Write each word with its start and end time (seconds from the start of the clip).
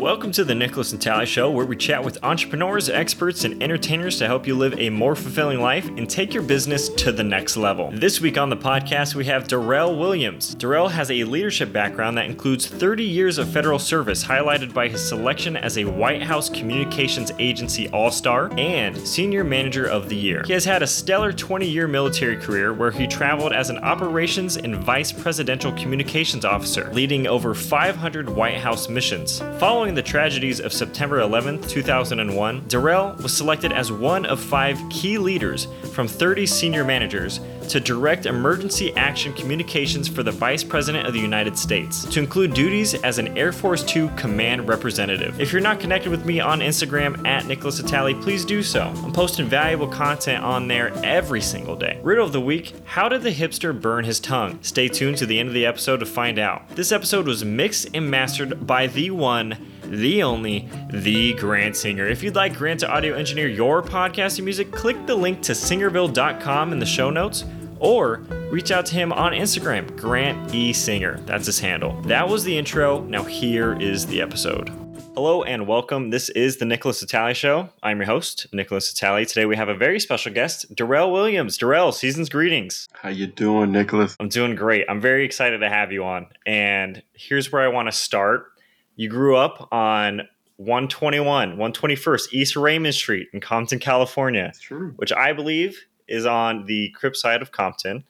Welcome 0.00 0.32
to 0.32 0.44
the 0.44 0.54
Nickolas 0.54 0.94
Natali 0.94 1.26
Show, 1.26 1.50
where 1.50 1.66
we 1.66 1.76
chat 1.76 2.02
with 2.02 2.24
entrepreneurs, 2.24 2.88
experts, 2.88 3.44
and 3.44 3.62
entertainers 3.62 4.16
to 4.16 4.26
help 4.26 4.46
you 4.46 4.56
live 4.56 4.72
a 4.78 4.88
more 4.88 5.14
fulfilling 5.14 5.60
life 5.60 5.88
and 5.88 6.08
take 6.08 6.32
your 6.32 6.42
business 6.42 6.88
to 6.88 7.12
the 7.12 7.22
next 7.22 7.58
level. 7.58 7.90
This 7.92 8.18
week 8.18 8.38
on 8.38 8.48
the 8.48 8.56
podcast, 8.56 9.14
we 9.14 9.26
have 9.26 9.46
Darrell 9.46 9.98
Williams. 9.98 10.54
Darrell 10.54 10.88
has 10.88 11.10
a 11.10 11.24
leadership 11.24 11.70
background 11.70 12.16
that 12.16 12.24
includes 12.24 12.66
30 12.66 13.04
years 13.04 13.36
of 13.36 13.50
federal 13.50 13.78
service, 13.78 14.24
highlighted 14.24 14.72
by 14.72 14.88
his 14.88 15.06
selection 15.06 15.54
as 15.54 15.76
a 15.76 15.84
White 15.84 16.22
House 16.22 16.48
Communications 16.48 17.30
Agency 17.38 17.90
All 17.90 18.10
Star 18.10 18.50
and 18.58 18.96
Senior 19.06 19.44
Manager 19.44 19.84
of 19.84 20.08
the 20.08 20.16
Year. 20.16 20.44
He 20.46 20.54
has 20.54 20.64
had 20.64 20.82
a 20.82 20.86
stellar 20.86 21.30
20 21.30 21.68
year 21.68 21.86
military 21.86 22.38
career 22.38 22.72
where 22.72 22.90
he 22.90 23.06
traveled 23.06 23.52
as 23.52 23.68
an 23.68 23.76
Operations 23.76 24.56
and 24.56 24.76
Vice 24.76 25.12
Presidential 25.12 25.72
Communications 25.72 26.46
Officer, 26.46 26.90
leading 26.94 27.26
over 27.26 27.52
500 27.52 28.30
White 28.30 28.56
House 28.56 28.88
missions. 28.88 29.40
Following 29.58 29.89
the 29.94 30.02
tragedies 30.02 30.60
of 30.60 30.72
September 30.72 31.20
11, 31.20 31.62
2001, 31.62 32.64
Darrell 32.68 33.14
was 33.22 33.36
selected 33.36 33.72
as 33.72 33.90
one 33.90 34.26
of 34.26 34.40
five 34.40 34.80
key 34.90 35.18
leaders 35.18 35.66
from 35.92 36.06
30 36.06 36.46
senior 36.46 36.84
managers 36.84 37.40
to 37.68 37.78
direct 37.78 38.26
emergency 38.26 38.92
action 38.96 39.32
communications 39.32 40.08
for 40.08 40.22
the 40.22 40.32
Vice 40.32 40.64
President 40.64 41.06
of 41.06 41.12
the 41.12 41.20
United 41.20 41.56
States, 41.56 42.04
to 42.06 42.18
include 42.18 42.52
duties 42.52 42.94
as 42.94 43.18
an 43.18 43.38
Air 43.38 43.52
Force 43.52 43.84
Two 43.84 44.08
command 44.16 44.66
representative. 44.66 45.40
If 45.40 45.52
you're 45.52 45.62
not 45.62 45.78
connected 45.78 46.10
with 46.10 46.24
me 46.24 46.40
on 46.40 46.60
Instagram 46.60 47.24
at 47.26 47.44
Nickolas 47.44 47.80
Natali, 47.80 48.20
please 48.20 48.44
do 48.44 48.62
so. 48.62 48.92
I'm 49.04 49.12
posting 49.12 49.46
valuable 49.46 49.86
content 49.86 50.42
on 50.42 50.66
there 50.66 50.92
every 51.04 51.40
single 51.40 51.76
day. 51.76 52.00
Riddle 52.02 52.26
of 52.26 52.32
the 52.32 52.40
week 52.40 52.74
How 52.84 53.08
did 53.08 53.22
the 53.22 53.32
hipster 53.32 53.78
burn 53.78 54.04
his 54.04 54.18
tongue? 54.18 54.58
Stay 54.62 54.88
tuned 54.88 55.18
to 55.18 55.26
the 55.26 55.38
end 55.38 55.48
of 55.48 55.54
the 55.54 55.66
episode 55.66 55.98
to 55.98 56.06
find 56.06 56.38
out. 56.38 56.68
This 56.70 56.90
episode 56.90 57.26
was 57.26 57.44
mixed 57.44 57.88
and 57.94 58.10
mastered 58.10 58.66
by 58.66 58.88
the 58.88 59.10
one 59.10 59.56
the 59.90 60.22
only, 60.22 60.68
the 60.90 61.34
Grant 61.34 61.76
Singer. 61.76 62.06
If 62.06 62.22
you'd 62.22 62.36
like 62.36 62.56
Grant 62.56 62.80
to 62.80 62.90
audio 62.90 63.16
engineer 63.16 63.48
your 63.48 63.82
podcasting 63.82 64.44
music, 64.44 64.70
click 64.70 65.04
the 65.06 65.14
link 65.14 65.42
to 65.42 65.52
singerville.com 65.52 66.72
in 66.72 66.78
the 66.78 66.86
show 66.86 67.10
notes 67.10 67.44
or 67.80 68.18
reach 68.50 68.70
out 68.70 68.86
to 68.86 68.94
him 68.94 69.12
on 69.12 69.32
Instagram, 69.32 69.96
Grant 69.96 70.54
E. 70.54 70.72
Singer. 70.72 71.18
That's 71.26 71.46
his 71.46 71.58
handle. 71.58 72.00
That 72.02 72.28
was 72.28 72.44
the 72.44 72.56
intro. 72.56 73.02
Now 73.02 73.24
here 73.24 73.76
is 73.80 74.06
the 74.06 74.20
episode. 74.20 74.68
Hello 75.16 75.42
and 75.42 75.66
welcome. 75.66 76.10
This 76.10 76.28
is 76.30 76.58
the 76.58 76.64
Nickolas 76.64 77.04
Natali 77.04 77.34
Show. 77.34 77.68
I'm 77.82 77.98
your 77.98 78.06
host, 78.06 78.46
Nickolas 78.52 78.94
Natali. 78.94 79.26
Today 79.26 79.44
we 79.44 79.56
have 79.56 79.68
a 79.68 79.74
very 79.74 79.98
special 79.98 80.32
guest, 80.32 80.72
Darrell 80.76 81.10
Williams. 81.10 81.58
Darrell, 81.58 81.90
season's 81.90 82.28
greetings. 82.28 82.88
How 82.92 83.08
you 83.08 83.26
doing, 83.26 83.72
Nicholas? 83.72 84.16
I'm 84.20 84.28
doing 84.28 84.54
great. 84.54 84.86
I'm 84.88 85.00
very 85.00 85.24
excited 85.24 85.58
to 85.58 85.68
have 85.68 85.90
you 85.90 86.04
on. 86.04 86.28
And 86.46 87.02
here's 87.12 87.50
where 87.50 87.62
I 87.62 87.68
want 87.68 87.88
to 87.88 87.92
start 87.92 88.52
you 88.96 89.08
grew 89.08 89.36
up 89.36 89.68
on 89.72 90.22
121, 90.56 91.56
121st 91.56 92.32
East 92.32 92.56
Raymond 92.56 92.94
Street 92.94 93.28
in 93.32 93.40
Compton, 93.40 93.78
California. 93.78 94.52
true. 94.60 94.92
Which 94.96 95.12
I 95.12 95.32
believe 95.32 95.86
is 96.06 96.26
on 96.26 96.66
the 96.66 96.90
Crip 96.90 97.16
side 97.16 97.40
of 97.40 97.52
Compton. 97.52 98.04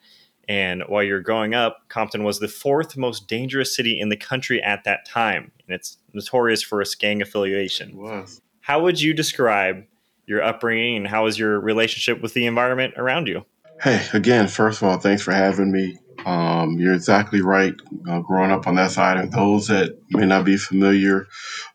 And 0.48 0.82
while 0.88 1.04
you're 1.04 1.20
growing 1.20 1.54
up, 1.54 1.88
Compton 1.88 2.24
was 2.24 2.40
the 2.40 2.48
fourth 2.48 2.96
most 2.96 3.28
dangerous 3.28 3.76
city 3.76 4.00
in 4.00 4.08
the 4.08 4.16
country 4.16 4.60
at 4.60 4.82
that 4.82 5.06
time. 5.06 5.52
And 5.66 5.74
it's 5.76 5.98
notorious 6.12 6.60
for 6.60 6.82
its 6.82 6.96
gang 6.96 7.22
affiliation. 7.22 7.90
It 7.90 7.96
was. 7.96 8.40
How 8.60 8.82
would 8.82 9.00
you 9.00 9.14
describe 9.14 9.84
your 10.26 10.42
upbringing 10.42 10.96
and 10.96 11.06
how 11.06 11.24
was 11.24 11.38
your 11.38 11.60
relationship 11.60 12.20
with 12.20 12.34
the 12.34 12.46
environment 12.46 12.94
around 12.96 13.28
you? 13.28 13.44
Hey, 13.80 14.04
again, 14.12 14.48
first 14.48 14.82
of 14.82 14.88
all, 14.88 14.98
thanks 14.98 15.22
for 15.22 15.32
having 15.32 15.70
me. 15.70 15.98
Um, 16.26 16.78
you're 16.78 16.94
exactly 16.94 17.40
right. 17.40 17.74
Uh, 18.08 18.20
growing 18.20 18.50
up 18.50 18.66
on 18.66 18.76
that 18.76 18.92
side, 18.92 19.18
and 19.18 19.32
those 19.32 19.68
that 19.68 19.98
may 20.10 20.26
not 20.26 20.44
be 20.44 20.56
familiar, 20.56 21.26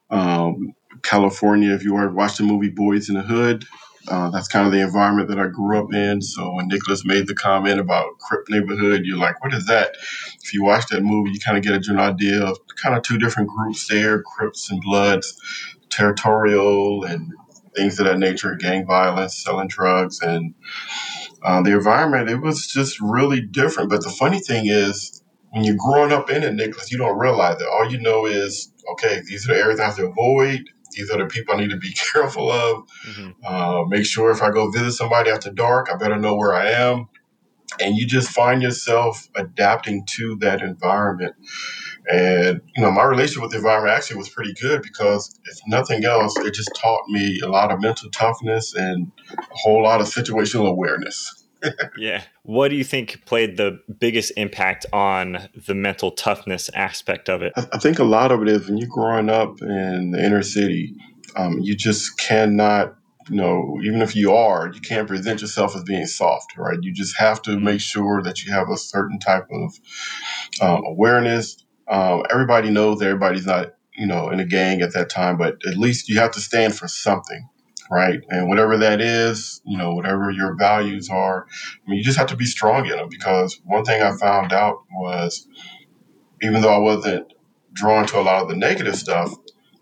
um, 0.10 0.74
California, 1.04 1.74
if 1.74 1.84
you 1.84 1.98
ever 1.98 2.12
watched 2.12 2.38
the 2.38 2.44
movie 2.44 2.70
Boys 2.70 3.10
in 3.10 3.16
the 3.16 3.24
Hood, 3.24 3.66
uh, 4.08 4.30
that's 4.30 4.48
kind 4.48 4.68
of 4.68 4.72
the 4.72 4.82
environment 4.82 5.30
that 5.30 5.40
I 5.40 5.48
grew 5.48 5.80
up 5.80 5.94
in. 5.94 6.22
So 6.22 6.54
when 6.54 6.68
Nicholas 6.68 7.06
made 7.06 7.28
the 7.28 7.36
comment 7.36 7.80
about 7.80 8.20
Crip 8.20 8.48
neighborhood, 8.50 9.02
you're 9.04 9.18
like, 9.18 9.44
what 9.44 9.54
is 9.54 9.66
that? 9.68 9.96
If 10.44 10.54
you 10.54 10.64
watch 10.64 10.88
that 10.88 11.04
movie, 11.04 11.32
you 11.32 11.40
kind 11.40 11.58
of 11.58 11.64
get 11.64 11.74
a 11.74 11.80
general 11.80 12.06
idea 12.06 12.44
of 12.44 12.60
kind 12.82 12.96
of 12.96 13.04
two 13.04 13.18
different 13.18 13.50
groups 13.50 13.88
there 13.88 14.22
Crips 14.22 14.70
and 14.72 14.82
Bloods, 14.82 15.36
territorial 15.90 17.04
and 17.04 17.32
things 17.76 18.00
of 18.00 18.06
that 18.06 18.20
nature, 18.20 18.56
gang 18.56 18.86
violence, 18.86 19.36
selling 19.44 19.68
drugs, 19.68 20.22
and 20.22 20.54
uh, 21.46 21.62
the 21.62 21.74
environment, 21.74 22.28
it 22.28 22.42
was 22.42 22.66
just 22.66 23.00
really 23.00 23.40
different. 23.40 23.90
But 23.90 24.04
the 24.04 24.10
funny 24.10 24.40
thing 24.40 24.66
is, 24.66 25.22
when 25.52 25.64
you're 25.64 25.76
growing 25.78 26.12
up 26.12 26.30
in 26.32 26.42
it, 26.42 26.54
Nicholas, 26.56 26.92
you 26.92 26.98
don't 26.98 27.20
realize 27.20 27.60
that. 27.60 27.70
All 27.70 27.90
you 27.90 28.00
know 28.00 28.26
is, 28.26 28.74
okay, 28.94 29.22
these 29.28 29.48
are 29.48 29.54
the 29.54 29.60
areas 29.60 29.80
I 29.80 29.86
have 29.86 29.96
to 29.98 30.08
avoid. 30.08 30.64
These 30.94 31.12
are 31.12 31.20
the 31.20 31.28
people 31.28 31.54
I 31.54 31.60
need 31.60 31.70
to 31.70 31.78
be 31.78 31.94
careful 32.14 32.52
of. 32.52 32.88
Mm-hmm. 33.08 33.30
Uh, 33.46 33.86
make 33.86 34.08
sure 34.08 34.32
if 34.32 34.42
I 34.42 34.50
go 34.50 34.72
visit 34.72 34.94
somebody 34.94 35.30
after 35.30 35.52
dark, 35.52 35.88
I 35.92 35.98
better 35.98 36.18
know 36.18 36.36
where 36.36 36.54
I 36.54 36.72
am. 36.72 37.10
And 37.80 37.96
you 37.96 38.08
just 38.08 38.30
find 38.30 38.64
yourself 38.64 39.28
adapting 39.36 40.06
to 40.16 40.38
that 40.38 40.62
environment. 40.62 41.36
And, 42.12 42.62
you 42.76 42.84
know, 42.84 42.92
my 42.92 43.04
relationship 43.04 43.42
with 43.42 43.52
the 43.52 43.58
environment 43.58 43.96
actually 43.96 44.18
was 44.18 44.30
pretty 44.30 44.54
good 44.54 44.82
because 44.82 45.40
if 45.46 45.60
nothing 45.68 46.06
else, 46.06 46.36
it 46.38 46.54
just 46.54 46.72
taught 46.76 47.08
me 47.08 47.40
a 47.42 47.48
lot 47.48 47.72
of 47.72 47.82
mental 47.82 48.10
toughness 48.12 48.74
and 48.76 49.12
a 49.32 49.44
whole 49.52 49.84
lot 49.84 50.02
of 50.02 50.08
situational 50.08 50.68
awareness. 50.68 51.44
yeah. 51.98 52.24
What 52.44 52.70
do 52.70 52.76
you 52.76 52.84
think 52.84 53.26
played 53.26 53.58
the 53.58 53.80
biggest 54.00 54.32
impact 54.38 54.86
on 54.94 55.50
the 55.68 55.74
mental 55.74 56.12
toughness 56.12 56.70
aspect 56.76 57.30
of 57.30 57.42
it? 57.42 57.54
I 57.56 57.80
think 57.80 58.00
a 58.00 58.04
lot 58.04 58.32
of 58.32 58.42
it 58.42 58.50
is 58.50 58.68
when 58.68 58.78
you're 58.78 58.90
growing 58.90 59.30
up 59.30 59.62
in 59.62 60.12
the 60.12 60.24
inner 60.24 60.44
city, 60.44 60.96
um, 61.36 61.60
you 61.60 61.76
just 61.76 62.18
cannot 62.18 62.96
you 63.30 63.38
know, 63.38 63.80
even 63.84 64.02
if 64.02 64.16
you 64.16 64.34
are, 64.34 64.72
you 64.72 64.80
can't 64.80 65.08
present 65.08 65.42
yourself 65.42 65.76
as 65.76 65.84
being 65.84 66.06
soft, 66.06 66.56
right? 66.58 66.78
You 66.82 66.94
just 66.94 67.18
have 67.18 67.42
to 67.44 67.60
make 67.60 67.82
sure 67.82 68.22
that 68.22 68.44
you 68.44 68.54
have 68.54 68.70
a 68.70 68.78
certain 68.78 69.20
type 69.20 69.48
of 69.52 69.74
um, 70.62 70.84
awareness, 70.86 71.65
um, 71.88 72.24
everybody 72.32 72.70
knows 72.70 73.02
everybody's 73.02 73.46
not, 73.46 73.74
you 73.98 74.08
know, 74.08 74.30
in 74.30 74.40
a 74.40 74.46
gang 74.46 74.82
at 74.82 74.94
that 74.94 75.10
time, 75.10 75.38
but 75.38 75.58
at 75.68 75.78
least 75.78 76.10
you 76.10 76.20
have 76.20 76.32
to 76.32 76.42
stand 76.42 76.76
for 76.76 76.88
something, 76.88 77.48
right? 77.92 78.22
And 78.30 78.50
whatever 78.50 78.78
that 78.78 79.02
is, 79.02 79.62
you 79.66 79.78
know, 79.78 79.94
whatever 79.94 80.32
your 80.32 80.56
values 80.56 81.10
are, 81.10 81.48
I 81.50 81.90
mean, 81.90 81.98
you 81.98 82.04
just 82.04 82.18
have 82.18 82.28
to 82.28 82.36
be 82.36 82.46
strong 82.46 82.86
in 82.86 82.98
them 82.98 83.10
because 83.10 83.60
one 83.66 83.86
thing 83.86 84.02
I 84.02 84.16
found 84.18 84.54
out 84.54 84.84
was 84.92 85.48
even 86.42 86.62
though 86.62 86.74
I 86.74 86.80
wasn't 86.80 87.34
drawn 87.74 88.08
to 88.08 88.20
a 88.20 88.24
lot 88.24 88.44
of 88.44 88.50
the 88.50 88.56
negative 88.56 88.96
stuff, 88.96 89.34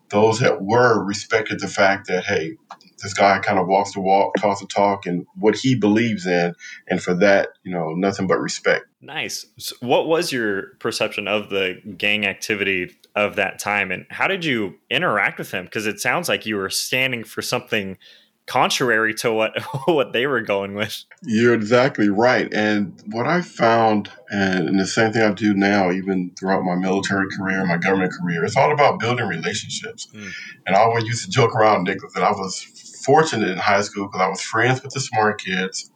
those 0.09 0.39
that 0.39 0.61
were 0.61 1.03
respected 1.03 1.59
the 1.59 1.67
fact 1.67 2.07
that, 2.07 2.25
hey, 2.25 2.57
this 3.03 3.13
guy 3.13 3.37
kind 3.39 3.59
of 3.59 3.67
walks 3.67 3.93
the 3.93 4.01
walk, 4.01 4.33
talks 4.37 4.61
the 4.61 4.67
talk, 4.67 5.05
and 5.05 5.27
what 5.35 5.55
he 5.55 5.75
believes 5.75 6.25
in, 6.25 6.55
and 6.87 7.03
for 7.03 7.13
that, 7.15 7.49
you 7.63 7.71
know, 7.71 7.93
nothing 7.93 8.25
but 8.25 8.39
respect. 8.39 8.85
Nice. 9.01 9.45
So 9.59 9.75
what 9.81 10.07
was 10.07 10.31
your 10.31 10.75
perception 10.79 11.27
of 11.27 11.49
the 11.49 11.79
gang 11.97 12.25
activity 12.25 12.95
of 13.15 13.35
that 13.35 13.59
time, 13.59 13.91
and 13.91 14.05
how 14.09 14.27
did 14.27 14.45
you 14.45 14.75
interact 14.89 15.37
with 15.37 15.51
him? 15.51 15.65
Because 15.65 15.85
it 15.85 15.99
sounds 15.99 16.29
like 16.29 16.45
you 16.45 16.55
were 16.55 16.69
standing 16.69 17.23
for 17.23 17.41
something 17.41 17.97
contrary 18.45 19.13
to 19.13 19.31
what 19.31 19.61
what 19.85 20.13
they 20.13 20.27
were 20.27 20.41
going 20.41 20.75
with. 20.75 21.03
You're 21.23 21.53
exactly 21.53 22.09
right. 22.09 22.51
And 22.53 23.01
what 23.07 23.27
I 23.27 23.41
found, 23.41 24.09
and, 24.29 24.79
the 24.79 24.87
same 24.87 25.13
thing 25.13 25.21
I 25.21 25.31
do 25.31 25.53
now, 25.53 25.91
even 25.91 26.31
throughout 26.37 26.63
my 26.63 26.75
military 26.75 27.27
career, 27.37 27.65
my 27.65 27.77
government 27.77 28.11
career, 28.19 28.43
it's 28.43 28.57
all 28.57 28.71
about 28.71 28.99
building 28.99 29.27
relationships. 29.27 30.07
Mm. 30.13 30.31
And 30.67 30.75
I 30.75 30.79
always 30.79 31.05
used 31.05 31.25
to 31.25 31.31
joke 31.31 31.55
around, 31.55 31.83
Nicholas, 31.83 32.13
that 32.13 32.23
I 32.23 32.31
was 32.31 32.61
fortunate 33.05 33.49
in 33.49 33.57
high 33.57 33.81
school 33.81 34.07
because 34.07 34.21
I 34.21 34.29
was 34.29 34.41
friends 34.41 34.83
with 34.83 34.93
the 34.93 34.99
smart 34.99 35.41
kids, 35.41 35.91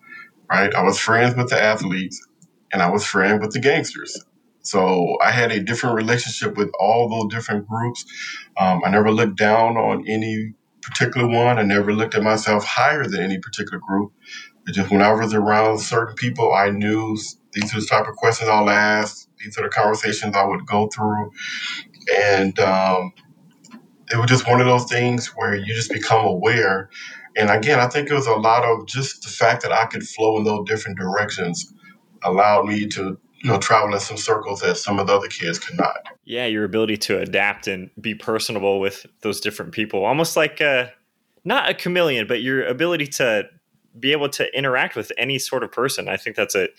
right? 0.49 0.73
I 0.73 0.83
was 0.83 0.99
friends 0.99 1.35
with 1.35 1.49
the 1.49 1.61
athletes, 1.61 2.25
and 2.73 2.81
I 2.81 2.89
was 2.89 3.05
friends 3.05 3.41
with 3.41 3.53
the 3.53 3.59
gangsters. 3.59 4.17
So 4.61 5.17
I 5.23 5.31
had 5.31 5.51
a 5.51 5.61
different 5.61 5.95
relationship 5.95 6.57
with 6.57 6.69
all 6.79 7.09
those 7.09 7.33
different 7.33 7.67
groups. 7.67 8.05
Um, 8.57 8.81
I 8.85 8.89
never 8.89 9.11
looked 9.11 9.37
down 9.37 9.77
on 9.77 10.05
any 10.07 10.53
particular 10.81 11.27
one. 11.27 11.57
I 11.57 11.63
never 11.63 11.93
looked 11.93 12.15
at 12.15 12.23
myself 12.23 12.65
higher 12.65 13.05
than 13.05 13.21
any 13.21 13.39
particular 13.39 13.79
group. 13.79 14.11
It 14.67 14.73
just 14.73 14.91
when 14.91 15.01
I 15.01 15.13
was 15.13 15.33
around 15.33 15.79
certain 15.79 16.15
people, 16.15 16.53
I 16.53 16.69
knew 16.69 17.17
these 17.53 17.73
are 17.73 17.79
the 17.79 17.87
type 17.87 18.07
of 18.07 18.15
questions 18.15 18.49
I'll 18.49 18.69
ask. 18.69 19.27
These 19.39 19.57
are 19.57 19.63
the 19.63 19.69
conversations 19.69 20.35
I 20.35 20.45
would 20.45 20.65
go 20.65 20.87
through, 20.87 21.31
and 22.17 22.59
um, 22.59 23.13
it 24.11 24.17
was 24.17 24.29
just 24.29 24.47
one 24.47 24.61
of 24.61 24.67
those 24.67 24.85
things 24.85 25.27
where 25.35 25.55
you 25.55 25.73
just 25.73 25.91
become 25.91 26.25
aware. 26.25 26.89
And 27.35 27.49
again, 27.49 27.79
I 27.79 27.87
think 27.87 28.09
it 28.09 28.13
was 28.13 28.27
a 28.27 28.33
lot 28.33 28.63
of 28.63 28.87
just 28.87 29.23
the 29.23 29.29
fact 29.29 29.61
that 29.63 29.71
I 29.71 29.85
could 29.85 30.03
flow 30.07 30.37
in 30.37 30.43
those 30.43 30.65
different 30.67 30.97
directions 30.97 31.73
allowed 32.23 32.65
me 32.65 32.87
to 32.87 33.17
you 33.43 33.49
know 33.49 33.59
travel 33.59 33.93
in 33.93 33.99
some 33.99 34.17
circles 34.17 34.61
that 34.61 34.77
some 34.77 34.99
of 34.99 35.07
the 35.07 35.13
other 35.13 35.27
kids 35.27 35.59
could 35.59 35.77
not. 35.77 35.97
Yeah, 36.25 36.45
your 36.45 36.63
ability 36.63 36.97
to 36.97 37.19
adapt 37.19 37.67
and 37.67 37.89
be 37.99 38.15
personable 38.15 38.79
with 38.79 39.05
those 39.21 39.39
different 39.39 39.71
people, 39.71 40.03
almost 40.03 40.35
like 40.35 40.59
a, 40.59 40.91
not 41.45 41.69
a 41.69 41.73
chameleon, 41.73 42.27
but 42.27 42.41
your 42.41 42.65
ability 42.65 43.07
to 43.07 43.47
be 43.97 44.11
able 44.11 44.29
to 44.29 44.57
interact 44.57 44.95
with 44.95 45.11
any 45.17 45.39
sort 45.39 45.63
of 45.63 45.71
person. 45.71 46.09
I 46.09 46.17
think 46.17 46.35
that's 46.35 46.55
a 46.55 46.69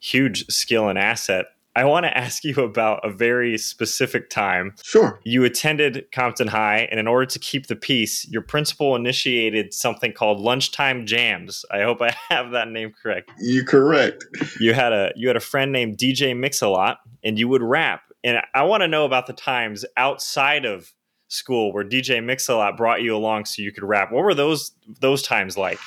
huge 0.00 0.46
skill 0.46 0.88
and 0.88 0.98
asset. 0.98 1.46
I 1.78 1.84
want 1.84 2.06
to 2.06 2.18
ask 2.24 2.42
you 2.42 2.56
about 2.56 3.00
a 3.04 3.10
very 3.10 3.56
specific 3.56 4.30
time. 4.30 4.74
Sure. 4.82 5.20
You 5.22 5.44
attended 5.44 6.06
Compton 6.10 6.48
High, 6.48 6.88
and 6.90 6.98
in 6.98 7.06
order 7.06 7.26
to 7.26 7.38
keep 7.38 7.68
the 7.68 7.76
peace, 7.76 8.26
your 8.28 8.42
principal 8.42 8.96
initiated 8.96 9.72
something 9.72 10.12
called 10.12 10.40
lunchtime 10.40 11.06
jams. 11.06 11.64
I 11.70 11.82
hope 11.82 12.02
I 12.02 12.16
have 12.28 12.50
that 12.50 12.68
name 12.68 12.92
correct. 13.00 13.30
You're 13.38 13.64
correct. 13.64 14.24
You 14.58 14.74
had 14.74 14.92
a 14.92 15.12
you 15.14 15.28
had 15.28 15.36
a 15.36 15.40
friend 15.40 15.70
named 15.70 15.98
DJ 15.98 16.36
Mix-a-Lot, 16.36 16.98
and 17.22 17.38
you 17.38 17.46
would 17.46 17.62
rap. 17.62 18.02
And 18.24 18.38
I 18.52 18.64
want 18.64 18.80
to 18.80 18.88
know 18.88 19.04
about 19.04 19.28
the 19.28 19.32
times 19.32 19.84
outside 19.96 20.64
of 20.64 20.92
school 21.28 21.72
where 21.72 21.84
DJ 21.84 22.24
Mix-a-Lot 22.24 22.76
brought 22.76 23.02
you 23.02 23.14
along 23.14 23.44
so 23.44 23.62
you 23.62 23.70
could 23.70 23.84
rap. 23.84 24.10
What 24.10 24.24
were 24.24 24.34
those 24.34 24.72
those 25.00 25.22
times 25.22 25.56
like? 25.56 25.78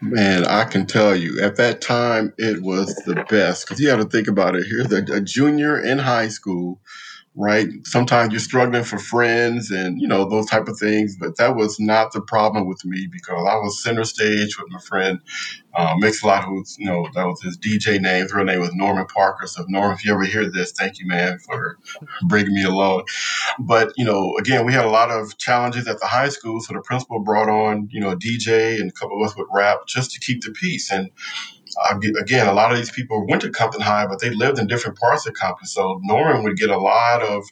Man, 0.00 0.44
I 0.44 0.64
can 0.64 0.86
tell 0.86 1.14
you 1.14 1.40
at 1.40 1.56
that 1.56 1.80
time 1.80 2.32
it 2.38 2.62
was 2.62 2.94
the 3.06 3.24
best 3.28 3.66
because 3.66 3.80
you 3.80 3.90
have 3.90 4.00
to 4.00 4.06
think 4.06 4.28
about 4.28 4.56
it. 4.56 4.66
Here's 4.66 4.92
a, 4.92 5.04
a 5.14 5.20
junior 5.20 5.78
in 5.78 5.98
high 5.98 6.28
school 6.28 6.80
right? 7.38 7.68
Sometimes 7.84 8.32
you're 8.32 8.40
struggling 8.40 8.82
for 8.82 8.98
friends 8.98 9.70
and 9.70 10.00
you 10.00 10.08
know 10.08 10.28
those 10.28 10.46
type 10.46 10.66
of 10.66 10.76
things, 10.76 11.16
but 11.16 11.36
that 11.36 11.54
was 11.54 11.78
not 11.78 12.12
the 12.12 12.20
problem 12.20 12.66
with 12.66 12.84
me 12.84 13.08
because 13.10 13.46
I 13.48 13.54
was 13.56 13.82
center 13.82 14.04
stage 14.04 14.58
with 14.58 14.70
my 14.70 14.80
friend 14.80 15.20
uh, 15.76 15.94
Mix-a-Lot, 15.98 16.44
who's 16.44 16.76
you 16.78 16.86
know 16.86 17.06
that 17.14 17.24
was 17.24 17.40
his 17.40 17.56
DJ 17.56 18.00
name. 18.00 18.24
His 18.24 18.34
real 18.34 18.44
name 18.44 18.58
was 18.58 18.74
Norman 18.74 19.06
Parker. 19.06 19.46
So 19.46 19.64
Norman, 19.68 19.96
if 19.96 20.04
you 20.04 20.12
ever 20.12 20.24
hear 20.24 20.50
this, 20.50 20.72
thank 20.72 20.98
you, 20.98 21.06
man, 21.06 21.38
for 21.38 21.78
bringing 22.26 22.54
me 22.54 22.64
along. 22.64 23.04
But 23.60 23.92
you 23.96 24.04
know, 24.04 24.36
again, 24.38 24.66
we 24.66 24.72
had 24.72 24.84
a 24.84 24.90
lot 24.90 25.10
of 25.10 25.38
challenges 25.38 25.86
at 25.86 26.00
the 26.00 26.06
high 26.06 26.30
school, 26.30 26.60
so 26.60 26.74
the 26.74 26.82
principal 26.82 27.20
brought 27.20 27.48
on 27.48 27.88
you 27.92 28.00
know 28.00 28.10
a 28.10 28.16
DJ 28.16 28.80
and 28.80 28.90
a 28.90 28.92
couple 28.92 29.22
of 29.22 29.30
us 29.30 29.36
would 29.36 29.46
rap 29.52 29.86
just 29.86 30.10
to 30.12 30.20
keep 30.20 30.42
the 30.42 30.50
peace 30.50 30.90
and 30.90 31.10
again, 32.20 32.46
a 32.46 32.52
lot 32.52 32.72
of 32.72 32.78
these 32.78 32.90
people 32.90 33.26
went 33.26 33.42
to 33.42 33.50
Compton 33.50 33.80
High, 33.80 34.06
but 34.06 34.20
they 34.20 34.30
lived 34.30 34.58
in 34.58 34.66
different 34.66 34.98
parts 34.98 35.26
of 35.26 35.34
Compton. 35.34 35.66
So 35.66 36.00
Norman 36.02 36.42
would 36.44 36.56
get 36.56 36.70
a 36.70 36.78
lot 36.78 37.22
of 37.22 37.44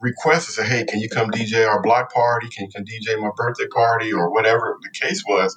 requests 0.00 0.46
to 0.46 0.52
say, 0.52 0.64
"Hey, 0.64 0.84
can 0.84 1.00
you 1.00 1.08
come 1.08 1.30
DJ 1.30 1.66
our 1.68 1.82
block 1.82 2.12
party? 2.12 2.48
Can 2.48 2.66
you 2.66 2.70
come 2.74 2.84
DJ 2.84 3.20
my 3.20 3.30
birthday 3.36 3.66
party, 3.66 4.12
or 4.12 4.30
whatever 4.32 4.78
the 4.82 4.90
case 4.90 5.24
was?" 5.26 5.56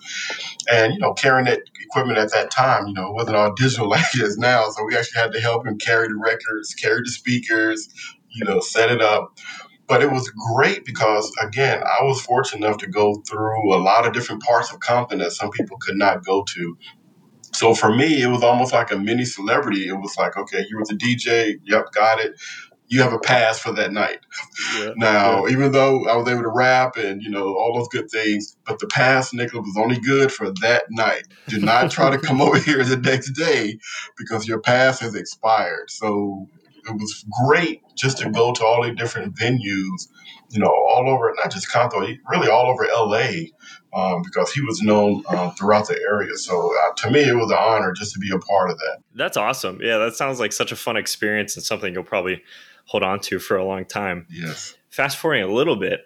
And 0.71 0.93
you 0.93 0.99
know, 0.99 1.13
carrying 1.13 1.45
that 1.45 1.61
equipment 1.81 2.17
at 2.17 2.31
that 2.33 2.51
time, 2.51 2.87
you 2.87 2.93
know, 2.93 3.07
it 3.07 3.13
wasn't 3.13 3.37
all 3.37 3.53
digital 3.53 3.89
like 3.91 4.05
it 4.15 4.21
is 4.21 4.37
now. 4.37 4.69
So 4.69 4.85
we 4.85 4.95
actually 4.95 5.21
had 5.21 5.31
to 5.33 5.41
help 5.41 5.65
him 5.65 5.77
carry 5.77 6.07
the 6.07 6.15
records, 6.15 6.73
carry 6.73 7.01
the 7.03 7.11
speakers, 7.11 7.89
you 8.29 8.45
know, 8.45 8.59
set 8.59 8.91
it 8.91 9.01
up 9.01 9.37
but 9.87 10.01
it 10.01 10.11
was 10.11 10.29
great 10.29 10.85
because 10.85 11.31
again 11.41 11.81
i 11.83 12.03
was 12.03 12.21
fortunate 12.21 12.65
enough 12.65 12.77
to 12.77 12.87
go 12.87 13.15
through 13.29 13.73
a 13.75 13.77
lot 13.77 14.05
of 14.05 14.13
different 14.13 14.41
parts 14.41 14.71
of 14.71 14.79
compton 14.79 15.19
that 15.19 15.31
some 15.31 15.51
people 15.51 15.77
could 15.77 15.95
not 15.95 16.23
go 16.23 16.43
to 16.43 16.77
so 17.53 17.73
for 17.73 17.93
me, 17.93 18.21
it 18.21 18.27
was 18.27 18.43
almost 18.43 18.73
like 18.73 18.91
a 18.91 18.97
mini 18.97 19.25
celebrity. 19.25 19.87
It 19.87 19.93
was 19.93 20.15
like, 20.17 20.37
okay, 20.37 20.65
you 20.69 20.77
were 20.77 20.85
the 20.85 20.95
DJ. 20.95 21.55
Yep, 21.63 21.91
got 21.93 22.19
it. 22.19 22.39
You 22.87 23.01
have 23.01 23.13
a 23.13 23.19
pass 23.19 23.57
for 23.59 23.71
that 23.71 23.91
night. 23.91 24.19
Yeah, 24.77 24.91
now, 24.97 25.45
yeah. 25.45 25.53
even 25.53 25.71
though 25.71 26.05
I 26.07 26.15
was 26.15 26.27
able 26.27 26.43
to 26.43 26.49
rap 26.49 26.95
and 26.97 27.21
you 27.21 27.29
know 27.29 27.55
all 27.55 27.73
those 27.75 27.87
good 27.87 28.09
things, 28.09 28.57
but 28.65 28.79
the 28.79 28.87
pass, 28.87 29.33
Nicholas, 29.33 29.65
was 29.65 29.77
only 29.77 29.99
good 29.99 30.31
for 30.31 30.51
that 30.61 30.85
night. 30.89 31.23
Do 31.47 31.59
not 31.59 31.91
try 31.91 32.09
to 32.09 32.17
come 32.17 32.41
over 32.41 32.59
here 32.59 32.83
the 32.83 32.97
next 32.97 33.31
day 33.31 33.79
because 34.17 34.47
your 34.47 34.59
pass 34.59 34.99
has 34.99 35.15
expired. 35.15 35.89
So 35.89 36.47
it 36.87 36.93
was 36.93 37.25
great 37.45 37.81
just 37.95 38.17
to 38.19 38.29
go 38.29 38.51
to 38.53 38.65
all 38.65 38.83
the 38.83 38.91
different 38.91 39.35
venues, 39.35 40.07
you 40.49 40.59
know, 40.59 40.67
all 40.67 41.09
over, 41.09 41.33
not 41.41 41.51
just 41.51 41.71
Compton, 41.71 42.19
really 42.29 42.49
all 42.49 42.69
over 42.69 42.85
LA, 42.85 43.47
um, 43.93 44.21
because 44.23 44.51
he 44.51 44.61
was 44.61 44.81
known 44.81 45.23
um, 45.29 45.51
throughout 45.51 45.87
the 45.87 45.99
area. 46.09 46.35
So 46.35 46.71
uh, 46.75 46.93
to 46.95 47.11
me, 47.11 47.21
it 47.21 47.35
was 47.35 47.51
an 47.51 47.57
honor 47.59 47.91
just 47.91 48.13
to 48.13 48.19
be 48.19 48.31
a 48.31 48.39
part 48.39 48.69
of 48.71 48.77
that. 48.77 48.99
That's 49.15 49.37
awesome. 49.37 49.79
Yeah, 49.81 49.97
that 49.97 50.15
sounds 50.15 50.39
like 50.39 50.51
such 50.51 50.71
a 50.71 50.75
fun 50.75 50.97
experience 50.97 51.55
and 51.55 51.63
something 51.63 51.93
you'll 51.93 52.03
probably 52.03 52.41
hold 52.85 53.03
on 53.03 53.19
to 53.21 53.39
for 53.39 53.57
a 53.57 53.65
long 53.65 53.85
time. 53.85 54.25
Yes. 54.29 54.75
Fast 54.89 55.17
forwarding 55.17 55.43
a 55.43 55.53
little 55.53 55.75
bit, 55.75 56.01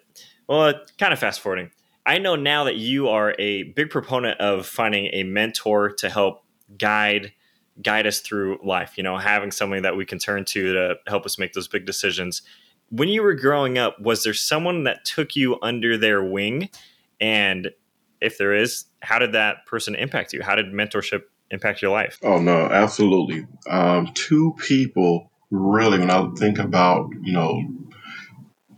well, 0.48 0.74
kind 0.98 1.12
of 1.12 1.18
fast 1.18 1.40
forwarding. 1.40 1.70
I 2.06 2.18
know 2.18 2.36
now 2.36 2.64
that 2.64 2.76
you 2.76 3.08
are 3.08 3.34
a 3.38 3.64
big 3.64 3.90
proponent 3.90 4.40
of 4.40 4.66
finding 4.66 5.10
a 5.12 5.24
mentor 5.24 5.90
to 5.98 6.08
help 6.08 6.42
guide 6.78 7.32
guide 7.80 8.06
us 8.06 8.20
through 8.20 8.58
life, 8.64 8.94
you 8.96 9.04
know, 9.04 9.18
having 9.18 9.50
somebody 9.50 9.82
that 9.82 9.96
we 9.96 10.04
can 10.04 10.18
turn 10.18 10.44
to 10.44 10.72
to 10.72 10.96
help 11.06 11.24
us 11.24 11.38
make 11.38 11.52
those 11.52 11.68
big 11.68 11.86
decisions. 11.86 12.42
When 12.90 13.08
you 13.08 13.22
were 13.22 13.34
growing 13.34 13.78
up, 13.78 14.00
was 14.00 14.24
there 14.24 14.34
someone 14.34 14.84
that 14.84 15.04
took 15.04 15.36
you 15.36 15.58
under 15.62 15.96
their 15.96 16.24
wing? 16.24 16.70
And 17.20 17.70
if 18.20 18.38
there 18.38 18.54
is, 18.54 18.86
how 19.00 19.18
did 19.18 19.32
that 19.32 19.66
person 19.66 19.94
impact 19.94 20.32
you? 20.32 20.42
How 20.42 20.54
did 20.54 20.66
mentorship 20.66 21.22
impact 21.50 21.82
your 21.82 21.90
life? 21.90 22.18
Oh, 22.22 22.40
no, 22.40 22.66
absolutely. 22.66 23.46
Um, 23.68 24.12
two 24.14 24.54
people 24.58 25.30
really, 25.50 25.98
when 25.98 26.10
I 26.10 26.28
think 26.36 26.58
about, 26.58 27.10
you 27.22 27.32
know, 27.32 27.62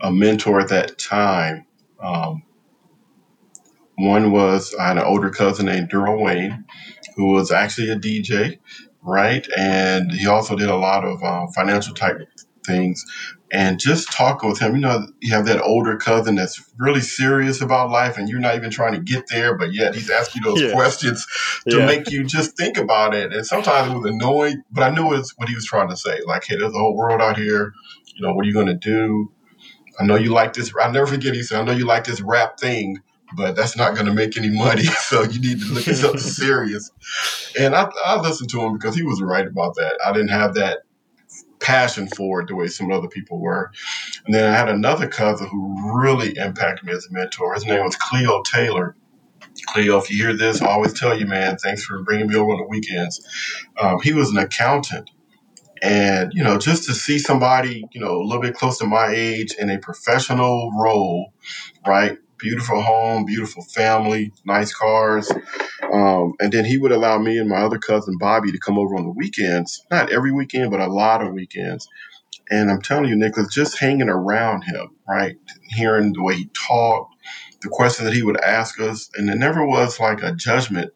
a 0.01 0.13
mentor 0.13 0.61
at 0.61 0.69
that 0.69 0.99
time, 0.99 1.67
um, 2.03 2.43
one 3.97 4.33
was 4.33 4.75
I 4.75 4.89
had 4.89 4.97
an 4.97 5.05
older 5.05 5.31
cousin 5.31 5.67
named 5.67 5.91
Daryl 5.91 6.23
Wayne, 6.23 6.65
who 7.17 7.33
was 7.33 7.51
actually 7.51 7.91
a 7.91 7.97
DJ 7.97 8.59
right? 9.03 9.47
And 9.57 10.13
he 10.13 10.27
also 10.27 10.57
did 10.57 10.69
a 10.69 10.77
lot 10.77 11.05
of 11.05 11.23
um, 11.23 11.49
financial 11.49 11.95
type 11.95 12.19
things. 12.65 13.05
And 13.53 13.81
just 13.81 14.12
talking 14.12 14.49
with 14.49 14.61
him, 14.61 14.75
you 14.75 14.81
know, 14.81 15.09
you 15.21 15.35
have 15.35 15.47
that 15.47 15.61
older 15.61 15.97
cousin 15.97 16.37
that's 16.37 16.62
really 16.79 17.01
serious 17.01 17.61
about 17.61 17.91
life, 17.91 18.17
and 18.17 18.29
you're 18.29 18.39
not 18.39 18.55
even 18.55 18.71
trying 18.71 18.93
to 18.93 19.01
get 19.01 19.25
there, 19.29 19.57
but 19.57 19.73
yet 19.73 19.95
he's 19.95 20.09
asking 20.09 20.43
you 20.45 20.51
those 20.51 20.62
yeah. 20.62 20.73
questions 20.73 21.27
to 21.69 21.79
yeah. 21.79 21.87
make 21.87 22.11
you 22.11 22.25
just 22.25 22.57
think 22.57 22.77
about 22.77 23.12
it. 23.12 23.33
And 23.33 23.45
sometimes 23.45 23.93
it 23.93 23.97
was 23.97 24.11
annoying, 24.11 24.62
but 24.71 24.85
I 24.85 24.91
knew 24.91 25.12
it's 25.15 25.37
what 25.37 25.49
he 25.49 25.55
was 25.57 25.67
trying 25.67 25.89
to 25.89 25.97
say. 25.97 26.21
Like, 26.27 26.45
hey, 26.45 26.57
there's 26.57 26.75
a 26.75 26.79
whole 26.79 26.97
world 26.97 27.21
out 27.21 27.37
here. 27.37 27.73
You 28.15 28.27
know, 28.27 28.35
what 28.35 28.45
are 28.45 28.49
you 28.49 28.55
going 28.55 28.67
to 28.67 28.75
do? 28.75 29.33
I 29.99 30.05
know 30.05 30.17
you 30.17 30.33
like 30.33 30.53
this. 30.53 30.73
I'll 30.81 30.93
never 30.93 31.07
forget. 31.07 31.35
He 31.35 31.43
said, 31.43 31.61
I 31.61 31.65
know 31.65 31.73
you 31.73 31.87
like 31.87 32.05
this 32.05 32.21
rap 32.21 32.59
thing, 32.61 32.99
but 33.37 33.57
that's 33.57 33.77
not 33.77 33.95
going 33.95 34.07
to 34.07 34.15
make 34.15 34.37
any 34.37 34.51
money. 34.51 34.85
So 35.11 35.23
you 35.25 35.41
need 35.41 35.61
to 35.61 35.73
look 35.73 35.89
at 35.89 35.97
something 35.97 36.21
serious. 36.21 36.91
And 37.59 37.75
I, 37.75 37.91
I 38.05 38.21
listened 38.21 38.51
to 38.51 38.61
him 38.61 38.75
because 38.75 38.95
he 38.95 39.03
was 39.03 39.21
right 39.21 39.47
about 39.47 39.75
that. 39.75 39.99
I 40.05 40.12
didn't 40.12 40.29
have 40.29 40.55
that 40.55 40.83
passion 41.61 42.09
for 42.09 42.41
it 42.41 42.49
the 42.49 42.57
way 42.57 42.67
some 42.69 42.91
other 42.91 43.09
people 43.09 43.39
were. 43.39 43.71
And 44.27 44.35
then 44.35 44.53
I 44.53 44.57
had 44.57 44.69
another 44.69 45.09
cousin 45.09 45.49
who 45.49 46.01
really 46.01 46.37
impacted 46.37 46.87
me 46.87 46.93
as 46.93 47.07
a 47.07 47.12
mentor. 47.12 47.55
His 47.55 47.67
name 47.67 47.85
was 47.85 47.97
Cleo 47.97 48.43
Taylor. 48.43 48.97
Cleo, 49.67 49.99
if 49.99 50.11
you 50.11 50.17
hear 50.17 50.37
this, 50.37 50.62
I 50.62 50.69
always 50.69 50.99
tell 50.99 51.19
you, 51.19 51.27
man, 51.27 51.57
thanks 51.57 51.85
for 51.85 52.03
bringing 52.03 52.29
me 52.29 52.37
over 52.37 52.53
on 52.53 52.59
the 52.59 52.67
weekends. 52.69 53.21
Um, 53.81 54.01
he 54.01 54.12
was 54.12 54.31
an 54.31 54.39
accountant. 54.39 55.11
And, 55.83 56.33
you 56.35 56.45
know, 56.45 56.59
just 56.59 56.85
to 56.85 56.95
see 56.95 57.19
somebody, 57.19 57.85
you 57.93 58.01
know, 58.01 58.17
a 58.17 58.25
little 58.25 58.43
bit 58.43 58.55
close 58.55 58.79
to 58.79 58.87
my 58.87 59.09
age 59.15 59.55
in 59.59 59.71
a 59.71 59.79
professional 59.79 60.71
role, 60.79 61.33
right? 61.87 62.19
Beautiful 62.41 62.81
home, 62.81 63.25
beautiful 63.25 63.63
family, 63.63 64.33
nice 64.45 64.73
cars. 64.75 65.31
Um, 65.93 66.35
and 66.41 66.53
then 66.53 66.64
he 66.64 66.79
would 66.79 66.93
allow 66.93 67.19
me 67.19 67.38
and 67.38 67.49
my 67.49 67.59
other 67.59 67.79
cousin 67.79 68.17
Bobby 68.19 68.53
to 68.53 68.59
come 68.59 68.79
over 68.79 68.97
on 68.97 69.05
the 69.05 69.11
weekends, 69.11 69.85
not 69.91 70.11
every 70.11 70.33
weekend, 70.33 70.71
but 70.71 70.81
a 70.81 70.87
lot 70.87 71.23
of 71.23 71.33
weekends. 71.33 71.88
And 72.50 72.71
I'm 72.71 72.83
telling 72.83 73.09
you, 73.09 73.17
Nicholas, 73.17 73.55
just 73.55 73.79
hanging 73.79 74.09
around 74.09 74.62
him, 74.62 74.91
right? 75.09 75.37
Hearing 75.69 76.12
the 76.12 76.23
way 76.23 76.37
he 76.37 76.50
talked, 76.53 77.14
the 77.62 77.69
questions 77.69 78.07
that 78.07 78.14
he 78.14 78.23
would 78.23 78.41
ask 78.41 78.81
us. 78.81 79.09
And 79.14 79.31
it 79.31 79.37
never 79.37 79.64
was 79.64 80.00
like 80.00 80.23
a 80.23 80.35
judgment, 80.35 80.93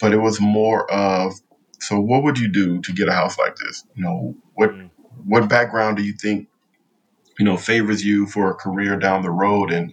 but 0.00 0.12
it 0.12 0.18
was 0.18 0.40
more 0.40 0.90
of, 0.92 1.34
so 1.80 1.98
what 1.98 2.22
would 2.22 2.38
you 2.38 2.48
do 2.48 2.80
to 2.80 2.92
get 2.92 3.08
a 3.08 3.12
house 3.12 3.38
like 3.38 3.56
this? 3.56 3.84
You 3.96 4.04
know, 4.04 4.36
what 4.54 4.70
mm. 4.70 4.90
what 5.24 5.48
background 5.48 5.96
do 5.96 6.04
you 6.04 6.12
think 6.12 6.48
you 7.38 7.44
know 7.44 7.56
favors 7.56 8.04
you 8.04 8.26
for 8.26 8.50
a 8.50 8.54
career 8.54 8.96
down 8.96 9.22
the 9.22 9.30
road 9.30 9.72
and 9.72 9.92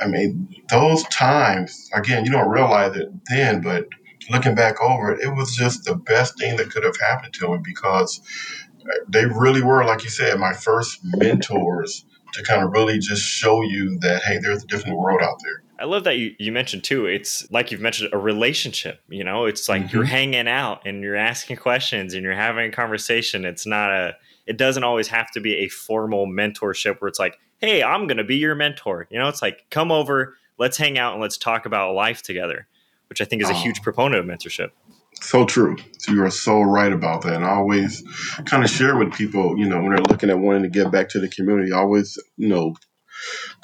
I 0.00 0.06
mean, 0.06 0.48
those 0.70 1.02
times, 1.04 1.90
again, 1.92 2.24
you 2.24 2.32
don't 2.32 2.48
realize 2.48 2.96
it 2.96 3.08
then, 3.28 3.60
but 3.60 3.88
looking 4.30 4.54
back 4.54 4.80
over 4.80 5.12
it, 5.12 5.20
it 5.20 5.34
was 5.34 5.54
just 5.54 5.84
the 5.84 5.94
best 5.94 6.38
thing 6.38 6.56
that 6.56 6.70
could 6.70 6.84
have 6.84 6.96
happened 6.98 7.34
to 7.34 7.48
me 7.48 7.58
because 7.62 8.20
they 9.08 9.26
really 9.26 9.62
were, 9.62 9.84
like 9.84 10.04
you 10.04 10.10
said, 10.10 10.38
my 10.38 10.52
first 10.52 11.00
mentors 11.02 12.04
to 12.32 12.42
kind 12.42 12.62
of 12.62 12.72
really 12.72 12.98
just 12.98 13.22
show 13.22 13.62
you 13.62 13.98
that, 14.00 14.22
hey, 14.22 14.38
there's 14.38 14.64
a 14.64 14.66
different 14.66 14.98
world 14.98 15.20
out 15.22 15.38
there. 15.42 15.62
I 15.78 15.84
love 15.84 16.04
that 16.04 16.16
you, 16.16 16.34
you 16.38 16.52
mentioned 16.52 16.84
too. 16.84 17.06
It's 17.06 17.50
like 17.50 17.70
you've 17.72 17.80
mentioned 17.80 18.10
a 18.12 18.18
relationship. 18.18 19.00
You 19.08 19.24
know, 19.24 19.46
it's 19.46 19.68
like 19.68 19.82
mm-hmm. 19.82 19.96
you're 19.96 20.04
hanging 20.04 20.48
out 20.48 20.86
and 20.86 21.02
you're 21.02 21.16
asking 21.16 21.56
questions 21.56 22.14
and 22.14 22.22
you're 22.22 22.34
having 22.34 22.68
a 22.68 22.72
conversation. 22.72 23.44
It's 23.44 23.66
not 23.66 23.90
a. 23.90 24.16
It 24.46 24.56
doesn't 24.56 24.84
always 24.84 25.08
have 25.08 25.30
to 25.32 25.40
be 25.40 25.56
a 25.56 25.68
formal 25.68 26.26
mentorship 26.26 27.00
where 27.00 27.08
it's 27.08 27.18
like, 27.18 27.36
hey, 27.62 27.82
I'm 27.82 28.06
going 28.06 28.18
to 28.18 28.24
be 28.24 28.36
your 28.36 28.54
mentor. 28.54 29.06
You 29.08 29.18
know, 29.18 29.28
it's 29.28 29.40
like, 29.40 29.64
come 29.70 29.90
over, 29.92 30.36
let's 30.58 30.76
hang 30.76 30.98
out 30.98 31.12
and 31.12 31.22
let's 31.22 31.38
talk 31.38 31.64
about 31.64 31.94
life 31.94 32.22
together, 32.22 32.66
which 33.08 33.20
I 33.20 33.24
think 33.24 33.42
is 33.42 33.48
a 33.48 33.54
huge 33.54 33.80
proponent 33.82 34.20
of 34.20 34.26
mentorship. 34.26 34.70
So 35.14 35.46
true. 35.46 35.76
So 35.98 36.12
you 36.12 36.24
are 36.24 36.30
so 36.30 36.60
right 36.62 36.92
about 36.92 37.22
that. 37.22 37.34
And 37.34 37.44
I 37.44 37.50
always 37.50 38.02
kind 38.46 38.64
of 38.64 38.70
share 38.70 38.96
with 38.96 39.12
people, 39.12 39.56
you 39.56 39.68
know, 39.68 39.80
when 39.80 39.90
they're 39.90 40.04
looking 40.08 40.30
at 40.30 40.38
wanting 40.38 40.64
to 40.64 40.68
get 40.68 40.90
back 40.90 41.08
to 41.10 41.20
the 41.20 41.28
community, 41.28 41.72
I 41.72 41.78
always, 41.78 42.18
you 42.36 42.48
know, 42.48 42.74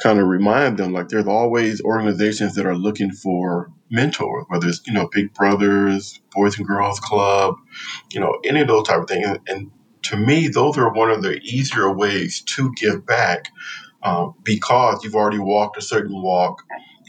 kind 0.01 0.21
of 0.21 0.29
remind 0.29 0.79
them 0.79 0.93
like 0.93 1.09
there's 1.09 1.27
always 1.27 1.81
organizations 1.81 2.55
that 2.55 2.67
are 2.67 2.77
looking 2.77 3.11
for 3.11 3.73
mentors, 3.91 4.45
whether 4.49 4.69
it's, 4.69 4.87
you 4.87 4.93
know, 4.93 5.09
Big 5.11 5.35
Brothers, 5.35 6.21
Boys 6.33 6.57
and 6.59 6.69
Girls 6.69 7.01
Club, 7.01 7.57
you 8.13 8.21
know, 8.21 8.39
any 8.45 8.61
of 8.61 8.69
those 8.69 8.87
type 8.87 9.01
of 9.01 9.09
things. 9.09 9.27
And, 9.27 9.41
and 9.49 9.71
to 10.03 10.17
me, 10.17 10.49
those 10.49 10.79
are 10.79 10.93
one 10.93 11.11
of 11.11 11.23
the 11.23 11.41
easier 11.41 11.93
ways 11.93 12.43
to 12.43 12.73
give 12.75 13.05
back 13.05 13.49
um, 14.03 14.35
because 14.43 15.03
you've 15.05 15.15
already 15.15 15.39
walked 15.39 15.77
a 15.77 15.83
certain 15.83 16.23
walk, 16.23 16.63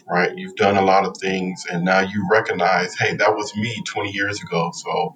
right? 0.10 0.36
You've 0.36 0.56
done 0.56 0.78
a 0.78 0.82
lot 0.82 1.06
of 1.06 1.16
things, 1.18 1.66
and 1.70 1.86
now 1.86 2.00
you 2.02 2.28
recognize, 2.32 2.96
hey, 2.96 3.16
that 3.16 3.36
was 3.36 3.56
me 3.56 3.82
20 3.86 4.12
years 4.12 4.42
ago. 4.42 4.72
So, 4.74 5.16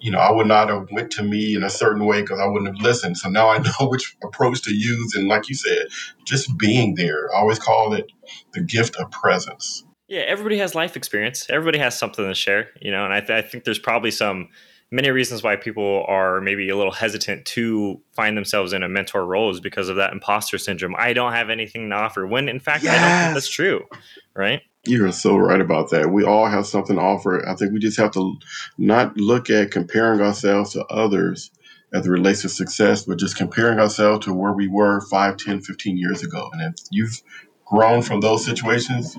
you 0.00 0.10
know, 0.10 0.18
I 0.18 0.32
would 0.32 0.46
not 0.46 0.68
have 0.68 0.88
went 0.92 1.10
to 1.12 1.22
me 1.22 1.54
in 1.54 1.62
a 1.62 1.70
certain 1.70 2.06
way 2.06 2.22
because 2.22 2.40
I 2.40 2.46
wouldn't 2.46 2.74
have 2.74 2.84
listened. 2.84 3.18
So 3.18 3.28
now 3.28 3.50
I 3.50 3.58
know 3.80 3.88
which 3.88 4.16
approach 4.22 4.62
to 4.62 4.74
use, 4.74 5.14
and 5.14 5.28
like 5.28 5.48
you 5.48 5.54
said, 5.54 5.86
just 6.24 6.56
being 6.56 6.94
there. 6.94 7.28
I 7.34 7.38
always 7.38 7.58
call 7.58 7.92
it 7.94 8.06
the 8.52 8.60
gift 8.60 8.96
of 8.96 9.10
presence. 9.10 9.84
Yeah, 10.08 10.22
everybody 10.22 10.58
has 10.58 10.74
life 10.74 10.96
experience. 10.96 11.46
Everybody 11.48 11.78
has 11.78 11.96
something 11.96 12.26
to 12.26 12.34
share, 12.34 12.70
you 12.80 12.90
know, 12.90 13.04
and 13.04 13.14
I, 13.14 13.20
th- 13.20 13.30
I 13.30 13.46
think 13.46 13.62
there's 13.62 13.78
probably 13.78 14.10
some 14.10 14.48
many 14.90 15.10
reasons 15.10 15.42
why 15.42 15.56
people 15.56 16.04
are 16.08 16.40
maybe 16.40 16.68
a 16.68 16.76
little 16.76 16.92
hesitant 16.92 17.44
to 17.44 18.00
find 18.12 18.36
themselves 18.36 18.72
in 18.72 18.82
a 18.82 18.88
mentor 18.88 19.24
role 19.24 19.50
is 19.50 19.60
because 19.60 19.88
of 19.88 19.96
that 19.96 20.12
imposter 20.12 20.58
syndrome. 20.58 20.94
I 20.98 21.12
don't 21.12 21.32
have 21.32 21.50
anything 21.50 21.90
to 21.90 21.96
offer. 21.96 22.26
When 22.26 22.48
in 22.48 22.60
fact, 22.60 22.84
yes. 22.84 22.94
I 22.94 22.98
don't 22.98 23.24
think 23.24 23.34
that's 23.34 23.48
true, 23.48 23.84
right? 24.34 24.62
You're 24.86 25.12
so 25.12 25.36
right 25.36 25.60
about 25.60 25.90
that. 25.90 26.10
We 26.10 26.24
all 26.24 26.46
have 26.46 26.66
something 26.66 26.96
to 26.96 27.02
offer. 27.02 27.46
I 27.46 27.54
think 27.54 27.72
we 27.72 27.78
just 27.78 27.98
have 27.98 28.12
to 28.12 28.36
not 28.78 29.16
look 29.16 29.50
at 29.50 29.70
comparing 29.70 30.20
ourselves 30.20 30.72
to 30.72 30.84
others 30.86 31.50
as 31.92 32.06
it 32.06 32.10
relates 32.10 32.42
to 32.42 32.48
success, 32.48 33.04
but 33.04 33.18
just 33.18 33.36
comparing 33.36 33.78
ourselves 33.78 34.24
to 34.24 34.32
where 34.32 34.52
we 34.52 34.68
were 34.68 35.00
5, 35.02 35.36
10, 35.36 35.60
15 35.60 35.98
years 35.98 36.22
ago. 36.22 36.48
And 36.52 36.62
if 36.62 36.84
you've 36.90 37.20
grown 37.66 38.00
from 38.00 38.20
those 38.20 38.44
situations, 38.44 39.16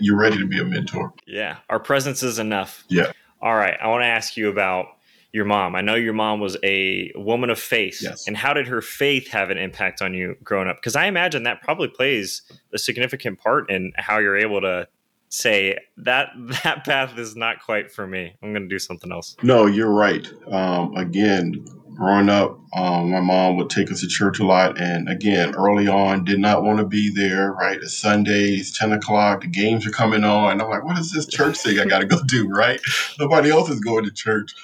you're 0.00 0.18
ready 0.18 0.38
to 0.38 0.46
be 0.46 0.58
a 0.58 0.64
mentor. 0.64 1.12
Yeah. 1.26 1.58
Our 1.68 1.80
presence 1.80 2.22
is 2.22 2.38
enough. 2.38 2.84
Yeah. 2.88 3.12
All 3.42 3.54
right. 3.54 3.76
I 3.80 3.88
want 3.88 4.02
to 4.02 4.06
ask 4.06 4.36
you 4.36 4.48
about 4.48 4.86
your 5.34 5.44
mom. 5.44 5.74
I 5.74 5.80
know 5.80 5.96
your 5.96 6.12
mom 6.12 6.38
was 6.38 6.56
a 6.62 7.10
woman 7.16 7.50
of 7.50 7.58
faith. 7.58 8.00
Yes. 8.00 8.28
And 8.28 8.36
how 8.36 8.54
did 8.54 8.68
her 8.68 8.80
faith 8.80 9.28
have 9.28 9.50
an 9.50 9.58
impact 9.58 10.00
on 10.00 10.14
you 10.14 10.36
growing 10.44 10.68
up? 10.68 10.76
Because 10.76 10.94
I 10.94 11.06
imagine 11.06 11.42
that 11.42 11.60
probably 11.60 11.88
plays 11.88 12.42
a 12.72 12.78
significant 12.78 13.40
part 13.40 13.68
in 13.68 13.92
how 13.96 14.18
you're 14.18 14.36
able 14.36 14.60
to 14.60 14.86
say 15.30 15.76
that 15.96 16.28
that 16.62 16.84
path 16.84 17.18
is 17.18 17.34
not 17.34 17.60
quite 17.60 17.90
for 17.90 18.06
me. 18.06 18.36
I'm 18.42 18.52
going 18.52 18.62
to 18.62 18.68
do 18.68 18.78
something 18.78 19.10
else. 19.10 19.36
No, 19.42 19.66
you're 19.66 19.90
right. 19.90 20.24
Um, 20.52 20.94
again, 20.96 21.64
growing 21.96 22.28
up, 22.28 22.60
um, 22.76 23.10
my 23.10 23.20
mom 23.20 23.56
would 23.56 23.70
take 23.70 23.90
us 23.90 24.02
to 24.02 24.06
church 24.06 24.38
a 24.38 24.46
lot. 24.46 24.80
And 24.80 25.08
again, 25.08 25.56
early 25.56 25.88
on, 25.88 26.24
did 26.24 26.38
not 26.38 26.62
want 26.62 26.78
to 26.78 26.86
be 26.86 27.12
there, 27.12 27.52
right? 27.54 27.78
It's 27.78 27.98
Sundays, 27.98 28.78
10 28.78 28.92
o'clock, 28.92 29.40
the 29.40 29.48
games 29.48 29.84
are 29.84 29.90
coming 29.90 30.22
on. 30.22 30.52
And 30.52 30.62
I'm 30.62 30.70
like, 30.70 30.84
what 30.84 30.96
is 30.96 31.10
this 31.10 31.26
church 31.26 31.58
thing 31.58 31.80
I 31.80 31.86
got 31.86 32.00
to 32.00 32.06
go 32.06 32.22
do, 32.22 32.48
right? 32.54 32.80
Nobody 33.18 33.50
else 33.50 33.68
is 33.68 33.80
going 33.80 34.04
to 34.04 34.12
church. 34.12 34.54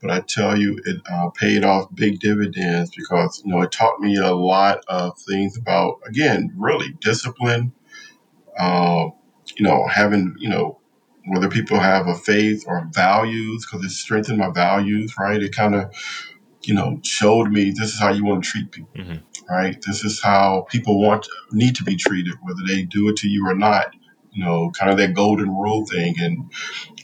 But 0.00 0.10
I 0.10 0.20
tell 0.20 0.56
you, 0.56 0.80
it 0.84 1.00
uh, 1.10 1.30
paid 1.30 1.64
off 1.64 1.94
big 1.94 2.20
dividends 2.20 2.90
because, 2.96 3.42
you 3.44 3.52
know, 3.52 3.62
it 3.62 3.72
taught 3.72 4.00
me 4.00 4.16
a 4.16 4.32
lot 4.32 4.84
of 4.88 5.18
things 5.18 5.56
about, 5.56 6.00
again, 6.06 6.52
really 6.56 6.92
discipline, 7.00 7.72
uh, 8.58 9.06
you 9.56 9.64
know, 9.64 9.86
having, 9.88 10.36
you 10.38 10.48
know, 10.48 10.78
whether 11.26 11.48
people 11.48 11.78
have 11.78 12.06
a 12.06 12.14
faith 12.14 12.64
or 12.66 12.88
values, 12.92 13.66
because 13.66 13.84
it 13.84 13.90
strengthened 13.90 14.38
my 14.38 14.50
values, 14.50 15.14
right? 15.18 15.42
It 15.42 15.54
kind 15.54 15.74
of 15.74 15.92
you 16.62 16.74
know, 16.74 17.00
showed 17.02 17.50
me 17.50 17.70
this 17.70 17.94
is 17.94 18.00
how 18.00 18.10
you 18.10 18.24
want 18.24 18.44
to 18.44 18.50
treat 18.50 18.70
people, 18.70 18.90
mm-hmm. 18.96 19.46
right? 19.48 19.80
This 19.86 20.04
is 20.04 20.20
how 20.20 20.66
people 20.70 21.00
want 21.00 21.26
need 21.52 21.76
to 21.76 21.84
be 21.84 21.96
treated, 21.96 22.34
whether 22.42 22.60
they 22.66 22.82
do 22.82 23.08
it 23.08 23.16
to 23.18 23.28
you 23.28 23.48
or 23.48 23.54
not. 23.54 23.94
You 24.32 24.44
know, 24.44 24.70
kind 24.70 24.90
of 24.90 24.98
that 24.98 25.14
golden 25.14 25.48
rule 25.48 25.86
thing, 25.86 26.14
and 26.20 26.52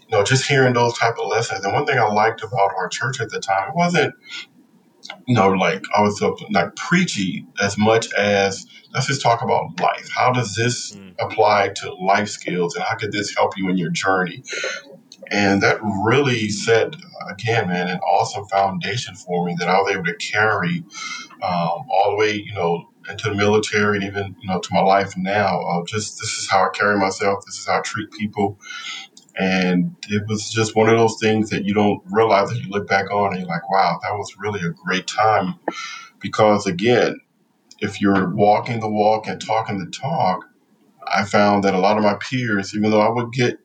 you 0.09 0.17
know, 0.17 0.25
just 0.25 0.47
hearing 0.47 0.75
those 0.75 0.97
type 0.99 1.17
of 1.19 1.29
lessons. 1.29 1.65
And 1.65 1.73
one 1.73 1.87
thing 1.87 1.99
I 1.99 2.07
liked 2.13 2.43
about 2.43 2.75
our 2.77 2.89
church 2.89 3.21
at 3.21 3.31
the 3.31 3.41
time, 3.41 3.69
it 3.69 3.75
wasn't, 3.75 4.15
you 5.27 5.35
know, 5.35 5.49
like 5.49 5.83
I 5.97 6.01
was 6.01 6.23
like 6.51 6.77
preachy 6.77 7.47
as 7.61 7.77
much 7.77 8.13
as 8.15 8.67
let's 8.93 9.07
just 9.07 9.23
talk 9.23 9.43
about 9.43 9.79
life. 9.81 10.09
How 10.15 10.33
does 10.33 10.55
this 10.55 10.95
mm. 10.97 11.15
apply 11.21 11.71
to 11.77 11.93
life 11.95 12.29
skills, 12.29 12.75
and 12.75 12.85
how 12.85 12.97
could 12.97 13.13
this 13.13 13.35
help 13.35 13.57
you 13.57 13.69
in 13.69 13.77
your 13.77 13.91
journey? 13.91 14.43
And 15.31 15.63
that 15.63 15.79
really 15.83 16.51
set, 16.51 16.95
again, 17.29 17.69
man, 17.69 17.89
an 17.89 17.99
awesome 18.01 18.45
foundation 18.47 19.15
for 19.15 19.47
me 19.47 19.57
that 19.59 19.69
I 19.69 19.79
was 19.79 19.93
able 19.93 20.05
to 20.05 20.15
carry 20.17 20.85
um, 21.43 21.87
all 21.91 22.11
the 22.11 22.17
way, 22.17 22.35
you 22.35 22.53
know, 22.53 22.91
into 23.09 23.31
the 23.31 23.35
military 23.35 23.97
and 23.99 24.05
even, 24.05 24.37
you 24.41 24.49
know, 24.49 24.61
to 24.61 24.69
my 24.73 24.81
life 24.81 25.17
now. 25.17 25.61
Uh, 25.61 25.85
just 25.87 26.19
this 26.19 26.39
is 26.39 26.49
how 26.51 26.65
I 26.65 26.69
carry 26.75 26.99
myself. 26.99 27.45
This 27.47 27.59
is 27.59 27.67
how 27.67 27.79
I 27.79 27.81
treat 27.81 28.11
people. 28.13 28.59
And 29.37 29.97
it 30.09 30.27
was 30.29 30.51
just 30.51 30.77
one 30.77 30.89
of 30.89 30.97
those 30.97 31.19
things 31.21 31.51
that 31.51 31.65
you 31.65 31.75
don't 31.75 32.03
realize 32.11 32.51
that 32.51 32.61
you 32.61 32.69
look 32.69 32.87
back 32.87 33.11
on 33.11 33.33
and 33.33 33.41
you're 33.41 33.49
like, 33.49 33.69
wow, 33.69 33.99
that 34.03 34.13
was 34.13 34.37
really 34.39 34.61
a 34.61 34.71
great 34.71 35.07
time. 35.07 35.57
Because 36.21 36.67
again, 36.67 37.21
if 37.81 38.01
you're 38.01 38.31
walking 38.31 38.81
the 38.81 38.89
walk 38.89 39.27
and 39.27 39.41
talking 39.41 39.79
the 39.79 39.91
talk, 39.91 40.45
I 41.07 41.25
found 41.25 41.65
that 41.65 41.75
a 41.75 41.79
lot 41.79 41.99
of 41.99 42.05
my 42.05 42.15
peers, 42.15 42.75
even 42.75 42.91
though 42.91 43.01
I 43.01 43.11
would 43.11 43.33
get 43.33 43.59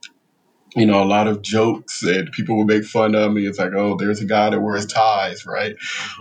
you 0.75 0.85
know, 0.85 1.03
a 1.03 1.05
lot 1.05 1.27
of 1.27 1.41
jokes 1.41 2.03
and 2.03 2.31
people 2.31 2.57
would 2.57 2.67
make 2.67 2.85
fun 2.85 3.15
of 3.15 3.31
me. 3.33 3.47
It's 3.47 3.59
like, 3.59 3.73
oh, 3.73 3.95
there's 3.95 4.21
a 4.21 4.25
guy 4.25 4.49
that 4.49 4.61
wears 4.61 4.85
ties, 4.85 5.45
right? 5.45 5.75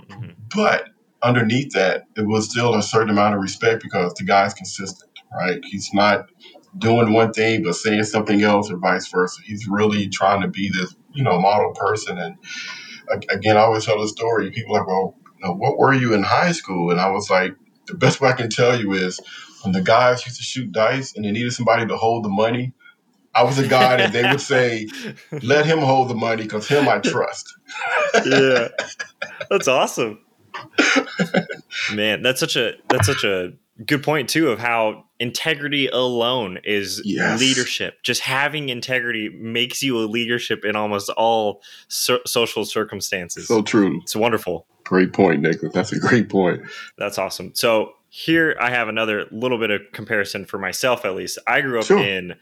Mm-hmm. 0.09 0.31
But 0.55 0.89
underneath 1.23 1.73
that, 1.73 2.05
it 2.17 2.27
was 2.27 2.51
still 2.51 2.75
a 2.75 2.83
certain 2.83 3.11
amount 3.11 3.35
of 3.35 3.43
respect 3.43 3.83
because 3.83 4.15
the 4.15 4.25
guy's 4.25 4.55
consistent, 4.55 5.11
right? 5.35 5.61
He's 5.65 5.91
not 5.93 6.31
doing 6.79 7.13
one 7.13 7.33
thing 7.33 7.63
but 7.63 7.75
saying 7.75 8.05
something 8.05 8.43
else 8.43 8.71
or 8.71 8.77
vice 8.77 9.09
versa. 9.09 9.41
He's 9.45 9.67
really 9.69 10.09
trying 10.09 10.43
to 10.43 10.49
be 10.49 10.71
this, 10.71 10.95
you 11.13 11.25
know, 11.25 11.39
model 11.39 11.73
person. 11.75 12.19
And 12.19 12.37
again, 13.31 13.57
I 13.57 13.61
always 13.61 13.85
tell 13.85 14.01
the 14.01 14.09
story. 14.09 14.51
People 14.51 14.77
are 14.77 14.81
like, 14.81 14.89
well, 14.89 15.15
you 15.39 15.47
know, 15.47 15.55
what 15.55 15.79
were 15.79 15.95
you 15.95 16.15
in 16.15 16.23
high 16.23 16.53
school? 16.53 16.91
And 16.91 17.01
I 17.01 17.11
was 17.11 17.31
like, 17.31 17.55
the 17.87 17.95
best 17.95 18.21
way 18.21 18.29
I 18.29 18.33
can 18.33 18.51
tell 18.51 18.79
you 18.79 18.93
is 18.93 19.21
when 19.63 19.73
the 19.73 19.83
guys 19.83 20.25
used 20.27 20.39
to 20.39 20.43
shoot 20.43 20.73
dice 20.73 21.15
and 21.17 21.25
they 21.25 21.31
needed 21.31 21.53
somebody 21.53 21.87
to 21.87 21.97
hold 21.97 22.25
the 22.25 22.29
money, 22.29 22.73
I 23.35 23.45
was 23.45 23.59
a 23.59 23.69
guy 23.69 23.97
that 23.97 24.13
they 24.13 24.23
would 24.23 24.41
say, 24.41 24.89
"Let 25.43 25.65
him 25.65 25.79
hold 25.79 26.09
the 26.09 26.15
money 26.15 26.43
because 26.43 26.67
him 26.67 26.89
I 26.89 26.99
trust." 27.05 27.55
yeah, 28.27 28.69
that's 29.51 29.69
awesome. 29.69 30.19
Man, 31.95 32.23
that's 32.23 32.41
such 32.41 32.57
a 32.57 32.73
that's 32.89 33.07
such 33.07 33.25
a 33.25 33.53
good 33.87 34.03
point 34.03 34.29
too 34.29 34.51
of 34.51 34.59
how 34.59 35.05
integrity 35.21 35.89
alone 35.89 36.59
is 36.65 37.03
yes. 37.05 37.41
leadership. 37.41 38.03
Just 38.03 38.21
having 38.21 38.69
integrity 38.69 39.29
makes 39.29 39.83
you 39.83 39.99
a 39.99 40.07
leadership 40.07 40.65
in 40.65 40.77
almost 40.77 41.11
all 41.11 41.63
so- 41.89 42.21
social 42.27 42.65
circumstances. 42.65 43.49
So 43.49 43.63
true. 43.63 44.01
It's 44.03 44.17
wonderful. 44.17 44.67
Great 44.85 45.13
point, 45.13 45.43
Nicholas. 45.43 45.73
That's 45.73 45.93
a 45.93 45.99
great 45.99 46.29
point. 46.29 46.63
That's 46.97 47.19
awesome. 47.19 47.53
So 47.55 47.93
here 48.09 48.57
I 48.61 48.71
have 48.71 48.89
another 48.89 49.27
little 49.31 49.59
bit 49.59 49.71
of 49.71 49.83
comparison 49.93 50.45
for 50.45 50.59
myself, 50.59 51.05
at 51.05 51.15
least. 51.15 51.39
I 51.47 51.61
grew 51.61 51.79
up 51.79 51.87
sure. 51.87 51.99
in 51.99 52.35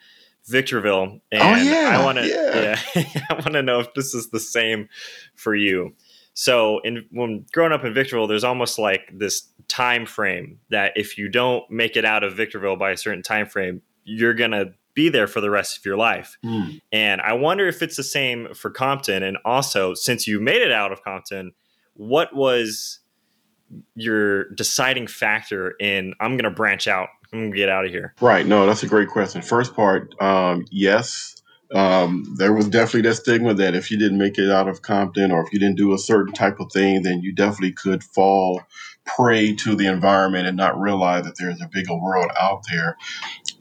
Victorville, 0.47 1.19
oh, 1.19 1.21
and 1.33 1.43
oh, 1.43 1.57
yeah, 1.57 1.99
I 1.99 2.05
want 2.05 2.19
to 2.19 2.29
yeah. 2.29 2.79
yeah 2.95 3.27
I 3.31 3.35
want 3.35 3.55
to 3.55 3.63
know 3.63 3.81
if 3.81 3.93
this 3.95 4.15
is 4.15 4.31
the 4.31 4.39
same 4.39 4.89
for 5.35 5.55
you. 5.57 5.95
So, 6.39 6.81
in 6.81 7.07
when 7.11 7.47
growing 7.53 7.73
up 7.73 7.85
in 7.85 7.95
Victorville, 7.95 8.27
there's 8.27 8.45
almost 8.45 8.79
like 8.79 9.11
this 9.13 9.49
time 9.69 10.05
frame 10.05 10.59
that 10.71 10.93
if 10.95 11.17
you 11.17 11.29
don't 11.29 11.69
make 11.71 11.97
it 11.97 12.05
out 12.05 12.23
of 12.23 12.37
Victorville 12.37 12.77
by 12.77 12.91
a 12.91 12.97
certain 12.97 13.23
time 13.23 13.47
frame, 13.47 13.81
you're 14.05 14.35
gonna 14.35 14.67
be 14.95 15.09
there 15.09 15.27
for 15.27 15.41
the 15.41 15.51
rest 15.51 15.79
of 15.79 15.85
your 15.85 15.97
life. 15.97 16.37
Mm. 16.45 16.81
And 16.93 17.21
I 17.21 17.33
wonder 17.33 17.67
if 17.67 17.83
it's 17.83 17.97
the 17.97 18.03
same 18.03 18.55
for 18.55 18.71
Compton. 18.71 19.23
And 19.23 19.39
also, 19.45 19.95
since 19.95 20.27
you 20.27 20.41
made 20.41 20.63
it 20.63 20.73
out 20.73 20.93
of 20.93 21.03
Compton, 21.03 21.53
what 21.95 22.35
was 22.35 23.01
your 23.95 24.51
deciding 24.51 25.07
factor 25.07 25.75
in 25.81 26.15
I'm 26.21 26.33
going 26.33 26.45
to 26.45 26.51
branch 26.51 26.87
out 26.87 27.09
I'm 27.33 27.47
gonna 27.47 27.57
get 27.57 27.69
out 27.69 27.85
of 27.85 27.91
here. 27.91 28.15
Right. 28.21 28.47
No, 28.47 28.67
that's 28.67 28.83
a 28.83 28.87
great 28.87 29.09
question. 29.09 29.43
First 29.43 29.75
part, 29.75 30.15
um, 30.21 30.65
yes. 30.71 31.37
Um, 31.75 32.35
there 32.39 32.53
was 32.53 32.69
definitely 32.69 33.09
that 33.09 33.17
stigma 33.17 33.55
that 33.55 33.75
if 33.75 33.91
you 33.91 33.99
didn't 33.99 34.19
make 34.19 34.39
it 34.39 34.51
out 34.51 34.69
of 34.69 34.83
Compton 34.83 35.33
or 35.33 35.45
if 35.45 35.53
you 35.53 35.59
didn't 35.59 35.77
do 35.77 35.93
a 35.95 35.99
certain 35.99 36.33
type 36.33 36.61
of 36.61 36.71
thing, 36.73 37.03
then 37.03 37.21
you 37.21 37.33
definitely 37.35 37.73
could 37.73 38.05
fall 38.05 38.63
prey 39.05 39.55
to 39.55 39.75
the 39.75 39.87
environment 39.87 40.47
and 40.47 40.57
not 40.57 40.81
realize 40.81 41.25
that 41.25 41.37
there's 41.39 41.61
a 41.61 41.69
bigger 41.73 41.97
world 41.97 42.31
out 42.41 42.63
there. 42.71 42.97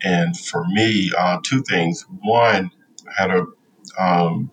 And 0.04 0.38
for 0.38 0.66
me, 0.68 1.12
uh, 1.18 1.40
two 1.44 1.64
things. 1.64 2.06
One, 2.22 2.72
I 3.08 3.22
had 3.22 3.32
a 3.32 3.46
um, 4.00 4.52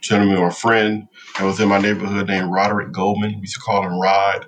gentleman 0.00 0.38
or 0.38 0.50
friend 0.50 1.08
that 1.38 1.44
was 1.44 1.60
in 1.60 1.68
my 1.68 1.78
neighborhood 1.78 2.28
named 2.28 2.50
Roderick 2.50 2.92
Goldman. 2.92 3.34
We 3.34 3.42
used 3.42 3.54
to 3.54 3.60
call 3.60 3.82
him 3.82 3.98
Rod 3.98 4.46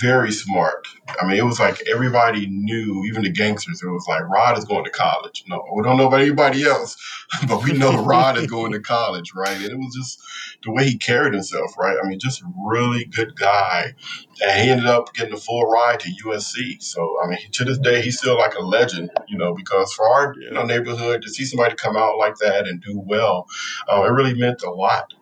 very 0.00 0.32
smart. 0.32 0.86
I 1.20 1.26
mean, 1.26 1.36
it 1.36 1.44
was 1.44 1.60
like 1.60 1.82
everybody 1.88 2.46
knew, 2.46 3.04
even 3.06 3.22
the 3.22 3.30
gangsters. 3.30 3.82
It 3.82 3.88
was 3.88 4.06
like 4.08 4.22
Rod 4.28 4.56
is 4.56 4.64
going 4.64 4.84
to 4.84 4.90
college. 4.90 5.44
No, 5.48 5.62
we 5.74 5.82
don't 5.82 5.96
know 5.96 6.06
about 6.06 6.20
anybody 6.20 6.64
else, 6.64 6.96
but 7.48 7.62
we 7.62 7.72
know 7.72 8.02
Rod 8.02 8.38
is 8.38 8.46
going 8.46 8.72
to 8.72 8.80
college, 8.80 9.32
right? 9.34 9.56
And 9.56 9.70
it 9.70 9.76
was 9.76 9.94
just 9.94 10.22
the 10.64 10.72
way 10.72 10.84
he 10.84 10.96
carried 10.96 11.34
himself, 11.34 11.76
right? 11.78 11.96
I 12.02 12.08
mean, 12.08 12.18
just 12.18 12.42
a 12.42 12.46
really 12.66 13.04
good 13.04 13.36
guy. 13.36 13.94
And 14.42 14.62
he 14.62 14.70
ended 14.70 14.86
up 14.86 15.12
getting 15.14 15.34
a 15.34 15.38
full 15.38 15.68
ride 15.68 16.00
to 16.00 16.10
USC. 16.24 16.82
So, 16.82 17.16
I 17.22 17.28
mean, 17.28 17.38
to 17.52 17.64
this 17.64 17.78
day, 17.78 18.00
he's 18.00 18.18
still 18.18 18.38
like 18.38 18.54
a 18.54 18.62
legend, 18.62 19.10
you 19.28 19.36
know, 19.36 19.54
because 19.54 19.92
for 19.92 20.06
our 20.08 20.34
you 20.40 20.50
know, 20.50 20.64
neighborhood 20.64 21.22
to 21.22 21.30
see 21.30 21.44
somebody 21.44 21.74
come 21.74 21.96
out 21.96 22.18
like 22.18 22.36
that 22.36 22.66
and 22.66 22.82
do 22.82 23.02
well, 23.06 23.46
uh, 23.88 24.02
it 24.04 24.10
really 24.10 24.34
meant 24.34 24.62
a 24.62 24.70
lot. 24.70 25.12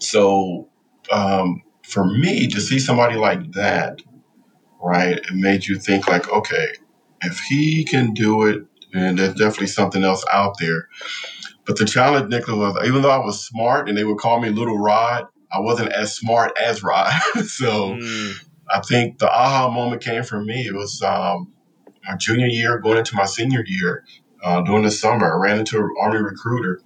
So, 0.00 0.68
um, 1.10 1.62
for 1.88 2.04
me 2.04 2.46
to 2.48 2.60
see 2.60 2.78
somebody 2.78 3.16
like 3.16 3.52
that, 3.52 4.02
right, 4.80 5.16
it 5.16 5.34
made 5.34 5.66
you 5.66 5.76
think 5.76 6.06
like, 6.06 6.28
okay, 6.30 6.68
if 7.22 7.40
he 7.40 7.84
can 7.84 8.12
do 8.12 8.44
it, 8.44 8.62
and 8.92 9.18
there's 9.18 9.34
definitely 9.34 9.66
something 9.68 10.04
else 10.04 10.24
out 10.32 10.58
there. 10.58 10.88
But 11.66 11.78
the 11.78 11.84
challenge, 11.84 12.30
Nicholas, 12.30 12.74
was 12.74 12.86
even 12.86 13.02
though 13.02 13.10
I 13.10 13.24
was 13.24 13.44
smart 13.44 13.88
and 13.88 13.96
they 13.96 14.04
would 14.04 14.18
call 14.18 14.40
me 14.40 14.50
Little 14.50 14.78
Rod, 14.78 15.26
I 15.52 15.60
wasn't 15.60 15.92
as 15.92 16.14
smart 16.14 16.52
as 16.58 16.82
Rod. 16.82 17.12
so 17.46 17.94
mm. 17.94 18.34
I 18.70 18.80
think 18.80 19.18
the 19.18 19.30
aha 19.30 19.70
moment 19.70 20.02
came 20.02 20.22
for 20.22 20.42
me. 20.42 20.66
It 20.66 20.74
was 20.74 21.02
um, 21.02 21.52
my 22.06 22.16
junior 22.16 22.46
year, 22.46 22.78
going 22.78 22.98
into 22.98 23.16
my 23.16 23.26
senior 23.26 23.64
year, 23.66 24.04
uh, 24.42 24.62
during 24.62 24.84
the 24.84 24.90
summer. 24.90 25.34
I 25.34 25.42
ran 25.42 25.58
into 25.58 25.78
an 25.78 25.90
Army 26.00 26.18
recruiter 26.18 26.80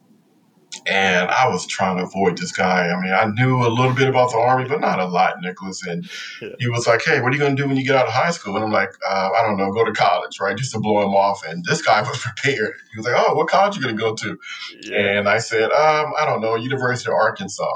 and 0.86 1.30
I 1.30 1.48
was 1.48 1.66
trying 1.66 1.98
to 1.98 2.04
avoid 2.04 2.38
this 2.38 2.52
guy. 2.52 2.88
I 2.88 3.00
mean, 3.00 3.12
I 3.12 3.26
knew 3.26 3.60
a 3.60 3.68
little 3.68 3.92
bit 3.92 4.08
about 4.08 4.30
the 4.30 4.38
Army, 4.38 4.68
but 4.68 4.80
not 4.80 4.98
a 4.98 5.06
lot, 5.06 5.34
Nicholas. 5.40 5.82
And 5.86 6.08
yeah. 6.40 6.48
he 6.58 6.68
was 6.68 6.86
like, 6.86 7.02
Hey, 7.04 7.20
what 7.20 7.30
are 7.30 7.34
you 7.34 7.40
going 7.40 7.56
to 7.56 7.62
do 7.62 7.68
when 7.68 7.76
you 7.76 7.84
get 7.84 7.96
out 7.96 8.06
of 8.06 8.12
high 8.12 8.30
school? 8.30 8.56
And 8.56 8.64
I'm 8.64 8.72
like, 8.72 8.90
uh, 9.08 9.30
I 9.36 9.46
don't 9.46 9.58
know, 9.58 9.72
go 9.72 9.84
to 9.84 9.92
college, 9.92 10.40
right? 10.40 10.56
Just 10.56 10.72
to 10.72 10.80
blow 10.80 11.02
him 11.02 11.14
off. 11.14 11.42
And 11.46 11.64
this 11.64 11.82
guy 11.82 12.00
was 12.08 12.18
prepared. 12.18 12.74
He 12.92 12.98
was 12.98 13.06
like, 13.06 13.14
Oh, 13.16 13.34
what 13.34 13.48
college 13.48 13.76
are 13.76 13.80
you 13.80 13.86
going 13.86 13.96
to 13.96 14.02
go 14.02 14.14
to? 14.14 14.38
Yeah. 14.82 15.18
And 15.18 15.28
I 15.28 15.38
said, 15.38 15.70
um, 15.70 16.12
I 16.18 16.24
don't 16.26 16.40
know, 16.40 16.56
University 16.56 17.10
of 17.10 17.14
Arkansas. 17.14 17.72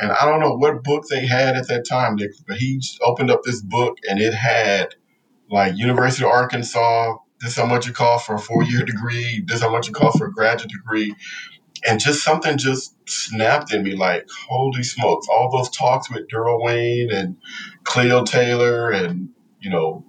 And 0.00 0.12
I 0.12 0.24
don't 0.24 0.40
know 0.40 0.54
what 0.54 0.82
book 0.82 1.04
they 1.10 1.26
had 1.26 1.56
at 1.56 1.68
that 1.68 1.84
time, 1.86 2.16
Nick, 2.16 2.30
but 2.46 2.56
he 2.56 2.80
opened 3.02 3.30
up 3.30 3.42
this 3.44 3.60
book 3.60 3.98
and 4.08 4.18
it 4.18 4.32
had 4.32 4.94
like 5.50 5.76
University 5.76 6.24
of 6.24 6.30
Arkansas, 6.30 7.16
this 7.40 7.56
how 7.56 7.66
much 7.66 7.88
it 7.88 7.94
costs 7.94 8.26
for 8.26 8.34
a 8.34 8.38
four 8.38 8.62
year 8.62 8.82
degree, 8.82 9.42
this 9.46 9.60
how 9.60 9.70
much 9.70 9.88
it 9.88 9.94
costs 9.94 10.18
for 10.18 10.26
a 10.26 10.32
graduate 10.32 10.70
degree 10.70 11.14
and 11.86 12.00
just 12.00 12.22
something 12.22 12.58
just 12.58 12.94
snapped 13.08 13.72
in 13.72 13.82
me 13.82 13.96
like, 13.96 14.26
holy 14.48 14.82
smokes, 14.82 15.26
all 15.28 15.50
those 15.50 15.70
talks 15.70 16.10
with 16.10 16.28
Daryl 16.28 16.62
Wayne 16.62 17.10
and 17.10 17.36
Cleo 17.84 18.24
Taylor 18.24 18.90
and, 18.90 19.30
you 19.60 19.70
know, 19.70 20.04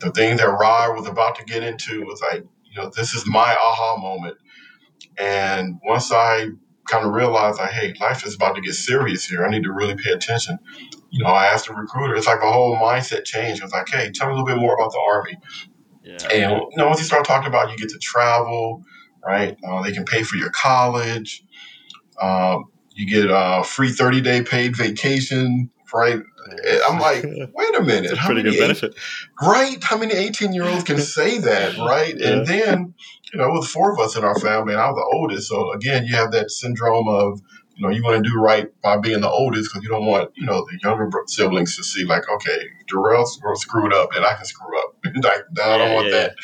the 0.00 0.10
thing 0.10 0.36
that 0.36 0.48
Rod 0.48 0.94
was 0.94 1.06
about 1.06 1.36
to 1.36 1.44
get 1.44 1.62
into 1.62 2.04
was 2.04 2.20
like, 2.20 2.44
you 2.64 2.80
know, 2.80 2.90
this 2.94 3.14
is 3.14 3.26
my 3.26 3.56
aha 3.58 3.96
moment. 3.98 4.36
And 5.18 5.80
once 5.84 6.12
I 6.12 6.48
kind 6.86 7.06
of 7.06 7.12
realized 7.12 7.58
like, 7.58 7.70
hey, 7.70 7.94
life 8.00 8.24
is 8.26 8.34
about 8.34 8.54
to 8.54 8.60
get 8.60 8.74
serious 8.74 9.24
here. 9.24 9.44
I 9.44 9.50
need 9.50 9.64
to 9.64 9.72
really 9.72 9.96
pay 9.96 10.10
attention. 10.10 10.58
You 11.10 11.24
know, 11.24 11.30
I 11.30 11.46
asked 11.46 11.68
the 11.68 11.74
recruiter, 11.74 12.14
it's 12.14 12.26
like 12.26 12.42
a 12.42 12.52
whole 12.52 12.76
mindset 12.76 13.24
change. 13.24 13.58
It 13.58 13.64
was 13.64 13.72
like, 13.72 13.88
hey, 13.88 14.10
tell 14.12 14.28
me 14.28 14.34
a 14.34 14.36
little 14.36 14.46
bit 14.46 14.60
more 14.60 14.74
about 14.74 14.92
the 14.92 14.98
Army. 14.98 15.38
Yeah. 16.02 16.28
And, 16.30 16.60
you 16.70 16.76
know, 16.76 16.86
once 16.86 16.98
you 16.98 17.04
start 17.04 17.24
talking 17.24 17.48
about 17.48 17.70
you 17.70 17.76
get 17.76 17.88
to 17.88 17.98
travel, 17.98 18.84
right? 19.26 19.56
Uh, 19.66 19.82
they 19.82 19.92
can 19.92 20.04
pay 20.04 20.22
for 20.22 20.36
your 20.36 20.50
college. 20.50 21.42
Um, 22.20 22.66
you 22.94 23.06
get 23.06 23.26
a 23.30 23.62
free 23.64 23.90
30 23.90 24.20
day 24.20 24.42
paid 24.42 24.76
vacation, 24.76 25.70
right? 25.92 26.20
I'm 26.88 26.98
like, 27.00 27.24
wait 27.54 27.74
a 27.76 27.82
minute. 27.82 28.12
a 28.12 28.16
pretty 28.16 28.42
good 28.42 28.58
benefit. 28.58 28.94
right? 29.42 29.82
How 29.82 29.98
many 29.98 30.14
18 30.14 30.52
year 30.52 30.64
olds 30.64 30.84
can 30.84 30.98
say 31.00 31.38
that, 31.38 31.76
right? 31.78 32.14
Yeah. 32.16 32.28
And 32.28 32.46
then, 32.46 32.94
you 33.32 33.40
know, 33.40 33.50
with 33.52 33.66
four 33.66 33.92
of 33.92 33.98
us 33.98 34.16
in 34.16 34.24
our 34.24 34.38
family, 34.38 34.72
and 34.72 34.80
I 34.80 34.88
was 34.88 34.96
the 34.96 35.16
oldest. 35.16 35.48
So 35.48 35.72
again, 35.72 36.06
you 36.06 36.14
have 36.14 36.30
that 36.32 36.50
syndrome 36.50 37.08
of, 37.08 37.40
you 37.76 37.86
know, 37.86 37.94
you 37.94 38.02
want 38.02 38.22
to 38.22 38.28
do 38.28 38.36
right 38.36 38.68
by 38.80 38.96
being 38.96 39.20
the 39.20 39.28
oldest 39.28 39.70
because 39.70 39.84
you 39.84 39.90
don't 39.90 40.06
want, 40.06 40.30
you 40.34 40.46
know, 40.46 40.64
the 40.70 40.78
younger 40.82 41.10
siblings 41.26 41.76
to 41.76 41.84
see 41.84 42.04
like, 42.04 42.22
okay, 42.28 42.58
Darrell's 42.88 43.38
screwed 43.56 43.92
up 43.92 44.10
and 44.14 44.24
I 44.24 44.34
can 44.34 44.46
screw 44.46 44.78
up. 44.80 44.96
like, 45.22 45.42
no, 45.54 45.62
I 45.62 45.78
don't 45.78 45.94
want 45.94 46.06
yeah. 46.06 46.12
that. 46.12 46.34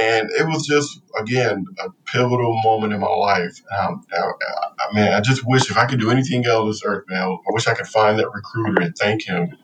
And 0.00 0.30
it 0.30 0.46
was 0.46 0.66
just, 0.66 1.00
again, 1.18 1.64
a 1.80 1.90
pivotal 2.06 2.60
moment 2.62 2.92
in 2.92 3.00
my 3.00 3.08
life. 3.08 3.60
Um, 3.76 4.04
I, 4.12 4.18
I, 4.18 4.94
man, 4.94 5.12
I 5.12 5.20
just 5.20 5.44
wish 5.44 5.68
if 5.70 5.76
I 5.76 5.86
could 5.86 5.98
do 5.98 6.10
anything 6.10 6.46
else 6.46 6.60
on 6.60 6.68
this 6.68 6.82
earth, 6.84 7.04
man, 7.08 7.22
I 7.22 7.52
wish 7.52 7.66
I 7.66 7.74
could 7.74 7.88
find 7.88 8.18
that 8.20 8.30
recruiter 8.32 8.80
and 8.80 8.96
thank 8.96 9.24
him 9.24 9.56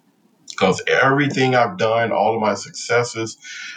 because 0.56 0.82
everything 0.86 1.54
I've 1.54 1.76
done, 1.76 2.12
all 2.12 2.34
of 2.34 2.40
my 2.40 2.54
successes, 2.54 3.36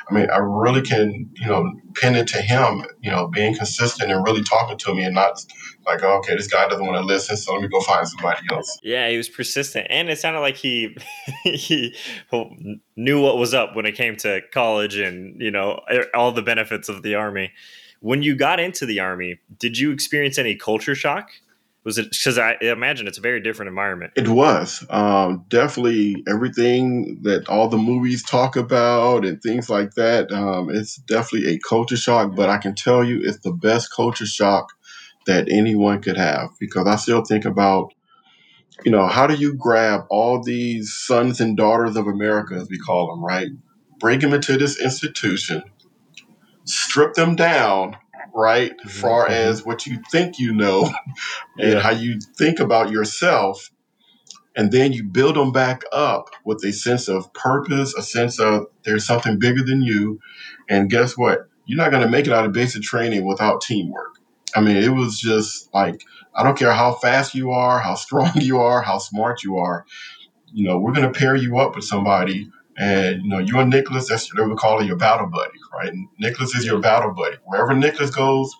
I 0.09 0.13
mean, 0.13 0.29
I 0.29 0.37
really 0.37 0.81
can, 0.81 1.29
you 1.35 1.47
know, 1.47 1.73
pin 1.95 2.15
it 2.15 2.27
to 2.29 2.41
him, 2.41 2.85
you 3.01 3.11
know, 3.11 3.27
being 3.27 3.55
consistent 3.55 4.11
and 4.11 4.25
really 4.25 4.43
talking 4.43 4.77
to 4.77 4.93
me 4.93 5.03
and 5.03 5.13
not 5.13 5.45
like, 5.85 6.03
oh, 6.03 6.17
okay, 6.19 6.35
this 6.35 6.47
guy 6.47 6.67
doesn't 6.67 6.85
want 6.85 6.97
to 6.97 7.05
listen, 7.05 7.35
so 7.35 7.53
let 7.53 7.61
me 7.61 7.67
go 7.67 7.81
find 7.81 8.07
somebody 8.07 8.41
else. 8.51 8.79
Yeah, 8.81 9.09
he 9.09 9.17
was 9.17 9.27
persistent, 9.27 9.87
and 9.89 10.09
it 10.09 10.19
sounded 10.19 10.39
like 10.39 10.55
he 10.55 10.95
he 11.43 11.95
knew 12.95 13.21
what 13.21 13.37
was 13.37 13.53
up 13.53 13.75
when 13.75 13.85
it 13.85 13.93
came 13.93 14.15
to 14.17 14.41
college 14.53 14.97
and 14.97 15.39
you 15.41 15.51
know 15.51 15.81
all 16.13 16.31
the 16.31 16.41
benefits 16.41 16.89
of 16.89 17.03
the 17.03 17.15
army. 17.15 17.51
When 18.01 18.23
you 18.23 18.35
got 18.35 18.61
into 18.61 18.85
the 18.85 19.01
army, 19.01 19.39
did 19.57 19.77
you 19.77 19.91
experience 19.91 20.37
any 20.37 20.55
culture 20.55 20.95
shock? 20.95 21.29
Was 21.85 21.97
it 21.97 22.11
because 22.11 22.37
I 22.37 22.57
imagine 22.61 23.07
it's 23.07 23.17
a 23.17 23.21
very 23.21 23.41
different 23.41 23.69
environment? 23.69 24.11
It 24.17 24.27
was 24.27 24.85
um, 24.89 25.45
definitely 25.47 26.23
everything 26.27 27.19
that 27.23 27.47
all 27.47 27.69
the 27.69 27.77
movies 27.77 28.21
talk 28.21 28.57
about 28.57 29.25
and 29.25 29.41
things 29.41 29.69
like 29.69 29.93
that. 29.93 30.31
Um, 30.31 30.69
it's 30.69 30.97
definitely 30.97 31.55
a 31.55 31.59
culture 31.59 31.95
shock, 31.95 32.35
but 32.35 32.49
I 32.49 32.57
can 32.57 32.75
tell 32.75 33.03
you 33.03 33.21
it's 33.23 33.39
the 33.39 33.53
best 33.53 33.93
culture 33.95 34.25
shock 34.25 34.73
that 35.25 35.47
anyone 35.49 36.01
could 36.01 36.17
have 36.17 36.49
because 36.59 36.85
I 36.85 36.97
still 36.97 37.23
think 37.23 37.45
about, 37.45 37.93
you 38.83 38.91
know, 38.91 39.07
how 39.07 39.25
do 39.25 39.35
you 39.35 39.53
grab 39.53 40.01
all 40.09 40.43
these 40.43 40.93
sons 40.93 41.39
and 41.39 41.55
daughters 41.55 41.95
of 41.95 42.07
America, 42.07 42.55
as 42.55 42.67
we 42.69 42.77
call 42.77 43.07
them, 43.07 43.23
right? 43.23 43.49
Bring 43.99 44.19
them 44.19 44.33
into 44.33 44.57
this 44.57 44.81
institution, 44.81 45.63
strip 46.65 47.13
them 47.13 47.37
down 47.37 47.95
right? 48.33 48.71
As 48.85 48.91
mm-hmm. 48.91 49.01
far 49.01 49.27
as 49.27 49.65
what 49.65 49.85
you 49.85 49.99
think 50.11 50.39
you 50.39 50.53
know 50.53 50.83
and 51.57 51.73
yeah. 51.73 51.79
how 51.79 51.91
you 51.91 52.19
think 52.37 52.59
about 52.59 52.91
yourself. 52.91 53.71
And 54.55 54.71
then 54.71 54.91
you 54.91 55.03
build 55.03 55.35
them 55.35 55.51
back 55.51 55.83
up 55.93 56.29
with 56.43 56.63
a 56.65 56.73
sense 56.73 57.07
of 57.07 57.31
purpose, 57.33 57.93
a 57.95 58.01
sense 58.01 58.39
of 58.39 58.65
there's 58.83 59.05
something 59.05 59.39
bigger 59.39 59.63
than 59.63 59.81
you. 59.81 60.19
And 60.67 60.89
guess 60.89 61.17
what? 61.17 61.47
You're 61.65 61.77
not 61.77 61.91
going 61.91 62.03
to 62.03 62.09
make 62.09 62.27
it 62.27 62.33
out 62.33 62.45
of 62.45 62.51
basic 62.51 62.81
training 62.81 63.25
without 63.25 63.61
teamwork. 63.61 64.15
I 64.55 64.61
mean, 64.61 64.77
it 64.77 64.89
was 64.89 65.19
just 65.19 65.73
like, 65.73 66.03
I 66.35 66.43
don't 66.43 66.57
care 66.57 66.73
how 66.73 66.93
fast 66.93 67.35
you 67.35 67.51
are, 67.51 67.79
how 67.79 67.95
strong 67.95 68.31
you 68.35 68.59
are, 68.59 68.81
how 68.81 68.97
smart 68.97 69.43
you 69.43 69.57
are. 69.57 69.85
You 70.51 70.67
know, 70.67 70.79
we're 70.79 70.93
going 70.93 71.11
to 71.11 71.17
pair 71.17 71.35
you 71.35 71.59
up 71.59 71.75
with 71.75 71.85
somebody 71.85 72.49
and 72.79 73.23
you 73.23 73.27
know, 73.27 73.39
you 73.39 73.59
and 73.59 73.69
Nicholas, 73.69 74.07
that's 74.07 74.33
what 74.33 74.49
we 74.49 74.55
call 74.55 74.79
it 74.79 74.85
your 74.85 74.95
battle 74.95 75.27
buddy, 75.27 75.59
right? 75.73 75.91
Nicholas 76.17 76.55
is 76.55 76.65
your 76.65 76.79
battle 76.79 77.13
buddy. 77.13 77.35
Wherever 77.43 77.75
Nicholas 77.75 78.09
goes, 78.09 78.55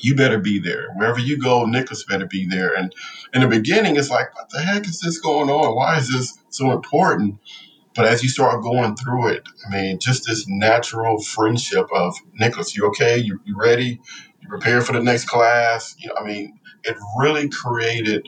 you 0.00 0.16
better 0.16 0.38
be 0.38 0.58
there. 0.58 0.88
Wherever 0.96 1.20
you 1.20 1.38
go, 1.40 1.64
Nicholas 1.64 2.04
better 2.04 2.26
be 2.26 2.46
there. 2.48 2.74
And 2.74 2.92
in 3.32 3.42
the 3.42 3.48
beginning, 3.48 3.96
it's 3.96 4.10
like, 4.10 4.34
what 4.34 4.50
the 4.50 4.60
heck 4.60 4.86
is 4.88 5.00
this 5.00 5.20
going 5.20 5.48
on? 5.48 5.76
Why 5.76 5.96
is 5.96 6.12
this 6.12 6.36
so 6.50 6.72
important? 6.72 7.38
But 7.94 8.06
as 8.06 8.22
you 8.22 8.28
start 8.28 8.62
going 8.64 8.96
through 8.96 9.28
it, 9.28 9.44
I 9.66 9.70
mean, 9.70 10.00
just 10.00 10.26
this 10.26 10.44
natural 10.48 11.22
friendship 11.22 11.86
of 11.94 12.16
Nicholas, 12.34 12.76
you 12.76 12.86
okay? 12.88 13.16
You, 13.16 13.40
you 13.44 13.56
ready? 13.56 14.00
You 14.40 14.48
prepare 14.48 14.80
for 14.82 14.92
the 14.92 15.02
next 15.02 15.26
class? 15.26 15.94
You 15.98 16.08
know, 16.08 16.16
I 16.20 16.24
mean, 16.26 16.58
it 16.82 16.96
really 17.18 17.48
created 17.48 18.26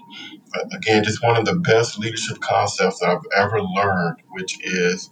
again, 0.72 1.04
just 1.04 1.22
one 1.22 1.36
of 1.36 1.44
the 1.44 1.54
best 1.54 1.98
leadership 1.98 2.40
concepts 2.40 3.00
that 3.00 3.08
I've 3.08 3.44
ever 3.44 3.60
learned, 3.62 4.18
which 4.30 4.58
is 4.64 5.10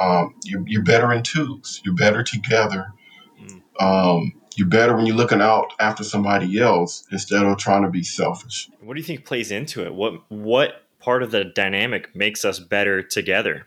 um, 0.00 0.34
you, 0.44 0.64
you're 0.66 0.82
better 0.82 1.12
in 1.12 1.22
twos. 1.22 1.80
You're 1.84 1.94
better 1.94 2.22
together. 2.22 2.92
Mm. 3.40 3.62
Um, 3.80 4.32
you're 4.56 4.68
better 4.68 4.96
when 4.96 5.06
you're 5.06 5.16
looking 5.16 5.40
out 5.40 5.72
after 5.80 6.04
somebody 6.04 6.60
else 6.60 7.04
instead 7.10 7.44
of 7.44 7.58
trying 7.58 7.82
to 7.82 7.90
be 7.90 8.02
selfish. 8.02 8.70
What 8.80 8.94
do 8.94 9.00
you 9.00 9.06
think 9.06 9.24
plays 9.24 9.50
into 9.50 9.84
it? 9.84 9.94
What 9.94 10.30
what 10.30 10.82
part 11.00 11.22
of 11.22 11.30
the 11.30 11.44
dynamic 11.44 12.14
makes 12.14 12.44
us 12.44 12.58
better 12.58 13.02
together? 13.02 13.66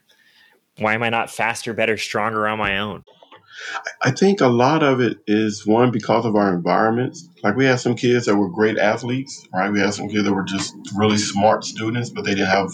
Why 0.80 0.94
am 0.94 1.04
I 1.04 1.10
not 1.10 1.30
faster, 1.30 1.74
better, 1.74 1.98
stronger 1.98 2.48
on 2.48 2.60
my 2.60 2.78
own? 2.78 3.04
I 4.02 4.12
think 4.12 4.42
a 4.42 4.48
lot 4.48 4.84
of 4.84 5.00
it 5.02 5.20
is 5.28 5.66
one 5.66 5.92
because 5.92 6.26
of 6.26 6.36
our 6.36 6.54
environments. 6.54 7.30
Like 7.44 7.56
we 7.56 7.66
had 7.66 7.80
some 7.80 7.96
kids 7.96 8.26
that 8.26 8.36
were 8.36 8.50
great 8.50 8.78
athletes, 8.78 9.48
right? 9.54 9.72
We 9.72 9.80
had 9.80 9.94
some 9.94 10.10
kids 10.10 10.24
that 10.26 10.34
were 10.34 10.44
just 10.44 10.76
really 10.96 11.18
smart 11.18 11.64
students, 11.64 12.10
but 12.10 12.24
they 12.24 12.36
didn't 12.36 12.48
have 12.50 12.72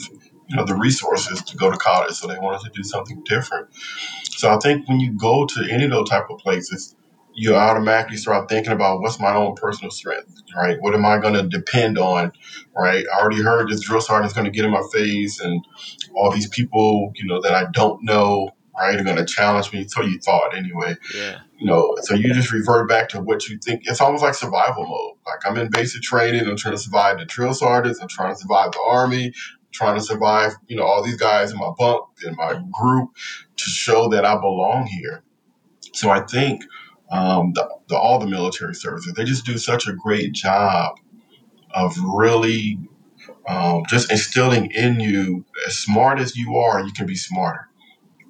you 0.47 0.57
know 0.57 0.65
the 0.65 0.75
resources 0.75 1.41
to 1.41 1.57
go 1.57 1.71
to 1.71 1.77
college, 1.77 2.13
so 2.13 2.27
they 2.27 2.37
wanted 2.37 2.61
to 2.65 2.71
do 2.75 2.83
something 2.83 3.23
different. 3.23 3.67
So 4.31 4.53
I 4.53 4.57
think 4.59 4.87
when 4.87 4.99
you 4.99 5.13
go 5.13 5.45
to 5.45 5.67
any 5.69 5.85
of 5.85 5.91
those 5.91 6.09
type 6.09 6.29
of 6.29 6.39
places, 6.39 6.95
you 7.33 7.55
automatically 7.55 8.17
start 8.17 8.49
thinking 8.49 8.73
about 8.73 9.01
what's 9.01 9.19
my 9.19 9.33
own 9.33 9.55
personal 9.55 9.89
strength, 9.89 10.35
right? 10.55 10.77
What 10.81 10.93
am 10.93 11.05
I 11.05 11.17
going 11.17 11.33
to 11.33 11.47
depend 11.47 11.97
on, 11.97 12.31
right? 12.75 13.05
I 13.11 13.19
already 13.19 13.41
heard 13.41 13.69
this 13.69 13.81
drill 13.81 14.01
sergeant 14.01 14.27
is 14.27 14.33
going 14.33 14.45
to 14.45 14.51
get 14.51 14.65
in 14.65 14.71
my 14.71 14.83
face, 14.93 15.39
and 15.39 15.65
all 16.13 16.31
these 16.31 16.49
people, 16.49 17.11
you 17.15 17.25
know, 17.25 17.41
that 17.41 17.53
I 17.53 17.65
don't 17.71 18.03
know 18.03 18.49
right, 18.77 18.99
are 18.99 19.03
going 19.03 19.17
to 19.17 19.25
challenge 19.25 19.71
me. 19.71 19.87
So 19.87 20.01
you 20.01 20.19
thought 20.19 20.55
anyway. 20.55 20.95
Yeah. 21.13 21.39
You 21.57 21.67
know, 21.67 21.95
so 22.01 22.13
you 22.13 22.33
just 22.33 22.51
revert 22.51 22.89
back 22.89 23.09
to 23.09 23.21
what 23.21 23.47
you 23.47 23.57
think. 23.57 23.83
It's 23.85 24.01
almost 24.01 24.23
like 24.23 24.35
survival 24.35 24.85
mode. 24.85 25.17
Like 25.25 25.39
I'm 25.45 25.57
in 25.57 25.69
basic 25.69 26.01
training. 26.01 26.47
I'm 26.47 26.57
trying 26.57 26.75
to 26.75 26.81
survive 26.81 27.19
the 27.19 27.25
drill 27.25 27.53
sergeants. 27.53 27.99
I'm 28.01 28.07
trying 28.07 28.33
to 28.33 28.39
survive 28.39 28.71
the 28.71 28.81
army. 28.85 29.27
I'm 29.27 29.33
trying 29.71 29.95
to 29.95 30.03
survive, 30.03 30.53
you 30.67 30.75
know, 30.75 30.83
all 30.83 31.03
these 31.03 31.17
guys 31.17 31.51
in 31.51 31.57
my 31.57 31.71
bunk, 31.77 32.05
in 32.25 32.35
my 32.35 32.61
group 32.71 33.09
to 33.57 33.69
show 33.69 34.09
that 34.09 34.25
I 34.25 34.35
belong 34.35 34.87
here. 34.87 35.23
So 35.93 36.09
I 36.09 36.21
think 36.21 36.63
um, 37.11 37.53
the, 37.53 37.69
the, 37.87 37.95
all 37.95 38.19
the 38.19 38.27
military 38.27 38.73
services, 38.73 39.13
they 39.13 39.23
just 39.23 39.45
do 39.45 39.57
such 39.57 39.87
a 39.87 39.93
great 39.93 40.33
job 40.33 40.95
of 41.73 41.95
really 41.99 42.79
um, 43.47 43.83
just 43.87 44.11
instilling 44.11 44.71
in 44.71 44.99
you 44.99 45.45
as 45.67 45.77
smart 45.77 46.19
as 46.19 46.35
you 46.35 46.55
are, 46.55 46.83
you 46.83 46.91
can 46.93 47.05
be 47.05 47.15
smarter, 47.15 47.67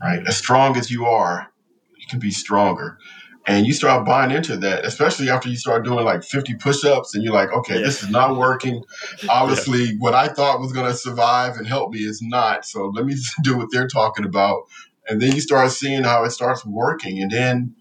right? 0.04 0.22
As 0.28 0.38
strong 0.38 0.78
as 0.78 0.92
you 0.92 1.06
are, 1.06 1.52
you 1.98 2.06
can 2.10 2.20
be 2.20 2.32
stronger. 2.32 2.98
And 3.46 3.66
you 3.66 3.74
start 3.74 4.06
buying 4.06 4.32
into 4.32 4.56
that, 4.58 4.86
especially 4.86 5.30
after 5.30 5.50
you 5.50 5.58
start 5.58 5.84
doing 5.84 6.06
like 6.06 6.24
50 6.24 6.56
push 6.56 6.86
ups 6.86 7.14
and 7.14 7.24
you're 7.24 7.34
like, 7.34 7.52
okay, 7.52 7.80
yeah. 7.80 7.86
this 7.86 8.02
is 8.02 8.10
not 8.10 8.38
working. 8.38 8.84
Obviously, 9.28 9.84
yeah. 9.84 9.94
what 10.00 10.14
I 10.14 10.30
thought 10.30 10.62
was 10.62 10.72
going 10.72 10.90
to 10.90 10.96
survive 10.96 11.58
and 11.58 11.68
help 11.68 11.92
me 11.92 12.00
is 12.00 12.22
not. 12.22 12.66
So 12.66 12.88
let 12.88 13.06
me 13.06 13.16
do 13.44 13.58
what 13.58 13.68
they're 13.72 13.88
talking 13.88 14.26
about. 14.26 14.64
And 15.10 15.22
then 15.22 15.34
you 15.34 15.42
start 15.42 15.72
seeing 15.72 16.04
how 16.04 16.24
it 16.24 16.32
starts 16.32 16.66
working. 16.66 17.22
And 17.22 17.32
then 17.32 17.76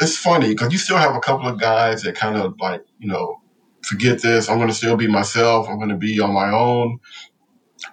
it's 0.00 0.16
funny 0.16 0.50
because 0.50 0.72
you 0.72 0.78
still 0.78 0.98
have 0.98 1.16
a 1.16 1.20
couple 1.20 1.48
of 1.48 1.58
guys 1.58 2.02
that 2.02 2.14
kind 2.14 2.36
of 2.36 2.54
like, 2.60 2.84
you 3.00 3.08
know, 3.08 3.40
forget 3.82 4.22
this. 4.22 4.48
I'm 4.48 4.58
going 4.58 4.68
to 4.68 4.74
still 4.74 4.96
be 4.96 5.08
myself. 5.08 5.68
I'm 5.68 5.78
going 5.78 5.88
to 5.88 5.96
be 5.96 6.20
on 6.20 6.32
my 6.32 6.50
own. 6.50 7.00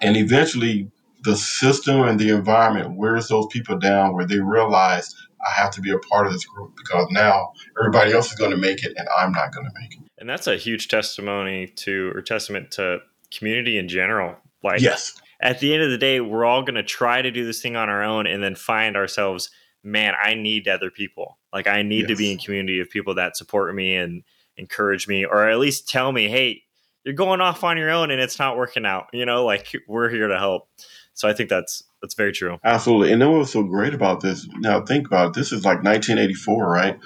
And 0.00 0.16
eventually, 0.16 0.90
the 1.26 1.36
system 1.36 2.02
and 2.02 2.18
the 2.20 2.30
environment 2.30 2.96
wears 2.96 3.28
those 3.28 3.46
people 3.48 3.76
down 3.76 4.14
where 4.14 4.24
they 4.24 4.38
realize 4.38 5.12
I 5.44 5.50
have 5.50 5.72
to 5.72 5.80
be 5.80 5.90
a 5.90 5.98
part 5.98 6.26
of 6.26 6.32
this 6.32 6.44
group 6.44 6.74
because 6.76 7.08
now 7.10 7.52
everybody 7.78 8.12
else 8.12 8.30
is 8.30 8.38
going 8.38 8.52
to 8.52 8.56
make 8.56 8.84
it 8.84 8.94
and 8.96 9.08
I'm 9.16 9.32
not 9.32 9.52
going 9.52 9.66
to 9.66 9.72
make 9.78 9.92
it. 9.92 9.98
And 10.18 10.28
that's 10.28 10.46
a 10.46 10.56
huge 10.56 10.88
testimony 10.88 11.66
to 11.66 12.12
or 12.14 12.22
testament 12.22 12.70
to 12.72 13.00
community 13.30 13.76
in 13.76 13.88
general. 13.88 14.36
Like 14.62 14.80
yes. 14.80 15.20
At 15.40 15.60
the 15.60 15.74
end 15.74 15.82
of 15.82 15.90
the 15.90 15.98
day, 15.98 16.20
we're 16.20 16.46
all 16.46 16.62
going 16.62 16.76
to 16.76 16.82
try 16.82 17.20
to 17.20 17.30
do 17.30 17.44
this 17.44 17.60
thing 17.60 17.76
on 17.76 17.90
our 17.90 18.02
own 18.02 18.26
and 18.26 18.42
then 18.42 18.54
find 18.54 18.96
ourselves, 18.96 19.50
man, 19.84 20.14
I 20.22 20.34
need 20.34 20.66
other 20.68 20.90
people. 20.90 21.38
Like 21.52 21.66
I 21.66 21.82
need 21.82 22.02
yes. 22.02 22.08
to 22.08 22.16
be 22.16 22.32
in 22.32 22.38
community 22.38 22.80
of 22.80 22.88
people 22.88 23.16
that 23.16 23.36
support 23.36 23.74
me 23.74 23.96
and 23.96 24.22
encourage 24.56 25.06
me 25.08 25.24
or 25.26 25.50
at 25.50 25.58
least 25.58 25.88
tell 25.88 26.12
me, 26.12 26.28
"Hey, 26.28 26.62
you're 27.04 27.14
going 27.14 27.40
off 27.40 27.64
on 27.64 27.76
your 27.76 27.90
own 27.90 28.10
and 28.10 28.20
it's 28.20 28.38
not 28.38 28.56
working 28.56 28.86
out." 28.86 29.08
You 29.12 29.26
know, 29.26 29.44
like 29.44 29.72
we're 29.86 30.08
here 30.08 30.28
to 30.28 30.38
help. 30.38 30.68
So 31.16 31.28
I 31.28 31.32
think 31.32 31.48
that's 31.48 31.82
that's 32.02 32.14
very 32.14 32.30
true. 32.30 32.58
Absolutely. 32.62 33.10
And 33.10 33.20
then 33.20 33.30
what 33.30 33.38
was 33.38 33.52
so 33.52 33.62
great 33.62 33.94
about 33.94 34.20
this? 34.20 34.46
Now 34.58 34.82
think 34.82 35.06
about 35.06 35.28
it. 35.28 35.32
This 35.32 35.50
is 35.50 35.64
like 35.64 35.82
1984, 35.82 36.70
right? 36.70 36.98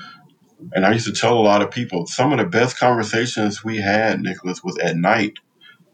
And 0.74 0.84
I 0.84 0.92
used 0.92 1.06
to 1.06 1.12
tell 1.12 1.38
a 1.38 1.40
lot 1.40 1.62
of 1.62 1.70
people 1.70 2.06
some 2.06 2.32
of 2.32 2.38
the 2.38 2.44
best 2.44 2.76
conversations 2.76 3.64
we 3.64 3.78
had, 3.78 4.20
Nicholas, 4.20 4.62
was 4.62 4.76
at 4.78 4.96
night. 4.96 5.38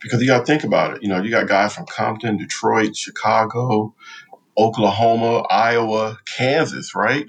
Because 0.00 0.20
you 0.20 0.26
got 0.26 0.40
to 0.40 0.44
think 0.44 0.64
about 0.64 0.94
it. 0.94 1.02
You 1.02 1.08
know, 1.08 1.22
you 1.22 1.30
got 1.30 1.46
guys 1.46 1.74
from 1.74 1.86
Compton, 1.86 2.36
Detroit, 2.36 2.96
Chicago, 2.96 3.94
Oklahoma, 4.58 5.42
Iowa, 5.50 6.18
Kansas, 6.36 6.94
right? 6.94 7.26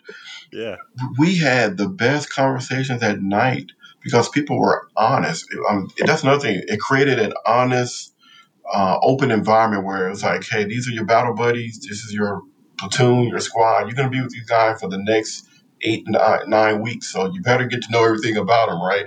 Yeah. 0.52 0.76
We 1.18 1.36
had 1.36 1.78
the 1.78 1.90
best 1.90 2.32
conversations 2.32 3.04
at 3.04 3.22
night 3.22 3.72
because 4.04 4.30
people 4.30 4.60
were 4.60 4.88
honest. 4.96 5.48
Um, 5.70 5.90
that's 5.98 6.24
another 6.24 6.40
thing. 6.40 6.62
It 6.68 6.80
created 6.80 7.20
an 7.20 7.34
honest 7.46 8.14
uh, 8.74 9.00
open 9.02 9.32
environment 9.32 9.86
where 9.86 10.10
it's 10.10 10.24
like, 10.24 10.46
hey, 10.46 10.66
these 10.66 10.88
are 10.88 10.92
your 10.92 11.06
battle 11.06 11.34
buddies. 11.34 11.80
This 11.80 12.04
is 12.04 12.14
your 12.14 12.42
platoon, 12.78 13.28
your 13.28 13.40
squad. 13.40 13.88
You're 13.88 13.96
going 13.96 14.12
to 14.12 14.16
be 14.16 14.22
with 14.22 14.32
these 14.32 14.46
guys 14.46 14.80
for 14.80 14.90
the 14.90 14.98
next 14.98 15.48
eight, 15.82 16.04
nine, 16.08 16.40
nine 16.48 16.82
weeks. 16.82 17.08
So 17.08 17.32
you 17.32 17.42
better 17.42 17.66
get 17.66 17.82
to 17.84 17.92
know 17.92 18.04
everything 18.04 18.38
about 18.38 18.70
them, 18.70 18.82
right? 18.82 19.06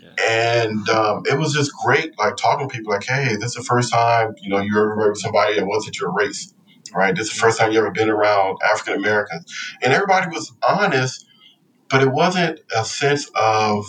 Yeah. 0.00 0.60
And 0.62 0.88
um, 0.88 1.22
it 1.26 1.38
was 1.38 1.52
just 1.52 1.72
great, 1.84 2.18
like 2.18 2.36
talking 2.36 2.68
to 2.68 2.72
people 2.74 2.92
like, 2.92 3.04
hey, 3.04 3.36
this 3.36 3.46
is 3.46 3.54
the 3.54 3.62
first 3.62 3.92
time, 3.92 4.34
you 4.40 4.50
know, 4.50 4.60
you 4.60 4.76
ever 4.78 4.96
met 4.96 5.08
with 5.08 5.18
somebody 5.18 5.56
that 5.56 5.66
wasn't 5.66 5.98
your 5.98 6.12
race, 6.12 6.54
right? 6.94 7.14
This 7.16 7.28
is 7.28 7.34
the 7.34 7.40
first 7.40 7.58
time 7.58 7.72
you 7.72 7.78
ever 7.78 7.90
been 7.90 8.10
around 8.10 8.58
African 8.64 8.94
Americans. 8.94 9.52
And 9.82 9.92
everybody 9.92 10.28
was 10.28 10.52
honest, 10.66 11.26
but 11.88 12.02
it 12.02 12.10
wasn't 12.10 12.60
a 12.76 12.84
sense 12.84 13.30
of, 13.34 13.86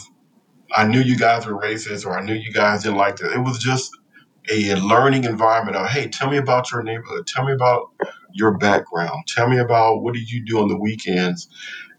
I 0.72 0.86
knew 0.88 1.00
you 1.00 1.18
guys 1.18 1.46
were 1.46 1.60
racist 1.60 2.06
or 2.06 2.18
I 2.18 2.24
knew 2.24 2.34
you 2.34 2.52
guys 2.52 2.84
didn't 2.84 2.98
like 2.98 3.20
it. 3.22 3.32
It 3.32 3.44
was 3.44 3.60
just 3.60 3.92
a 4.52 4.76
learning 4.76 5.24
environment 5.24 5.78
of, 5.78 5.88
hey, 5.88 6.08
tell 6.08 6.30
me 6.30 6.38
about 6.38 6.72
your 6.72 6.84
neighborhood. 6.84 7.28
Tell 7.28 7.46
me 7.46 7.54
about 7.54 7.92
your 8.34 8.58
background. 8.58 9.26
Tell 9.28 9.50
me 9.50 9.58
about 9.58 10.02
what 10.02 10.14
did 10.14 10.30
you 10.32 10.44
do 10.46 10.60
on 10.60 10.68
the 10.68 10.78
weekends. 10.78 11.48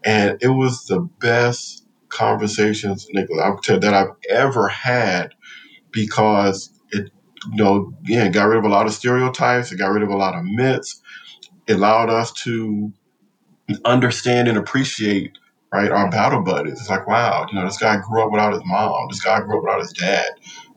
And 0.03 0.37
it 0.41 0.49
was 0.49 0.85
the 0.85 1.01
best 1.19 1.85
conversations, 2.09 3.07
Nicholas, 3.11 3.59
that 3.67 3.93
I've 3.93 4.15
ever 4.29 4.67
had 4.67 5.33
because 5.91 6.71
it, 6.91 7.11
you 7.51 7.63
know, 7.63 7.93
again, 8.03 8.31
got 8.31 8.45
rid 8.45 8.59
of 8.59 8.65
a 8.65 8.69
lot 8.69 8.85
of 8.87 8.93
stereotypes. 8.93 9.71
It 9.71 9.77
got 9.77 9.91
rid 9.91 10.03
of 10.03 10.09
a 10.09 10.17
lot 10.17 10.35
of 10.35 10.43
myths. 10.45 11.01
It 11.67 11.75
allowed 11.75 12.09
us 12.09 12.31
to 12.43 12.91
understand 13.85 14.47
and 14.47 14.57
appreciate 14.57 15.37
right? 15.71 15.91
Our 15.91 16.09
battle 16.09 16.41
buddies. 16.41 16.79
It's 16.79 16.89
like, 16.89 17.07
wow, 17.07 17.45
you 17.49 17.57
know, 17.57 17.65
this 17.65 17.77
guy 17.77 17.97
grew 17.97 18.23
up 18.23 18.31
without 18.31 18.53
his 18.53 18.63
mom. 18.65 19.07
This 19.09 19.21
guy 19.21 19.39
grew 19.41 19.57
up 19.57 19.63
without 19.63 19.81
his 19.81 19.93
dad, 19.93 20.29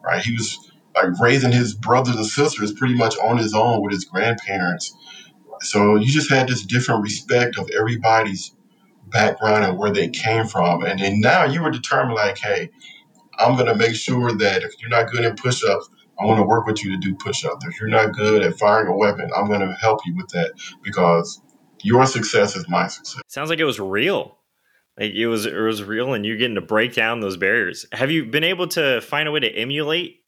right? 0.05 0.23
He 0.23 0.33
was 0.35 0.70
like 0.95 1.19
raising 1.21 1.53
his 1.53 1.75
brothers 1.75 2.17
and 2.17 2.27
sisters 2.27 2.73
pretty 2.73 2.95
much 2.95 3.17
on 3.19 3.39
his 3.39 3.55
own 3.55 3.83
with 3.83 3.93
his 3.93 4.05
grandparents. 4.05 4.95
So 5.63 5.97
you 5.97 6.11
just 6.11 6.31
had 6.31 6.49
this 6.49 6.65
different 6.65 7.03
respect 7.03 7.59
of 7.59 7.69
everybody's 7.71 8.55
background 9.09 9.65
and 9.65 9.79
where 9.79 9.93
they 9.93 10.09
came 10.09 10.47
from. 10.47 10.85
And 10.85 11.01
then 11.01 11.21
now 11.21 11.45
you 11.45 11.63
were 11.63 11.71
determined, 11.71 12.15
like, 12.15 12.39
hey, 12.39 12.71
I'm 13.39 13.55
going 13.55 13.67
to 13.67 13.75
make 13.75 13.95
sure 13.95 14.33
that 14.33 14.63
if 14.63 14.81
you're 14.81 14.91
not 14.91 15.11
good 15.11 15.25
in 15.25 15.35
push 15.35 15.65
ups, 15.65 15.89
I 16.19 16.25
want 16.25 16.39
to 16.39 16.45
work 16.45 16.67
with 16.67 16.85
you 16.85 16.91
to 16.93 16.99
do 16.99 17.15
push 17.15 17.45
ups. 17.45 17.65
If 17.67 17.81
you're 17.81 17.89
not 17.89 18.13
good 18.13 18.43
at 18.43 18.59
firing 18.59 18.89
a 18.89 18.97
weapon, 18.97 19.31
I'm 19.37 19.49
going 19.49 19.61
to 19.61 19.73
help 19.75 20.01
you 20.07 20.15
with 20.17 20.29
that 20.29 20.53
because 20.83 21.41
your 21.83 22.07
success 22.07 22.57
is 22.57 22.69
my 22.69 22.89
success. 22.89 23.23
Sounds 23.29 23.51
like 23.51 23.59
it 23.59 23.65
was 23.65 23.81
real. 23.81 24.39
Like 24.99 25.13
it 25.13 25.29
was, 25.29 25.47
it 25.47 25.55
was 25.55 25.83
real, 25.83 26.13
and 26.13 26.27
you're 26.27 26.37
getting 26.37 26.57
to 26.57 26.61
break 26.61 26.95
down 26.95 27.21
those 27.21 27.39
barriers. 27.39 27.87
Have 27.93 28.11
you 28.11 28.27
been 28.27 28.45
able 28.45 28.69
to 28.69 29.01
find 29.01 29.29
a 29.29 29.33
way 29.33 29.41
to 29.41 29.49
emulate 29.49 30.20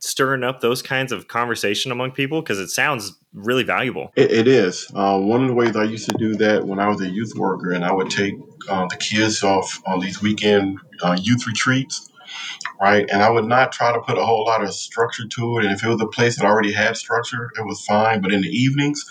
stirring 0.00 0.42
up 0.42 0.60
those 0.60 0.80
kinds 0.82 1.12
of 1.12 1.28
conversation 1.28 1.92
among 1.92 2.10
people 2.10 2.40
because 2.40 2.58
it 2.58 2.68
sounds 2.68 3.18
really 3.34 3.62
valuable. 3.62 4.10
It, 4.16 4.32
it 4.32 4.48
is. 4.48 4.90
Uh, 4.94 5.18
one 5.18 5.42
of 5.42 5.48
the 5.48 5.54
ways 5.54 5.76
i 5.76 5.84
used 5.84 6.08
to 6.08 6.16
do 6.18 6.34
that 6.36 6.66
when 6.66 6.80
i 6.80 6.88
was 6.88 7.00
a 7.00 7.08
youth 7.08 7.32
worker 7.36 7.70
and 7.70 7.84
i 7.84 7.92
would 7.92 8.10
take 8.10 8.34
uh, 8.68 8.86
the 8.86 8.96
kids 8.96 9.42
off 9.42 9.80
on 9.86 10.00
these 10.00 10.20
weekend 10.20 10.78
uh, 11.02 11.16
youth 11.20 11.46
retreats 11.46 12.10
right? 12.80 13.08
And 13.10 13.22
i 13.22 13.30
would 13.30 13.44
not 13.44 13.72
try 13.72 13.92
to 13.92 14.00
put 14.00 14.18
a 14.18 14.24
whole 14.24 14.44
lot 14.44 14.62
of 14.62 14.72
structure 14.72 15.26
to 15.26 15.58
it 15.58 15.64
and 15.64 15.74
if 15.74 15.84
it 15.84 15.88
was 15.88 16.00
a 16.00 16.06
place 16.06 16.38
that 16.38 16.46
already 16.46 16.72
had 16.72 16.96
structure 16.96 17.50
it 17.56 17.66
was 17.66 17.84
fine. 17.84 18.20
But 18.20 18.32
in 18.32 18.40
the 18.40 18.48
evenings 18.48 19.04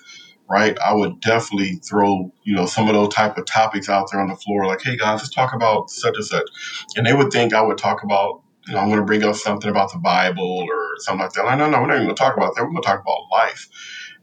right 0.49 0.77
i 0.79 0.93
would 0.93 1.19
definitely 1.21 1.75
throw 1.87 2.31
you 2.43 2.55
know 2.55 2.65
some 2.65 2.87
of 2.87 2.93
those 2.93 3.13
type 3.13 3.37
of 3.37 3.45
topics 3.45 3.87
out 3.87 4.09
there 4.11 4.19
on 4.19 4.29
the 4.29 4.35
floor 4.35 4.65
like 4.65 4.81
hey 4.81 4.97
guys 4.97 5.19
let's 5.19 5.29
talk 5.29 5.53
about 5.53 5.89
such 5.91 6.15
and 6.15 6.25
such. 6.25 6.47
And 6.95 7.05
they 7.05 7.13
would 7.13 7.31
think 7.31 7.53
i 7.53 7.61
would 7.61 7.77
talk 7.77 8.03
about 8.03 8.41
you 8.69 8.75
know, 8.75 8.81
I'm 8.81 8.87
going 8.87 8.99
to 8.99 9.05
bring 9.05 9.23
up 9.23 9.35
something 9.35 9.69
about 9.69 9.91
the 9.91 9.97
Bible 9.97 10.59
or 10.69 10.93
something 10.99 11.23
like 11.23 11.33
that. 11.33 11.43
Like, 11.43 11.57
no, 11.57 11.67
no, 11.67 11.81
we're 11.81 11.87
not 11.87 11.95
even 11.95 12.05
going 12.05 12.15
to 12.15 12.21
talk 12.21 12.37
about 12.37 12.55
that. 12.55 12.61
We're 12.61 12.69
going 12.69 12.83
to 12.83 12.87
talk 12.87 13.01
about 13.01 13.31
life. 13.31 13.67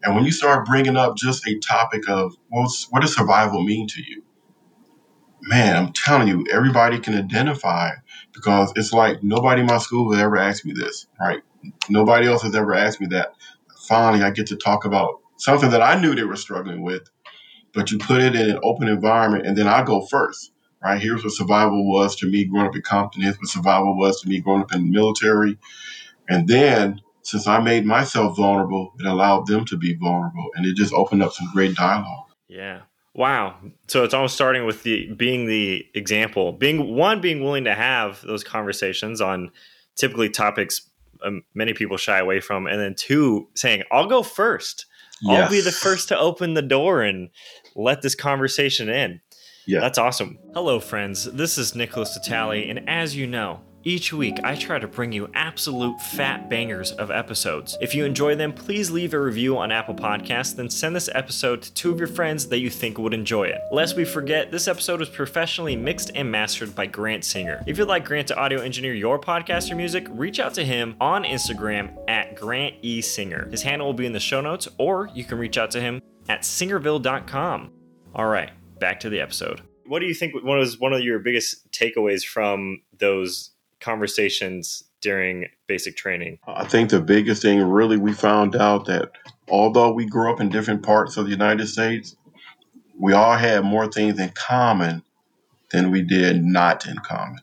And 0.04 0.14
when 0.14 0.24
you 0.24 0.30
start 0.30 0.66
bringing 0.66 0.96
up 0.96 1.16
just 1.16 1.46
a 1.48 1.58
topic 1.58 2.08
of 2.08 2.32
what's, 2.48 2.86
what 2.90 3.02
does 3.02 3.16
survival 3.16 3.64
mean 3.64 3.88
to 3.88 4.00
you? 4.00 4.22
Man, 5.42 5.76
I'm 5.76 5.92
telling 5.92 6.28
you, 6.28 6.46
everybody 6.52 7.00
can 7.00 7.14
identify 7.14 7.90
because 8.32 8.72
it's 8.76 8.92
like 8.92 9.22
nobody 9.22 9.62
in 9.62 9.66
my 9.66 9.78
school 9.78 10.12
has 10.12 10.22
ever 10.22 10.36
asked 10.36 10.64
me 10.64 10.72
this, 10.72 11.08
right? 11.20 11.42
Nobody 11.88 12.28
else 12.28 12.42
has 12.42 12.54
ever 12.54 12.72
asked 12.72 13.00
me 13.00 13.08
that. 13.08 13.32
Finally, 13.88 14.22
I 14.22 14.30
get 14.30 14.46
to 14.48 14.56
talk 14.56 14.84
about 14.84 15.20
something 15.38 15.70
that 15.70 15.82
I 15.82 16.00
knew 16.00 16.14
they 16.14 16.24
were 16.24 16.36
struggling 16.36 16.82
with, 16.82 17.10
but 17.74 17.90
you 17.90 17.98
put 17.98 18.22
it 18.22 18.36
in 18.36 18.50
an 18.50 18.60
open 18.62 18.86
environment, 18.88 19.46
and 19.46 19.58
then 19.58 19.66
I 19.66 19.82
go 19.82 20.06
first 20.06 20.52
right? 20.86 21.02
Here's 21.02 21.24
what 21.24 21.32
survival 21.32 21.90
was 21.90 22.14
to 22.16 22.26
me 22.26 22.44
growing 22.44 22.68
up 22.68 22.76
in 22.76 22.82
Compton. 22.82 23.22
Here's 23.22 23.36
what 23.36 23.48
survival 23.48 23.96
was 23.96 24.20
to 24.20 24.28
me 24.28 24.40
growing 24.40 24.62
up 24.62 24.72
in 24.72 24.82
the 24.84 24.90
military. 24.90 25.58
And 26.28 26.46
then, 26.46 27.00
since 27.22 27.48
I 27.48 27.60
made 27.60 27.84
myself 27.84 28.36
vulnerable, 28.36 28.92
it 29.00 29.06
allowed 29.06 29.48
them 29.48 29.64
to 29.66 29.76
be 29.76 29.94
vulnerable, 29.94 30.48
and 30.54 30.64
it 30.64 30.76
just 30.76 30.92
opened 30.92 31.22
up 31.24 31.32
some 31.32 31.50
great 31.52 31.74
dialogue. 31.74 32.26
Yeah. 32.48 32.82
Wow. 33.14 33.56
So 33.88 34.04
it's 34.04 34.14
almost 34.14 34.34
starting 34.34 34.64
with 34.64 34.84
the 34.84 35.12
being 35.14 35.46
the 35.46 35.84
example, 35.94 36.52
being 36.52 36.94
one, 36.94 37.20
being 37.20 37.42
willing 37.42 37.64
to 37.64 37.74
have 37.74 38.20
those 38.22 38.44
conversations 38.44 39.20
on 39.20 39.50
typically 39.96 40.28
topics 40.28 40.88
um, 41.24 41.42
many 41.54 41.72
people 41.72 41.96
shy 41.96 42.18
away 42.18 42.40
from, 42.40 42.66
and 42.66 42.80
then 42.80 42.94
two, 42.94 43.48
saying, 43.54 43.82
"I'll 43.90 44.06
go 44.06 44.22
first. 44.22 44.86
Yes. 45.22 45.44
I'll 45.44 45.50
be 45.50 45.62
the 45.62 45.72
first 45.72 46.08
to 46.08 46.18
open 46.18 46.54
the 46.54 46.62
door 46.62 47.02
and 47.02 47.30
let 47.74 48.02
this 48.02 48.14
conversation 48.14 48.88
in." 48.88 49.20
Yeah. 49.66 49.80
That's 49.80 49.98
awesome. 49.98 50.38
Hello, 50.54 50.78
friends. 50.78 51.24
This 51.24 51.58
is 51.58 51.72
Nickolas 51.72 52.16
Natali, 52.16 52.70
and 52.70 52.88
as 52.88 53.16
you 53.16 53.26
know, 53.26 53.60
each 53.86 54.12
week, 54.12 54.40
I 54.42 54.56
try 54.56 54.80
to 54.80 54.88
bring 54.88 55.12
you 55.12 55.30
absolute 55.34 56.00
fat 56.00 56.50
bangers 56.50 56.90
of 56.92 57.12
episodes. 57.12 57.78
If 57.80 57.94
you 57.94 58.04
enjoy 58.04 58.34
them, 58.34 58.52
please 58.52 58.90
leave 58.90 59.14
a 59.14 59.20
review 59.20 59.56
on 59.56 59.70
Apple 59.70 59.94
Podcasts, 59.94 60.56
then 60.56 60.68
send 60.68 60.96
this 60.96 61.08
episode 61.14 61.62
to 61.62 61.72
two 61.74 61.92
of 61.92 61.98
your 61.98 62.08
friends 62.08 62.48
that 62.48 62.58
you 62.58 62.68
think 62.68 62.98
would 62.98 63.14
enjoy 63.14 63.44
it. 63.44 63.60
Lest 63.70 63.96
we 63.96 64.04
forget, 64.04 64.50
this 64.50 64.66
episode 64.66 64.98
was 64.98 65.08
professionally 65.08 65.76
mixed 65.76 66.10
and 66.16 66.28
mastered 66.28 66.74
by 66.74 66.86
Grant 66.86 67.24
Singer. 67.24 67.62
If 67.64 67.78
you'd 67.78 67.86
like 67.86 68.04
Grant 68.04 68.26
to 68.28 68.36
audio 68.36 68.60
engineer 68.60 68.94
your 68.94 69.20
podcast 69.20 69.70
or 69.70 69.76
music, 69.76 70.08
reach 70.10 70.40
out 70.40 70.54
to 70.54 70.64
him 70.64 70.96
on 71.00 71.22
Instagram 71.22 71.96
at 72.08 72.34
Grant 72.34 72.74
E. 72.82 73.00
Singer. 73.00 73.48
His 73.52 73.62
handle 73.62 73.86
will 73.86 73.94
be 73.94 74.06
in 74.06 74.12
the 74.12 74.18
show 74.18 74.40
notes, 74.40 74.66
or 74.78 75.10
you 75.14 75.22
can 75.22 75.38
reach 75.38 75.58
out 75.58 75.70
to 75.72 75.80
him 75.80 76.02
at 76.28 76.42
singerville.com. 76.42 77.70
All 78.16 78.26
right 78.26 78.50
back 78.78 79.00
to 79.00 79.10
the 79.10 79.20
episode. 79.20 79.62
What 79.86 80.00
do 80.00 80.06
you 80.06 80.14
think 80.14 80.34
one 80.34 80.58
was 80.58 80.78
one 80.78 80.92
of 80.92 81.00
your 81.00 81.18
biggest 81.18 81.70
takeaways 81.70 82.24
from 82.24 82.82
those 82.98 83.50
conversations 83.80 84.82
during 85.00 85.46
basic 85.68 85.96
training? 85.96 86.38
I 86.46 86.64
think 86.64 86.90
the 86.90 87.00
biggest 87.00 87.42
thing, 87.42 87.62
really, 87.62 87.96
we 87.96 88.12
found 88.12 88.56
out 88.56 88.86
that 88.86 89.12
although 89.48 89.92
we 89.92 90.06
grew 90.06 90.32
up 90.32 90.40
in 90.40 90.48
different 90.48 90.82
parts 90.82 91.16
of 91.16 91.26
the 91.26 91.30
United 91.30 91.68
States, 91.68 92.16
we 92.98 93.12
all 93.12 93.36
had 93.36 93.64
more 93.64 93.86
things 93.86 94.18
in 94.18 94.30
common 94.30 95.02
than 95.70 95.90
we 95.90 96.02
did 96.02 96.42
not 96.42 96.86
in 96.86 96.96
common. 96.98 97.40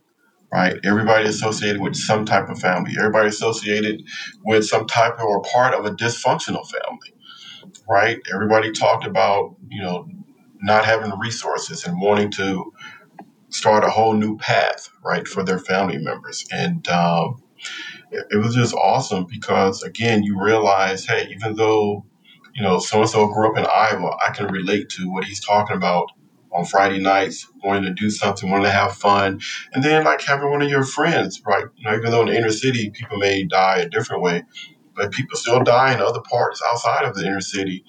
Right? 0.52 0.78
Everybody 0.84 1.28
associated 1.28 1.82
with 1.82 1.96
some 1.96 2.26
type 2.26 2.48
of 2.50 2.60
family. 2.60 2.94
Everybody 2.98 3.30
associated 3.30 4.04
with 4.46 4.66
some 4.66 4.86
type 4.86 5.14
of 5.14 5.26
or 5.26 5.42
part 5.42 5.74
of 5.74 5.86
a 5.86 5.92
dysfunctional 5.92 6.68
family. 6.70 7.14
Right? 7.90 8.20
Everybody 8.32 8.72
talked 8.72 9.06
about, 9.06 9.56
you 9.70 9.82
know, 9.82 10.08
not 10.64 10.86
having 10.86 11.12
resources 11.20 11.84
and 11.84 12.00
wanting 12.00 12.32
to 12.32 12.72
start 13.50 13.84
a 13.84 13.90
whole 13.90 14.14
new 14.14 14.38
path, 14.38 14.90
right, 15.04 15.28
for 15.28 15.44
their 15.44 15.60
family 15.60 15.98
members. 15.98 16.46
And 16.52 16.88
um, 16.88 17.44
it, 18.12 18.26
it 18.32 18.38
was 18.38 18.56
just 18.56 18.74
awesome 18.74 19.26
because, 19.30 19.84
again, 19.84 20.24
you 20.24 20.42
realize, 20.42 21.06
hey, 21.06 21.28
even 21.30 21.56
though, 21.56 22.06
you 22.56 22.64
know, 22.64 22.80
so 22.80 23.02
and 23.02 23.10
so 23.10 23.28
grew 23.28 23.52
up 23.52 23.58
in 23.58 23.66
Iowa, 23.66 24.18
I 24.26 24.32
can 24.32 24.48
relate 24.48 24.90
to 24.90 25.12
what 25.12 25.26
he's 25.26 25.44
talking 25.44 25.76
about 25.76 26.08
on 26.52 26.66
Friday 26.66 27.00
nights, 27.00 27.48
wanting 27.64 27.84
to 27.84 27.94
do 27.94 28.10
something, 28.10 28.50
wanting 28.50 28.66
to 28.66 28.72
have 28.72 28.94
fun, 28.94 29.42
and 29.74 29.84
then 29.84 30.04
like 30.04 30.22
having 30.22 30.52
one 30.52 30.62
of 30.62 30.70
your 30.70 30.84
friends, 30.84 31.42
right? 31.46 31.66
You 31.76 31.90
know, 31.90 31.96
even 31.98 32.12
though 32.12 32.22
in 32.22 32.28
the 32.28 32.38
inner 32.38 32.52
city 32.52 32.92
people 32.92 33.18
may 33.18 33.44
die 33.44 33.80
a 33.80 33.90
different 33.90 34.22
way, 34.22 34.44
but 34.96 35.12
people 35.12 35.36
still 35.38 35.64
die 35.64 35.94
in 35.94 36.00
other 36.00 36.22
parts 36.22 36.62
outside 36.72 37.06
of 37.06 37.16
the 37.16 37.26
inner 37.26 37.42
city, 37.42 37.84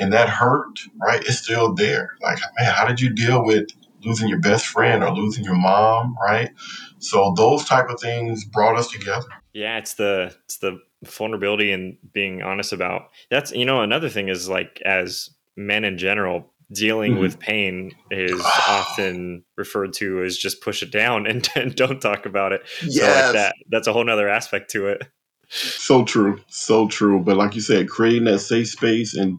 and 0.00 0.12
that 0.12 0.28
hurt, 0.28 0.80
right? 1.00 1.20
It's 1.20 1.38
still 1.38 1.74
there. 1.74 2.10
Like, 2.20 2.38
man, 2.58 2.72
how 2.72 2.86
did 2.86 3.00
you 3.00 3.10
deal 3.10 3.44
with 3.44 3.68
losing 4.02 4.28
your 4.28 4.40
best 4.40 4.66
friend 4.66 5.04
or 5.04 5.12
losing 5.12 5.44
your 5.44 5.54
mom, 5.54 6.16
right? 6.20 6.50
So 6.98 7.34
those 7.36 7.64
type 7.64 7.88
of 7.90 8.00
things 8.00 8.44
brought 8.44 8.76
us 8.76 8.90
together. 8.90 9.28
Yeah, 9.52 9.78
it's 9.78 9.94
the 9.94 10.34
it's 10.44 10.58
the 10.58 10.80
vulnerability 11.04 11.72
and 11.72 11.96
being 12.12 12.42
honest 12.42 12.74
about 12.74 13.08
that's 13.30 13.52
you 13.52 13.64
know 13.64 13.80
another 13.80 14.10
thing 14.10 14.28
is 14.28 14.50
like 14.50 14.82
as 14.84 15.30
men 15.56 15.82
in 15.82 15.96
general 15.96 16.52
dealing 16.72 17.12
mm-hmm. 17.12 17.22
with 17.22 17.38
pain 17.38 17.90
is 18.10 18.38
often 18.68 19.42
referred 19.56 19.94
to 19.94 20.22
as 20.22 20.36
just 20.36 20.60
push 20.60 20.82
it 20.82 20.90
down 20.90 21.26
and, 21.30 21.48
and 21.56 21.74
don't 21.76 22.00
talk 22.00 22.26
about 22.26 22.52
it. 22.52 22.62
Yes. 22.82 22.94
So 22.94 23.24
like 23.24 23.32
that 23.34 23.54
that's 23.70 23.86
a 23.86 23.92
whole 23.92 24.04
nother 24.04 24.28
aspect 24.28 24.70
to 24.72 24.88
it. 24.88 25.02
So 25.52 26.04
true. 26.04 26.40
So 26.48 26.86
true. 26.86 27.18
But 27.18 27.36
like 27.36 27.56
you 27.56 27.60
said, 27.60 27.88
creating 27.88 28.24
that 28.24 28.38
safe 28.38 28.68
space 28.68 29.14
and 29.14 29.38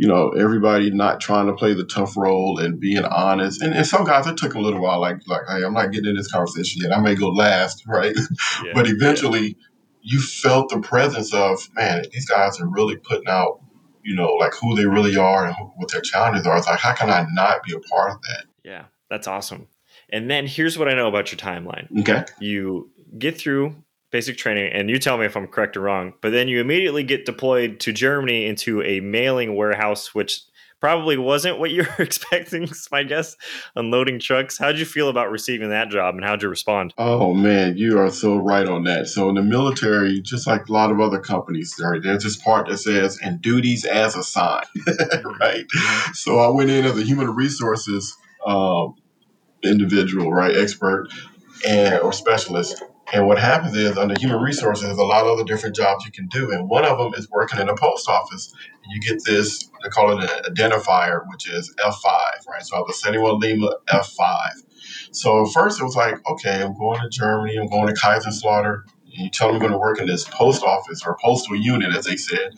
you 0.00 0.06
know, 0.06 0.30
everybody 0.30 0.90
not 0.90 1.20
trying 1.20 1.46
to 1.46 1.52
play 1.52 1.74
the 1.74 1.84
tough 1.84 2.16
role 2.16 2.58
and 2.58 2.80
being 2.80 3.04
honest. 3.04 3.60
And, 3.60 3.74
and 3.74 3.86
some 3.86 4.04
guys, 4.04 4.26
it 4.26 4.38
took 4.38 4.54
a 4.54 4.58
little 4.58 4.80
while, 4.80 4.98
like, 4.98 5.18
like, 5.26 5.42
hey, 5.46 5.62
I'm 5.62 5.74
not 5.74 5.92
getting 5.92 6.08
in 6.08 6.16
this 6.16 6.32
conversation 6.32 6.80
yet. 6.80 6.96
I 6.96 7.00
may 7.02 7.14
go 7.14 7.28
last, 7.28 7.84
right? 7.86 8.16
Yeah, 8.64 8.72
but 8.72 8.88
eventually, 8.88 9.48
yeah. 9.48 9.54
you 10.00 10.22
felt 10.22 10.70
the 10.70 10.80
presence 10.80 11.34
of, 11.34 11.68
man, 11.74 12.06
these 12.12 12.24
guys 12.24 12.58
are 12.62 12.66
really 12.66 12.96
putting 12.96 13.28
out, 13.28 13.60
you 14.02 14.16
know, 14.16 14.32
like 14.36 14.54
who 14.54 14.74
they 14.74 14.86
really 14.86 15.18
are 15.18 15.44
and 15.44 15.54
who, 15.54 15.64
what 15.76 15.92
their 15.92 16.00
challenges 16.00 16.46
are. 16.46 16.56
It's 16.56 16.66
like, 16.66 16.80
how 16.80 16.94
can 16.94 17.10
I 17.10 17.26
not 17.32 17.62
be 17.62 17.74
a 17.74 17.80
part 17.80 18.12
of 18.12 18.22
that? 18.22 18.44
Yeah, 18.64 18.84
that's 19.10 19.28
awesome. 19.28 19.68
And 20.08 20.30
then 20.30 20.46
here's 20.46 20.78
what 20.78 20.88
I 20.88 20.94
know 20.94 21.08
about 21.08 21.30
your 21.30 21.38
timeline. 21.38 22.00
Okay. 22.00 22.24
You 22.40 22.90
get 23.18 23.36
through 23.36 23.76
basic 24.10 24.36
training, 24.36 24.72
and 24.72 24.90
you 24.90 24.98
tell 24.98 25.18
me 25.18 25.26
if 25.26 25.36
I'm 25.36 25.46
correct 25.46 25.76
or 25.76 25.80
wrong, 25.80 26.14
but 26.20 26.30
then 26.30 26.48
you 26.48 26.60
immediately 26.60 27.02
get 27.02 27.24
deployed 27.24 27.80
to 27.80 27.92
Germany 27.92 28.46
into 28.46 28.82
a 28.82 29.00
mailing 29.00 29.56
warehouse, 29.56 30.14
which 30.14 30.42
probably 30.80 31.16
wasn't 31.16 31.58
what 31.58 31.70
you 31.70 31.82
were 31.98 32.04
expecting, 32.04 32.68
my 32.90 33.02
guess, 33.02 33.36
unloading 33.76 34.18
trucks. 34.18 34.58
How'd 34.58 34.78
you 34.78 34.84
feel 34.84 35.08
about 35.08 35.30
receiving 35.30 35.68
that 35.70 35.90
job 35.90 36.16
and 36.16 36.24
how'd 36.24 36.42
you 36.42 36.48
respond? 36.48 36.92
Oh, 36.98 37.34
man, 37.34 37.76
you 37.76 37.98
are 37.98 38.10
so 38.10 38.36
right 38.36 38.66
on 38.66 38.84
that. 38.84 39.06
So, 39.06 39.28
in 39.28 39.36
the 39.36 39.42
military, 39.42 40.20
just 40.20 40.46
like 40.46 40.68
a 40.68 40.72
lot 40.72 40.90
of 40.90 41.00
other 41.00 41.20
companies, 41.20 41.74
there's 41.78 42.24
this 42.24 42.36
part 42.36 42.68
that 42.68 42.78
says, 42.78 43.18
and 43.22 43.40
duties 43.40 43.84
as 43.84 44.16
assigned, 44.16 44.66
right? 45.40 45.66
So, 46.14 46.38
I 46.38 46.48
went 46.48 46.70
in 46.70 46.84
as 46.84 46.98
a 46.98 47.02
human 47.02 47.30
resources 47.34 48.16
um, 48.44 48.94
individual, 49.62 50.32
right, 50.32 50.56
expert 50.56 51.08
and 51.66 52.00
or 52.00 52.10
specialist 52.10 52.82
and 53.12 53.26
what 53.26 53.38
happens 53.38 53.74
is 53.76 53.98
under 53.98 54.14
human 54.18 54.40
resources, 54.40 54.84
there's 54.84 54.98
a 54.98 55.04
lot 55.04 55.24
of 55.24 55.32
other 55.32 55.44
different 55.44 55.74
jobs 55.74 56.04
you 56.04 56.12
can 56.12 56.26
do. 56.28 56.52
And 56.52 56.68
one 56.68 56.84
of 56.84 56.98
them 56.98 57.14
is 57.14 57.28
working 57.30 57.60
in 57.60 57.68
a 57.68 57.74
post 57.74 58.08
office. 58.08 58.52
And 58.84 58.92
you 58.92 59.00
get 59.00 59.24
this, 59.24 59.70
they 59.82 59.88
call 59.88 60.16
it 60.16 60.24
an 60.24 60.54
identifier, 60.54 61.22
which 61.28 61.48
is 61.48 61.74
F5, 61.78 62.04
right? 62.48 62.62
So 62.62 62.76
I 62.76 62.80
was 62.80 63.00
71 63.02 63.40
Lima 63.40 63.70
F5. 63.88 64.50
So 65.12 65.46
first 65.46 65.80
it 65.80 65.84
was 65.84 65.96
like, 65.96 66.16
okay, 66.28 66.62
I'm 66.62 66.76
going 66.76 67.00
to 67.00 67.08
Germany, 67.08 67.56
I'm 67.56 67.68
going 67.68 67.88
to 67.88 67.94
Kaiserslautern. 67.94 68.82
And 69.12 69.24
you 69.24 69.30
tell 69.30 69.48
them 69.48 69.56
I'm 69.56 69.60
going 69.60 69.72
to 69.72 69.78
work 69.78 69.98
in 69.98 70.06
this 70.06 70.24
post 70.24 70.62
office 70.62 71.02
or 71.04 71.16
postal 71.20 71.56
unit, 71.56 71.94
as 71.96 72.04
they 72.04 72.16
said. 72.16 72.52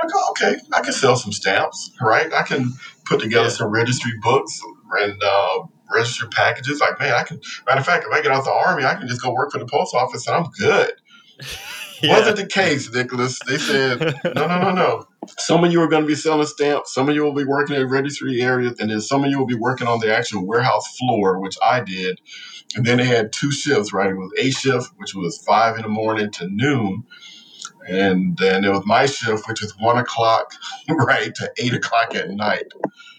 I 0.00 0.06
go, 0.06 0.30
okay, 0.30 0.56
I 0.72 0.80
can 0.82 0.92
sell 0.92 1.16
some 1.16 1.32
stamps, 1.32 1.90
right? 2.00 2.32
I 2.32 2.44
can 2.44 2.74
put 3.06 3.20
together 3.20 3.50
some 3.50 3.70
registry 3.70 4.12
books 4.22 4.60
and 5.00 5.20
uh, 5.20 5.58
register 5.92 6.26
packages. 6.28 6.80
Like, 6.80 6.98
man, 6.98 7.14
I 7.14 7.22
can. 7.22 7.40
Matter 7.66 7.80
of 7.80 7.86
fact, 7.86 8.06
if 8.06 8.12
I 8.12 8.22
get 8.22 8.32
out 8.32 8.44
the 8.44 8.50
army, 8.50 8.84
I 8.84 8.94
can 8.94 9.08
just 9.08 9.22
go 9.22 9.32
work 9.32 9.52
for 9.52 9.58
the 9.58 9.66
post 9.66 9.94
office 9.94 10.26
and 10.26 10.36
I'm 10.36 10.50
good. 10.58 10.92
yeah. 12.02 12.18
Wasn't 12.18 12.36
the 12.36 12.46
case, 12.46 12.92
Nicholas. 12.92 13.38
They 13.46 13.58
said, 13.58 14.00
no, 14.24 14.46
no, 14.46 14.58
no, 14.58 14.72
no. 14.72 15.08
Some 15.38 15.64
of 15.64 15.72
you 15.72 15.82
are 15.82 15.88
going 15.88 16.02
to 16.02 16.06
be 16.06 16.14
selling 16.14 16.46
stamps. 16.46 16.94
Some 16.94 17.08
of 17.08 17.14
you 17.14 17.22
will 17.22 17.34
be 17.34 17.44
working 17.44 17.76
at 17.76 17.88
registry 17.88 18.40
areas, 18.40 18.78
and 18.78 18.90
then 18.90 19.00
some 19.00 19.24
of 19.24 19.30
you 19.30 19.38
will 19.38 19.46
be 19.46 19.54
working 19.54 19.86
on 19.86 20.00
the 20.00 20.14
actual 20.14 20.46
warehouse 20.46 20.96
floor, 20.96 21.40
which 21.40 21.56
I 21.62 21.80
did. 21.80 22.20
And 22.74 22.84
then 22.84 22.98
they 22.98 23.04
had 23.04 23.32
two 23.32 23.50
shifts, 23.50 23.92
right? 23.92 24.10
It 24.10 24.14
was 24.14 24.32
a 24.38 24.50
shift, 24.50 24.90
which 24.96 25.14
was 25.14 25.38
five 25.38 25.76
in 25.76 25.82
the 25.82 25.88
morning 25.88 26.30
to 26.32 26.48
noon. 26.48 27.04
And 27.88 28.36
then 28.36 28.64
it 28.64 28.70
was 28.70 28.84
my 28.84 29.06
shift, 29.06 29.48
which 29.48 29.62
is 29.62 29.72
one 29.78 29.98
o'clock, 29.98 30.52
right, 30.88 31.34
to 31.34 31.52
eight 31.58 31.72
o'clock 31.72 32.14
at 32.14 32.30
night. 32.30 32.66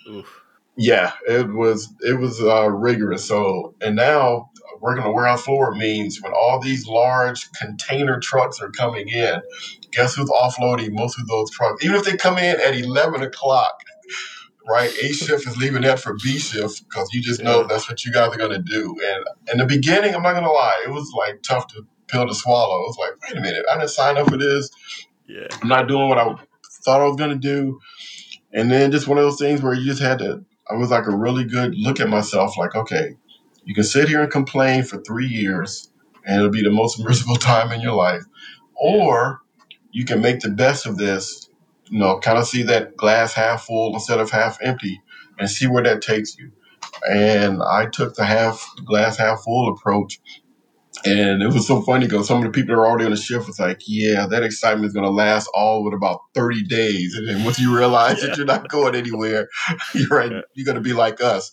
Oof. 0.09 0.43
Yeah, 0.77 1.13
it 1.27 1.51
was 1.51 1.91
it 2.01 2.19
was 2.19 2.39
uh, 2.41 2.69
rigorous. 2.69 3.27
So 3.27 3.75
and 3.81 3.95
now 3.95 4.51
working 4.79 5.03
the 5.03 5.11
warehouse 5.11 5.41
floor 5.43 5.73
means 5.73 6.21
when 6.21 6.33
all 6.33 6.59
these 6.61 6.85
large 6.87 7.51
container 7.53 8.19
trucks 8.19 8.61
are 8.61 8.69
coming 8.69 9.09
in, 9.09 9.41
guess 9.91 10.13
who's 10.15 10.29
offloading 10.29 10.91
most 10.91 11.19
of 11.19 11.27
those 11.27 11.49
trucks? 11.49 11.83
Even 11.83 11.97
if 11.97 12.03
they 12.03 12.15
come 12.15 12.37
in 12.37 12.61
at 12.61 12.75
eleven 12.75 13.23
o'clock, 13.23 13.81
right? 14.67 14.91
A 15.01 15.13
shift 15.13 15.47
is 15.47 15.57
leaving 15.57 15.81
that 15.81 15.99
for 15.99 16.15
B 16.23 16.37
shift 16.37 16.87
because 16.87 17.09
you 17.11 17.23
just 17.23 17.41
know 17.41 17.65
that's 17.65 17.89
what 17.89 18.05
you 18.05 18.11
guys 18.11 18.31
are 18.33 18.37
gonna 18.37 18.61
do. 18.61 18.95
And 19.03 19.25
in 19.53 19.57
the 19.57 19.65
beginning, 19.65 20.13
I'm 20.13 20.21
not 20.21 20.33
gonna 20.33 20.51
lie, 20.51 20.83
it 20.85 20.91
was 20.91 21.11
like 21.17 21.41
tough 21.41 21.67
to 21.69 21.87
pill 22.07 22.27
to 22.27 22.35
swallow. 22.35 22.83
It 22.83 22.87
was 22.87 22.97
like, 22.99 23.11
wait 23.23 23.37
a 23.39 23.41
minute, 23.41 23.65
I 23.71 23.77
didn't 23.77 23.89
sign 23.89 24.17
up 24.17 24.29
for 24.29 24.37
this. 24.37 24.69
Yeah. 25.27 25.47
I'm 25.59 25.69
not 25.69 25.87
doing 25.87 26.07
what 26.07 26.19
I 26.19 26.35
thought 26.85 27.01
I 27.01 27.05
was 27.05 27.15
gonna 27.17 27.35
do. 27.35 27.79
And 28.53 28.71
then 28.71 28.91
just 28.91 29.07
one 29.07 29.17
of 29.17 29.23
those 29.23 29.39
things 29.39 29.61
where 29.61 29.73
you 29.73 29.85
just 29.85 30.01
had 30.01 30.19
to 30.19 30.45
I 30.69 30.75
was 30.75 30.91
like 30.91 31.07
a 31.07 31.15
really 31.15 31.45
good 31.45 31.75
look 31.75 31.99
at 31.99 32.09
myself, 32.09 32.57
like, 32.57 32.75
okay, 32.75 33.15
you 33.63 33.73
can 33.73 33.83
sit 33.83 34.07
here 34.09 34.21
and 34.21 34.31
complain 34.31 34.83
for 34.83 35.01
three 35.01 35.27
years 35.27 35.89
and 36.25 36.37
it'll 36.37 36.49
be 36.49 36.63
the 36.63 36.71
most 36.71 36.99
miserable 37.03 37.35
time 37.35 37.71
in 37.71 37.81
your 37.81 37.95
life. 37.95 38.23
Or 38.75 39.39
you 39.91 40.05
can 40.05 40.21
make 40.21 40.39
the 40.39 40.49
best 40.49 40.85
of 40.85 40.97
this, 40.97 41.49
you 41.89 41.99
know, 41.99 42.19
kind 42.19 42.37
of 42.37 42.47
see 42.47 42.63
that 42.63 42.95
glass 42.97 43.33
half 43.33 43.65
full 43.65 43.93
instead 43.93 44.19
of 44.19 44.29
half 44.29 44.57
empty 44.61 45.01
and 45.39 45.49
see 45.49 45.67
where 45.67 45.83
that 45.83 46.01
takes 46.01 46.37
you. 46.37 46.51
And 47.09 47.61
I 47.61 47.87
took 47.87 48.15
the 48.15 48.25
half 48.25 48.65
glass 48.85 49.17
half 49.17 49.43
full 49.43 49.73
approach 49.73 50.19
and 51.07 51.41
it 51.41 51.47
was 51.47 51.65
so 51.65 51.81
funny 51.81 52.05
because 52.05 52.27
some 52.27 52.37
of 52.39 52.43
the 52.43 52.49
people 52.49 52.75
that 52.75 52.81
are 52.81 52.85
already 52.85 53.05
on 53.05 53.11
the 53.11 53.17
shift 53.17 53.47
was 53.47 53.59
like, 53.59 53.81
yeah, 53.87 54.27
that 54.27 54.43
excitement 54.43 54.85
is 54.87 54.93
going 54.93 55.05
to 55.05 55.11
last 55.11 55.49
all 55.53 55.83
with 55.83 55.93
about 55.93 56.21
30 56.33 56.63
days. 56.63 57.15
And 57.15 57.27
then 57.27 57.43
once 57.43 57.59
you 57.59 57.75
realize 57.75 58.21
yeah. 58.21 58.27
that 58.27 58.37
you're 58.37 58.45
not 58.45 58.67
going 58.69 58.95
anywhere, 58.95 59.47
you're 59.93 60.09
right, 60.09 60.31
yeah. 60.31 60.41
you're 60.53 60.65
going 60.65 60.75
to 60.75 60.81
be 60.81 60.93
like 60.93 61.21
us. 61.21 61.51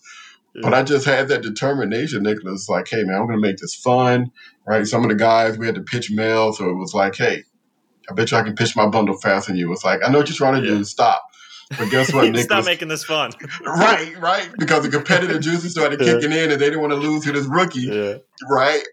Yeah. 0.54 0.60
But 0.62 0.74
I 0.74 0.82
just 0.82 1.06
had 1.06 1.28
that 1.28 1.42
determination, 1.42 2.22
Nicholas, 2.22 2.68
like, 2.68 2.88
hey, 2.88 3.04
man, 3.04 3.16
I'm 3.16 3.26
going 3.26 3.40
to 3.40 3.46
make 3.46 3.58
this 3.58 3.74
fun, 3.74 4.30
right? 4.66 4.86
Some 4.86 5.02
of 5.02 5.08
the 5.08 5.16
guys, 5.16 5.58
we 5.58 5.66
had 5.66 5.74
to 5.76 5.82
pitch 5.82 6.10
mail. 6.10 6.52
So 6.52 6.68
it 6.68 6.76
was 6.76 6.94
like, 6.94 7.16
hey, 7.16 7.44
I 8.08 8.14
bet 8.14 8.30
you 8.30 8.36
I 8.36 8.42
can 8.42 8.54
pitch 8.54 8.76
my 8.76 8.86
bundle 8.86 9.16
faster 9.16 9.52
than 9.52 9.58
you. 9.58 9.72
It's 9.72 9.84
like, 9.84 10.00
I 10.04 10.10
know 10.10 10.18
what 10.18 10.28
you're 10.28 10.36
trying 10.36 10.62
to 10.62 10.66
do. 10.66 10.84
Stop. 10.84 11.22
But 11.70 11.90
guess 11.90 12.12
what, 12.14 12.24
Nicholas? 12.24 12.44
Stop 12.44 12.64
making 12.66 12.88
this 12.88 13.04
fun. 13.04 13.32
right, 13.66 14.16
right. 14.18 14.48
Because 14.58 14.84
the 14.84 14.90
competitive 14.90 15.40
juices 15.40 15.72
started 15.72 15.98
kicking 15.98 16.30
in 16.30 16.52
and 16.52 16.60
they 16.60 16.66
didn't 16.66 16.80
want 16.80 16.92
to 16.92 16.98
lose 16.98 17.24
to 17.24 17.32
this 17.32 17.46
rookie. 17.46 18.20
Right 18.48 18.84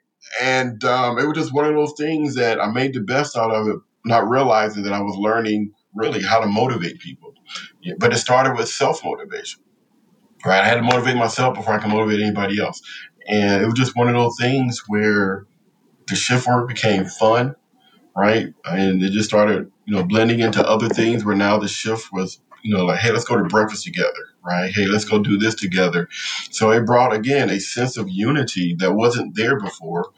and 0.41 0.83
um, 0.83 1.17
it 1.19 1.27
was 1.27 1.37
just 1.37 1.53
one 1.53 1.65
of 1.65 1.75
those 1.75 1.93
things 1.97 2.35
that 2.35 2.59
I 2.61 2.71
made 2.71 2.93
the 2.93 3.01
best 3.01 3.35
out 3.35 3.51
of 3.51 3.67
it, 3.67 3.75
not 4.05 4.29
realizing 4.29 4.83
that 4.83 4.93
I 4.93 5.01
was 5.01 5.15
learning 5.17 5.73
really 5.95 6.21
how 6.21 6.39
to 6.39 6.47
motivate 6.47 6.99
people. 6.99 7.33
Yeah, 7.81 7.95
but 7.99 8.13
it 8.13 8.17
started 8.17 8.55
with 8.57 8.69
self 8.69 9.03
motivation, 9.03 9.61
right? 10.45 10.63
I 10.63 10.67
had 10.67 10.75
to 10.75 10.83
motivate 10.83 11.17
myself 11.17 11.55
before 11.55 11.73
I 11.75 11.79
can 11.79 11.91
motivate 11.91 12.21
anybody 12.21 12.59
else. 12.61 12.81
And 13.27 13.63
it 13.63 13.65
was 13.65 13.75
just 13.75 13.95
one 13.95 14.07
of 14.09 14.15
those 14.15 14.37
things 14.39 14.83
where 14.87 15.45
the 16.07 16.15
shift 16.15 16.47
work 16.47 16.67
became 16.67 17.05
fun, 17.05 17.55
right? 18.15 18.53
And 18.65 19.03
it 19.03 19.11
just 19.11 19.29
started, 19.29 19.71
you 19.85 19.95
know, 19.95 20.03
blending 20.03 20.39
into 20.41 20.67
other 20.67 20.89
things 20.89 21.25
where 21.25 21.35
now 21.35 21.59
the 21.59 21.67
shift 21.67 22.11
was, 22.13 22.41
you 22.63 22.75
know, 22.75 22.85
like, 22.85 22.99
hey, 22.99 23.11
let's 23.11 23.25
go 23.25 23.37
to 23.37 23.43
breakfast 23.45 23.85
together, 23.85 24.13
right? 24.45 24.71
Hey, 24.73 24.85
let's 24.85 25.05
go 25.05 25.19
do 25.19 25.37
this 25.37 25.55
together. 25.55 26.09
So 26.49 26.71
it 26.71 26.85
brought, 26.85 27.13
again, 27.13 27.49
a 27.49 27.59
sense 27.59 27.97
of 27.97 28.09
unity 28.09 28.75
that 28.79 28.93
wasn't 28.93 29.35
there 29.35 29.59
before. 29.59 30.11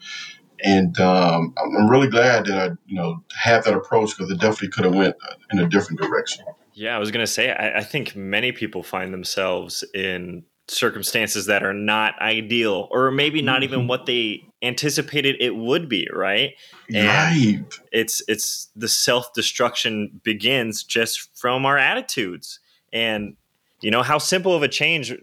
and 0.62 0.98
um, 0.98 1.54
I'm 1.58 1.90
really 1.90 2.08
glad 2.08 2.46
that 2.46 2.58
I, 2.58 2.74
you 2.86 2.96
know, 2.96 3.22
had 3.34 3.64
that 3.64 3.74
approach 3.74 4.16
because 4.16 4.30
it 4.30 4.40
definitely 4.40 4.68
could 4.68 4.84
have 4.84 4.94
went 4.94 5.16
in 5.52 5.58
a 5.58 5.68
different 5.68 6.00
direction. 6.00 6.44
Yeah, 6.74 6.96
I 6.96 6.98
was 6.98 7.10
going 7.10 7.24
to 7.24 7.30
say, 7.30 7.52
I, 7.52 7.78
I, 7.78 7.84
think 7.84 8.16
many 8.16 8.50
people 8.50 8.82
find 8.82 9.14
themselves 9.14 9.84
in 9.94 10.44
circumstances 10.66 11.46
that 11.46 11.62
are 11.62 11.74
not 11.74 12.20
ideal, 12.20 12.88
or 12.90 13.10
maybe 13.10 13.42
not 13.42 13.56
mm-hmm. 13.56 13.64
even 13.64 13.86
what 13.86 14.06
they 14.06 14.42
anticipated 14.62 15.36
it 15.38 15.54
would 15.54 15.88
be. 15.88 16.08
Right? 16.12 16.54
And 16.92 17.06
right. 17.06 17.64
It's 17.92 18.22
it's 18.26 18.70
the 18.74 18.88
self 18.88 19.32
destruction 19.34 20.20
begins 20.24 20.82
just 20.82 21.36
from 21.38 21.64
our 21.64 21.78
attitudes, 21.78 22.58
and 22.92 23.36
you 23.84 23.90
know 23.90 24.02
how 24.02 24.18
simple 24.18 24.54
of 24.54 24.62
a 24.62 24.68
change 24.68 25.14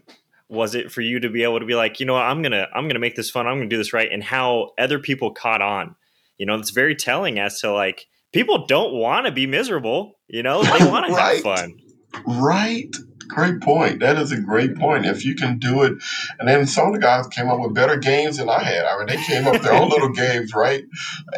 was 0.48 0.74
it 0.74 0.92
for 0.92 1.00
you 1.00 1.18
to 1.18 1.30
be 1.30 1.42
able 1.42 1.58
to 1.58 1.66
be 1.66 1.74
like, 1.74 1.98
you 1.98 2.06
know, 2.06 2.12
what, 2.12 2.22
I'm 2.22 2.42
gonna 2.42 2.68
I'm 2.74 2.86
gonna 2.86 3.00
make 3.00 3.16
this 3.16 3.30
fun. 3.30 3.46
I'm 3.46 3.56
gonna 3.56 3.68
do 3.68 3.78
this 3.78 3.92
right, 3.92 4.08
and 4.10 4.22
how 4.22 4.70
other 4.78 4.98
people 4.98 5.32
caught 5.32 5.62
on. 5.62 5.96
You 6.38 6.46
know, 6.46 6.54
it's 6.54 6.70
very 6.70 6.94
telling 6.94 7.38
as 7.38 7.60
to 7.60 7.72
like 7.72 8.06
people 8.32 8.66
don't 8.66 8.94
want 8.94 9.26
to 9.26 9.32
be 9.32 9.46
miserable. 9.46 10.18
You 10.28 10.42
know, 10.42 10.62
they 10.62 10.86
want 10.88 11.06
to 11.06 11.14
have 11.14 11.40
fun. 11.40 11.78
Right. 12.26 12.94
Great 13.28 13.62
point. 13.62 14.00
That 14.00 14.18
is 14.18 14.30
a 14.30 14.38
great 14.38 14.76
point. 14.76 15.06
If 15.06 15.24
you 15.24 15.34
can 15.34 15.58
do 15.58 15.82
it, 15.84 15.94
and 16.38 16.46
then 16.46 16.66
some 16.66 16.88
of 16.88 16.92
the 16.92 17.00
guys 17.00 17.26
came 17.28 17.48
up 17.48 17.60
with 17.60 17.72
better 17.72 17.96
games 17.96 18.36
than 18.36 18.50
I 18.50 18.62
had. 18.62 18.84
I 18.84 18.98
mean, 18.98 19.06
they 19.06 19.22
came 19.22 19.46
up 19.46 19.54
with 19.54 19.62
their 19.62 19.72
own 19.72 19.88
little 19.90 20.10
games, 20.10 20.52
right? 20.54 20.84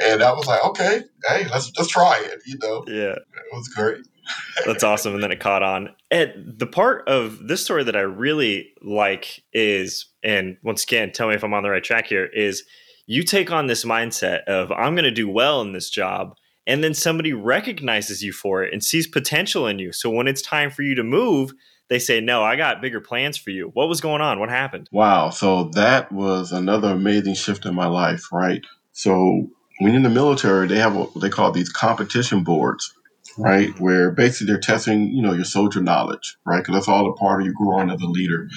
And 0.03 0.23
I 0.23 0.33
was 0.33 0.47
like, 0.47 0.65
okay, 0.65 1.03
hey, 1.27 1.47
let's 1.51 1.71
let's 1.79 1.89
try 1.89 2.21
it. 2.25 2.43
You 2.47 2.59
know, 2.61 2.85
yeah, 2.89 3.13
it 3.13 3.45
was 3.53 3.69
great. 3.69 4.05
That's 4.67 4.85
awesome. 4.85 5.15
And 5.15 5.23
then 5.23 5.33
it 5.33 5.41
caught 5.41 5.63
on. 5.63 5.91
And 6.11 6.55
the 6.59 6.67
part 6.67 7.09
of 7.09 7.49
this 7.49 7.65
story 7.65 7.85
that 7.85 7.97
I 7.97 8.01
really 8.01 8.73
like 8.83 9.43
is, 9.53 10.07
and 10.23 10.57
once 10.63 10.85
again, 10.85 11.13
tell 11.13 11.29
me 11.29 11.35
if 11.35 11.45
I'm 11.45 11.55
on 11.55 11.63
the 11.63 11.71
right 11.71 11.85
track 11.85 12.07
here, 12.07 12.27
is 12.27 12.65
you 13.07 13.23
take 13.23 13.51
on 13.51 13.67
this 13.67 13.85
mindset 13.85 14.45
of, 14.45 14.73
I'm 14.73 14.95
going 14.95 15.05
to 15.05 15.11
do 15.11 15.29
well 15.29 15.61
in 15.61 15.73
this 15.73 15.91
job. 15.91 16.37
And 16.67 16.83
then 16.83 16.95
somebody 16.95 17.33
recognizes 17.35 18.23
you 18.23 18.33
for 18.33 18.65
it 18.65 18.73
and 18.73 18.83
sees 18.83 19.07
potential 19.07 19.67
in 19.67 19.79
you. 19.79 19.93
So 19.93 20.09
when 20.09 20.27
it's 20.27 20.41
time 20.41 20.71
for 20.71 20.83
you 20.83 20.95
to 20.95 21.05
move, 21.05 21.53
they 21.89 21.99
say, 21.99 22.21
No, 22.21 22.43
I 22.43 22.57
got 22.57 22.81
bigger 22.81 23.01
plans 23.01 23.37
for 23.37 23.51
you. 23.51 23.71
What 23.75 23.91
was 23.91 24.01
going 24.01 24.23
on? 24.23 24.41
What 24.41 24.49
happened? 24.49 24.89
Wow. 24.91 25.29
So 25.29 25.65
that 25.75 26.11
was 26.11 26.53
another 26.53 26.89
amazing 26.89 27.35
shift 27.35 27.67
in 27.67 27.75
my 27.75 27.87
life, 27.87 28.33
right? 28.33 28.65
So 28.93 29.51
when 29.81 29.95
in 29.95 30.03
the 30.03 30.11
military, 30.11 30.67
they 30.67 30.79
have 30.79 30.95
what 30.95 31.11
they 31.21 31.29
call 31.29 31.53
these 31.53 31.69
competition 31.69 32.45
boards 32.45 32.95
right? 33.39 33.79
Where 33.79 34.11
basically 34.11 34.53
they're 34.53 34.61
testing, 34.61 35.09
you 35.09 35.23
know, 35.23 35.33
your 35.33 35.45
soldier 35.45 35.83
knowledge, 35.83 36.37
right? 36.47 36.59
Because 36.59 36.75
that's 36.75 36.89
all 36.89 37.09
a 37.09 37.15
part 37.15 37.41
of 37.41 37.47
you 37.47 37.55
growing 37.55 37.91
as 37.91 38.01
a 38.01 38.07
leader. 38.07 38.49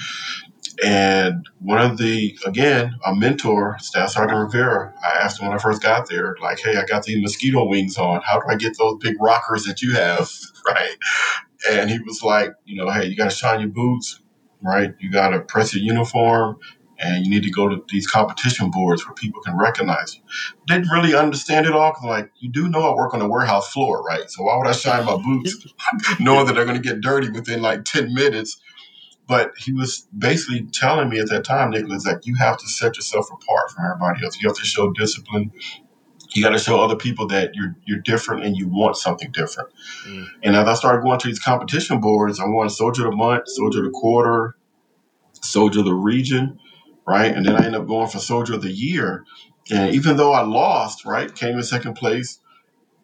And 0.84 1.44
one 1.58 1.80
of 1.80 1.98
the, 1.98 2.38
again, 2.46 2.94
a 3.04 3.14
mentor, 3.14 3.76
Staff 3.80 4.10
Sergeant 4.10 4.38
Rivera, 4.38 4.94
I 5.02 5.24
asked 5.24 5.40
him 5.40 5.48
when 5.48 5.56
I 5.56 5.60
first 5.60 5.82
got 5.82 6.08
there, 6.08 6.36
like, 6.40 6.60
hey, 6.60 6.76
I 6.76 6.84
got 6.84 7.02
these 7.02 7.20
mosquito 7.20 7.66
wings 7.66 7.96
on. 7.98 8.20
How 8.24 8.38
do 8.38 8.46
I 8.48 8.54
get 8.56 8.78
those 8.78 8.98
big 9.00 9.16
rockers 9.20 9.64
that 9.64 9.82
you 9.82 9.94
have, 9.94 10.30
right? 10.66 10.96
And 11.70 11.90
he 11.90 11.98
was 12.00 12.22
like, 12.22 12.52
you 12.64 12.76
know, 12.76 12.90
hey, 12.90 13.06
you 13.06 13.16
got 13.16 13.30
to 13.30 13.36
shine 13.36 13.60
your 13.60 13.70
boots, 13.70 14.20
right? 14.62 14.94
You 15.00 15.10
got 15.10 15.30
to 15.30 15.40
press 15.40 15.74
your 15.74 15.82
uniform 15.82 16.58
and 16.98 17.24
you 17.24 17.30
need 17.30 17.44
to 17.44 17.50
go 17.50 17.68
to 17.68 17.84
these 17.88 18.06
competition 18.06 18.70
boards 18.70 19.06
where 19.06 19.14
people 19.14 19.40
can 19.40 19.56
recognize 19.56 20.16
you. 20.16 20.22
Didn't 20.66 20.90
really 20.90 21.14
understand 21.14 21.66
it 21.66 21.72
all 21.72 21.92
because, 21.92 22.04
like, 22.04 22.32
you 22.38 22.50
do 22.50 22.68
know 22.68 22.90
I 22.90 22.94
work 22.94 23.14
on 23.14 23.20
the 23.20 23.28
warehouse 23.28 23.72
floor, 23.72 24.02
right? 24.02 24.28
So 24.28 24.42
why 24.44 24.56
would 24.56 24.66
I 24.66 24.72
shine 24.72 25.04
my 25.04 25.16
boots 25.16 25.56
knowing 26.20 26.46
that 26.46 26.54
they're 26.54 26.64
going 26.64 26.80
to 26.80 26.86
get 26.86 27.00
dirty 27.00 27.30
within 27.30 27.62
like 27.62 27.84
10 27.84 28.12
minutes? 28.12 28.60
But 29.28 29.52
he 29.58 29.72
was 29.72 30.08
basically 30.16 30.66
telling 30.72 31.10
me 31.10 31.20
at 31.20 31.28
that 31.28 31.44
time, 31.44 31.70
Nickolas, 31.70 32.02
that 32.02 32.26
you 32.26 32.34
have 32.36 32.56
to 32.56 32.66
set 32.66 32.96
yourself 32.96 33.28
apart 33.30 33.70
from 33.70 33.84
everybody 33.84 34.24
else. 34.24 34.40
You 34.40 34.48
have 34.48 34.56
to 34.56 34.64
show 34.64 34.90
discipline. 34.92 35.52
You 36.30 36.42
got 36.42 36.50
to 36.50 36.58
show 36.58 36.80
other 36.80 36.96
people 36.96 37.26
that 37.28 37.54
you're 37.54 37.76
you're 37.84 38.00
different 38.00 38.44
and 38.44 38.56
you 38.56 38.68
want 38.68 38.96
something 38.96 39.30
different. 39.30 39.68
Mm. 40.06 40.26
And 40.42 40.56
as 40.56 40.66
I 40.66 40.74
started 40.74 41.02
going 41.02 41.18
to 41.20 41.28
these 41.28 41.38
competition 41.38 42.00
boards, 42.00 42.40
I 42.40 42.46
won 42.46 42.70
Soldier 42.70 43.04
of 43.06 43.12
the 43.12 43.16
Month, 43.16 43.48
Soldier 43.48 43.80
of 43.80 43.84
the 43.84 43.90
Quarter, 43.90 44.56
Soldier 45.42 45.80
of 45.80 45.84
the 45.86 45.94
Region 45.94 46.58
right? 47.08 47.34
And 47.34 47.46
then 47.46 47.54
I 47.56 47.64
ended 47.64 47.80
up 47.80 47.88
going 47.88 48.08
for 48.08 48.18
Soldier 48.18 48.54
of 48.54 48.62
the 48.62 48.70
Year. 48.70 49.24
And 49.70 49.94
even 49.94 50.16
though 50.16 50.32
I 50.32 50.42
lost, 50.42 51.04
right, 51.04 51.34
came 51.34 51.56
in 51.56 51.62
second 51.62 51.94
place, 51.94 52.38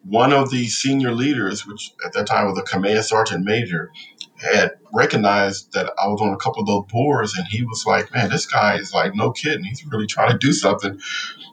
one 0.03 0.31
of 0.31 0.51
the 0.51 0.67
senior 0.67 1.11
leaders, 1.11 1.65
which 1.65 1.91
at 2.05 2.13
that 2.13 2.27
time 2.27 2.45
was 2.47 2.57
a 2.59 2.61
command 2.61 3.03
sergeant 3.03 3.43
major, 3.43 3.91
had 4.37 4.73
recognized 4.93 5.73
that 5.73 5.91
I 5.97 6.07
was 6.07 6.21
on 6.21 6.33
a 6.33 6.37
couple 6.37 6.61
of 6.61 6.67
those 6.67 6.85
boards, 6.91 7.35
and 7.35 7.47
he 7.47 7.63
was 7.63 7.85
like, 7.85 8.13
"Man, 8.13 8.29
this 8.29 8.45
guy 8.45 8.75
is 8.77 8.93
like 8.93 9.15
no 9.15 9.31
kidding. 9.31 9.63
He's 9.63 9.83
really 9.85 10.05
trying 10.05 10.31
to 10.31 10.37
do 10.37 10.53
something." 10.53 10.99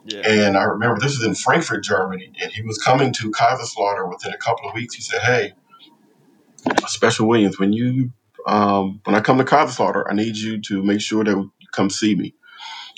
Yeah. 0.05 0.21
And 0.25 0.57
I 0.57 0.63
remember 0.63 0.99
this 0.99 1.17
was 1.17 1.25
in 1.25 1.33
Frankfurt, 1.33 1.83
Germany, 1.83 2.31
and 2.41 2.51
he 2.51 2.61
was 2.61 2.77
coming 2.77 3.13
to 3.13 3.31
Kaiserslautern 3.31 4.09
within 4.09 4.33
a 4.33 4.37
couple 4.37 4.69
of 4.69 4.75
weeks. 4.75 4.93
He 4.93 5.01
said, 5.01 5.21
"Hey, 5.21 5.53
Special 6.87 7.27
Williams, 7.27 7.57
when 7.57 7.73
you 7.73 8.11
um, 8.45 9.01
when 9.05 9.15
I 9.15 9.21
come 9.21 9.37
to 9.39 9.43
Kaiserslautern, 9.43 10.03
I 10.09 10.13
need 10.13 10.37
you 10.37 10.61
to 10.61 10.83
make 10.83 11.01
sure 11.01 11.23
that 11.23 11.35
you 11.35 11.67
come 11.71 11.89
see 11.89 12.15
me." 12.15 12.35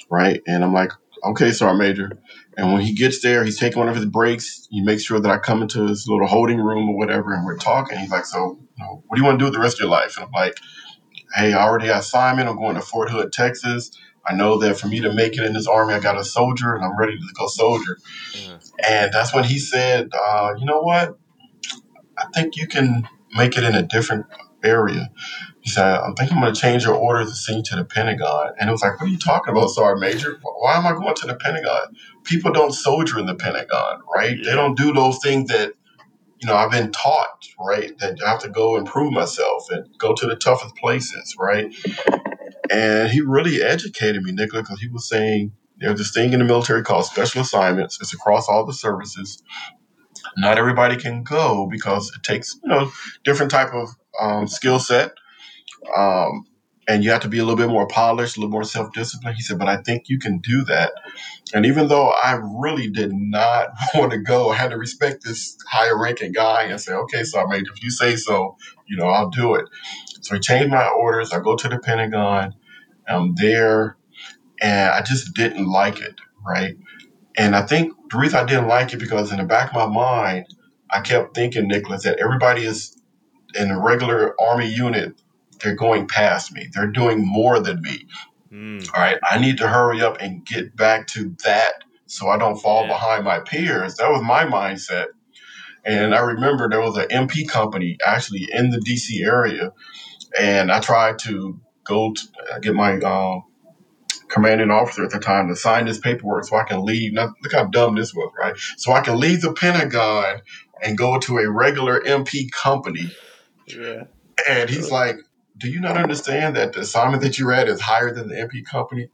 Right? 0.09 0.41
And 0.47 0.63
I'm 0.63 0.73
like, 0.73 0.91
okay, 1.23 1.51
Sergeant 1.51 1.79
Major. 1.79 2.19
And 2.57 2.73
when 2.73 2.81
he 2.81 2.93
gets 2.93 3.21
there, 3.21 3.43
he's 3.43 3.59
taking 3.59 3.79
one 3.79 3.89
of 3.89 3.95
his 3.95 4.05
breaks. 4.05 4.67
He 4.71 4.81
makes 4.81 5.03
sure 5.03 5.19
that 5.19 5.31
I 5.31 5.37
come 5.39 5.61
into 5.61 5.87
his 5.87 6.07
little 6.07 6.27
holding 6.27 6.59
room 6.59 6.89
or 6.89 6.97
whatever, 6.97 7.33
and 7.33 7.45
we're 7.45 7.57
talking. 7.57 7.97
He's 7.99 8.11
like, 8.11 8.25
so, 8.25 8.59
you 8.77 8.83
know, 8.83 9.03
what 9.07 9.15
do 9.15 9.21
you 9.21 9.25
want 9.25 9.39
to 9.39 9.43
do 9.43 9.45
with 9.45 9.53
the 9.53 9.59
rest 9.59 9.75
of 9.77 9.81
your 9.81 9.89
life? 9.89 10.17
And 10.17 10.25
I'm 10.25 10.31
like, 10.31 10.57
hey, 11.35 11.53
I 11.53 11.63
already 11.65 11.87
got 11.87 12.01
assignment. 12.01 12.49
I'm 12.49 12.57
going 12.57 12.75
to 12.75 12.81
Fort 12.81 13.09
Hood, 13.11 13.33
Texas. 13.33 13.91
I 14.25 14.33
know 14.35 14.57
that 14.59 14.79
for 14.79 14.87
me 14.87 15.01
to 15.01 15.13
make 15.13 15.37
it 15.37 15.43
in 15.45 15.53
this 15.53 15.67
army, 15.67 15.93
I 15.93 15.99
got 15.99 16.17
a 16.17 16.25
soldier, 16.25 16.75
and 16.75 16.83
I'm 16.85 16.97
ready 16.97 17.17
to 17.17 17.23
go 17.37 17.47
soldier. 17.47 17.97
And 18.87 19.13
that's 19.13 19.33
when 19.33 19.43
he 19.45 19.59
said, 19.59 20.09
uh, 20.13 20.53
you 20.57 20.65
know 20.65 20.81
what? 20.81 21.17
I 22.17 22.25
think 22.33 22.57
you 22.57 22.67
can 22.67 23.07
make 23.35 23.57
it 23.57 23.63
in 23.63 23.75
a 23.75 23.83
different 23.83 24.25
area. 24.63 25.09
He 25.65 25.71
said, 25.71 25.97
I'm 25.99 26.13
thinking 26.13 26.37
I'm 26.37 26.43
going 26.43 26.53
to 26.53 26.61
change 26.61 26.83
your 26.83 26.93
orders 26.93 27.31
to 27.31 27.35
send 27.35 27.57
you 27.57 27.63
to 27.63 27.75
the 27.77 27.85
Pentagon. 27.85 28.51
And 28.59 28.69
it 28.69 28.71
was 28.71 28.83
like, 28.83 29.01
what 29.01 29.07
are 29.07 29.11
you 29.11 29.17
talking 29.17 29.51
about, 29.51 29.71
Sergeant 29.71 29.99
Major? 29.99 30.39
Why 30.43 30.75
am 30.75 30.85
I 30.85 30.91
going 30.91 31.15
to 31.15 31.25
the 31.27 31.33
Pentagon? 31.33 31.95
People 32.23 32.51
don't 32.51 32.71
soldier 32.71 33.17
in 33.17 33.25
the 33.25 33.33
Pentagon, 33.33 34.01
right? 34.13 34.37
Yeah. 34.37 34.43
They 34.45 34.55
don't 34.55 34.77
do 34.77 34.93
those 34.93 35.17
things 35.23 35.49
that, 35.49 35.73
you 36.37 36.47
know, 36.47 36.55
I've 36.55 36.69
been 36.69 36.91
taught, 36.91 37.47
right? 37.59 37.97
That 37.97 38.19
I 38.23 38.29
have 38.29 38.41
to 38.41 38.49
go 38.49 38.77
and 38.77 38.85
prove 38.85 39.11
myself 39.11 39.71
and 39.71 39.87
go 39.97 40.13
to 40.13 40.27
the 40.27 40.35
toughest 40.35 40.75
places, 40.75 41.35
right? 41.39 41.73
And 42.69 43.09
he 43.09 43.21
really 43.21 43.63
educated 43.63 44.21
me, 44.21 44.33
Nicola, 44.33 44.61
because 44.61 44.79
he 44.81 44.87
was 44.87 45.09
saying 45.09 45.51
there's 45.79 45.97
this 45.97 46.11
thing 46.11 46.33
in 46.33 46.39
the 46.39 46.45
military 46.45 46.83
called 46.83 47.05
special 47.05 47.41
assignments. 47.41 47.97
It's 47.99 48.13
across 48.13 48.47
all 48.47 48.67
the 48.67 48.73
services. 48.73 49.41
Not 50.37 50.59
everybody 50.59 50.95
can 50.97 51.23
go 51.23 51.67
because 51.71 52.13
it 52.15 52.21
takes, 52.21 52.55
you 52.63 52.69
know, 52.69 52.91
different 53.23 53.51
type 53.51 53.73
of 53.73 53.89
um, 54.21 54.47
skill 54.47 54.77
set 54.77 55.13
um, 55.95 56.45
and 56.87 57.03
you 57.03 57.11
have 57.11 57.21
to 57.21 57.27
be 57.29 57.39
a 57.39 57.43
little 57.43 57.57
bit 57.57 57.69
more 57.69 57.87
polished, 57.87 58.37
a 58.37 58.39
little 58.39 58.51
more 58.51 58.63
self 58.63 58.93
disciplined. 58.93 59.37
He 59.37 59.43
said, 59.43 59.59
but 59.59 59.69
I 59.69 59.77
think 59.77 60.09
you 60.09 60.19
can 60.19 60.39
do 60.39 60.63
that. 60.65 60.93
And 61.53 61.65
even 61.65 61.87
though 61.87 62.09
I 62.09 62.39
really 62.59 62.89
did 62.89 63.11
not 63.13 63.69
want 63.95 64.11
to 64.11 64.19
go, 64.19 64.49
I 64.49 64.55
had 64.55 64.71
to 64.71 64.77
respect 64.77 65.23
this 65.23 65.57
higher 65.69 65.99
ranking 65.99 66.31
guy 66.31 66.63
and 66.63 66.79
say, 66.79 66.93
okay, 66.93 67.23
Sergeant, 67.23 67.67
if 67.73 67.83
you 67.83 67.91
say 67.91 68.15
so, 68.15 68.57
you 68.87 68.97
know, 68.97 69.07
I'll 69.07 69.29
do 69.29 69.55
it. 69.55 69.65
So 70.21 70.35
he 70.35 70.41
changed 70.41 70.71
my 70.71 70.87
orders. 70.87 71.33
I 71.33 71.39
go 71.39 71.55
to 71.55 71.67
the 71.69 71.79
Pentagon. 71.79 72.55
I'm 73.07 73.35
there, 73.35 73.97
and 74.61 74.91
I 74.91 75.01
just 75.01 75.33
didn't 75.35 75.67
like 75.67 76.01
it, 76.01 76.15
right? 76.45 76.75
And 77.37 77.55
I 77.55 77.63
think 77.63 77.93
the 78.11 78.17
reason 78.17 78.39
I 78.39 78.45
didn't 78.45 78.67
like 78.67 78.93
it 78.93 78.99
because 78.99 79.31
in 79.31 79.39
the 79.39 79.45
back 79.45 79.69
of 79.69 79.75
my 79.75 79.87
mind, 79.87 80.47
I 80.91 81.01
kept 81.01 81.35
thinking, 81.35 81.69
Nickolas, 81.69 82.03
that 82.03 82.19
everybody 82.19 82.63
is 82.65 82.97
in 83.55 83.71
a 83.71 83.81
regular 83.81 84.39
Army 84.41 84.67
unit 84.67 85.21
they're 85.59 85.75
going 85.75 86.07
past 86.07 86.53
me. 86.53 86.67
They're 86.73 86.87
doing 86.91 87.25
more 87.25 87.59
than 87.59 87.81
me. 87.81 88.07
Mm. 88.51 88.87
All 88.93 89.01
right. 89.01 89.17
I 89.23 89.39
need 89.39 89.57
to 89.57 89.67
hurry 89.67 90.01
up 90.01 90.17
and 90.19 90.45
get 90.45 90.75
back 90.75 91.07
to 91.07 91.35
that 91.43 91.83
so 92.05 92.29
I 92.29 92.37
don't 92.37 92.57
fall 92.57 92.83
yeah. 92.83 92.93
behind 92.93 93.25
my 93.25 93.39
peers. 93.39 93.95
That 93.95 94.11
was 94.11 94.21
my 94.21 94.45
mindset. 94.45 95.07
And 95.83 96.15
I 96.15 96.19
remember 96.19 96.67
there 96.69 96.81
was 96.81 96.97
an 96.97 97.07
MP 97.09 97.47
company 97.47 97.97
actually 98.05 98.47
in 98.51 98.71
the 98.71 98.79
DC 98.79 99.23
area. 99.25 99.71
And 100.39 100.71
I 100.71 100.79
tried 100.79 101.19
to 101.19 101.59
go 101.83 102.13
to 102.13 102.27
uh, 102.51 102.59
get 102.59 102.73
my 102.73 102.99
um, 102.99 103.43
commanding 104.27 104.71
officer 104.71 105.03
at 105.03 105.11
the 105.11 105.19
time 105.19 105.47
to 105.47 105.55
sign 105.55 105.85
this 105.85 105.99
paperwork 105.99 106.45
so 106.45 106.57
I 106.57 106.63
can 106.63 106.83
leave. 106.83 107.13
Now, 107.13 107.33
look 107.43 107.53
how 107.53 107.65
dumb 107.65 107.95
this 107.95 108.13
was, 108.13 108.31
right? 108.37 108.55
So 108.77 108.91
I 108.91 109.01
can 109.01 109.19
leave 109.19 109.41
the 109.41 109.53
Pentagon 109.53 110.41
and 110.83 110.97
go 110.97 111.19
to 111.19 111.37
a 111.37 111.49
regular 111.49 112.01
MP 112.01 112.51
company. 112.51 113.11
Yeah. 113.67 114.05
And 114.47 114.69
he's 114.69 114.91
like, 114.91 115.17
do 115.57 115.69
you 115.69 115.79
not 115.79 115.97
understand 115.97 116.55
that 116.55 116.73
the 116.73 116.81
assignment 116.81 117.23
that 117.23 117.37
you're 117.39 117.53
at 117.53 117.67
is 117.67 117.81
higher 117.81 118.13
than 118.13 118.27
the 118.27 118.35
MP 118.35 118.65
company? 118.65 119.09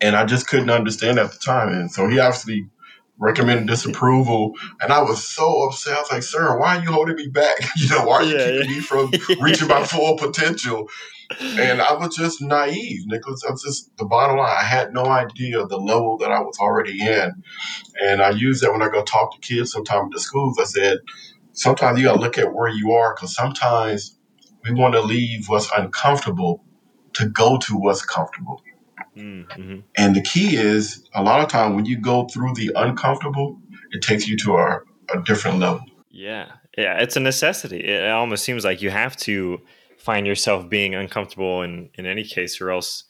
And 0.00 0.16
I 0.16 0.24
just 0.24 0.48
couldn't 0.48 0.70
understand 0.70 1.18
at 1.18 1.32
the 1.32 1.38
time. 1.38 1.68
And 1.68 1.90
so 1.90 2.08
he 2.08 2.18
obviously 2.18 2.68
recommended 3.18 3.66
disapproval, 3.66 4.52
and 4.80 4.92
I 4.92 5.02
was 5.02 5.26
so 5.26 5.62
upset. 5.64 5.96
I 5.96 6.00
was 6.00 6.12
like, 6.12 6.22
"Sir, 6.22 6.58
why 6.58 6.76
are 6.76 6.82
you 6.82 6.92
holding 6.92 7.16
me 7.16 7.28
back? 7.28 7.56
you 7.76 7.88
know, 7.88 8.04
why 8.04 8.16
are 8.16 8.24
you 8.24 8.36
yeah, 8.36 8.46
keeping 8.46 8.70
yeah. 8.70 8.76
me 8.76 8.80
from 8.80 9.12
reaching 9.40 9.68
my 9.68 9.84
full 9.86 10.16
potential?" 10.16 10.88
And 11.40 11.82
I 11.82 11.92
was 11.94 12.14
just 12.14 12.40
naive, 12.40 13.04
Nickolas. 13.10 13.44
I 13.46 13.50
was 13.50 13.62
just 13.62 13.96
the 13.96 14.04
bottom 14.04 14.36
line. 14.36 14.54
I 14.56 14.62
had 14.62 14.92
no 14.92 15.06
idea 15.06 15.66
the 15.66 15.78
level 15.78 16.18
that 16.18 16.30
I 16.30 16.40
was 16.40 16.58
already 16.60 17.00
in, 17.00 17.42
and 18.02 18.22
I 18.22 18.30
use 18.30 18.60
that 18.60 18.72
when 18.72 18.82
I 18.82 18.88
go 18.88 19.02
talk 19.02 19.32
to 19.32 19.40
kids 19.40 19.72
sometimes 19.72 20.06
at 20.06 20.12
the 20.12 20.20
schools. 20.20 20.58
I 20.60 20.64
said, 20.64 20.98
sometimes 21.52 21.98
you 21.98 22.06
got 22.06 22.14
to 22.14 22.20
look 22.20 22.38
at 22.38 22.54
where 22.54 22.68
you 22.68 22.92
are 22.92 23.14
because 23.14 23.34
sometimes 23.34 24.15
we 24.68 24.74
want 24.74 24.94
to 24.94 25.00
leave 25.00 25.48
what's 25.48 25.70
uncomfortable 25.76 26.64
to 27.14 27.26
go 27.28 27.58
to 27.58 27.74
what's 27.76 28.04
comfortable. 28.04 28.62
Mm-hmm. 29.16 29.80
And 29.96 30.14
the 30.14 30.20
key 30.20 30.56
is 30.56 31.08
a 31.14 31.22
lot 31.22 31.40
of 31.40 31.48
time 31.48 31.74
when 31.74 31.86
you 31.86 31.98
go 31.98 32.26
through 32.26 32.54
the 32.54 32.72
uncomfortable, 32.76 33.58
it 33.92 34.02
takes 34.02 34.28
you 34.28 34.36
to 34.38 34.56
a, 34.56 34.80
a 35.14 35.22
different 35.22 35.58
level. 35.58 35.84
Yeah. 36.10 36.52
Yeah. 36.76 36.98
It's 36.98 37.16
a 37.16 37.20
necessity. 37.20 37.80
It 37.80 38.10
almost 38.10 38.44
seems 38.44 38.64
like 38.64 38.82
you 38.82 38.90
have 38.90 39.16
to 39.18 39.60
find 39.98 40.26
yourself 40.26 40.68
being 40.68 40.94
uncomfortable 40.94 41.62
in, 41.62 41.90
in 41.94 42.06
any 42.06 42.24
case, 42.24 42.60
or 42.60 42.70
else, 42.70 43.04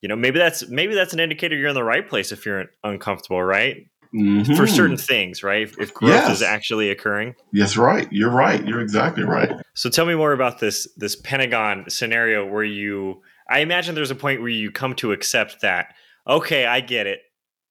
you 0.00 0.08
know, 0.08 0.16
maybe 0.16 0.38
that's 0.38 0.68
maybe 0.68 0.94
that's 0.94 1.12
an 1.12 1.20
indicator 1.20 1.56
you're 1.56 1.68
in 1.68 1.74
the 1.74 1.84
right 1.84 2.08
place 2.08 2.32
if 2.32 2.44
you're 2.44 2.66
uncomfortable, 2.82 3.42
right? 3.42 3.86
Mm-hmm. 4.14 4.54
For 4.54 4.68
certain 4.68 4.96
things, 4.96 5.42
right? 5.42 5.68
If 5.76 5.92
growth 5.92 6.12
yes. 6.12 6.36
is 6.36 6.42
actually 6.42 6.88
occurring. 6.90 7.34
Yes, 7.52 7.76
right. 7.76 8.06
You're 8.12 8.30
right. 8.30 8.64
You're 8.64 8.80
exactly 8.80 9.24
right. 9.24 9.50
So 9.74 9.90
tell 9.90 10.06
me 10.06 10.14
more 10.14 10.32
about 10.32 10.60
this 10.60 10.86
this 10.96 11.16
Pentagon 11.16 11.86
scenario 11.88 12.46
where 12.46 12.62
you 12.62 13.22
I 13.48 13.58
imagine 13.58 13.94
there's 13.94 14.12
a 14.12 14.16
point 14.16 14.40
where 14.40 14.50
you 14.50 14.70
come 14.70 14.94
to 14.96 15.12
accept 15.12 15.60
that, 15.62 15.94
okay, 16.26 16.64
I 16.64 16.80
get 16.80 17.06
it. 17.06 17.20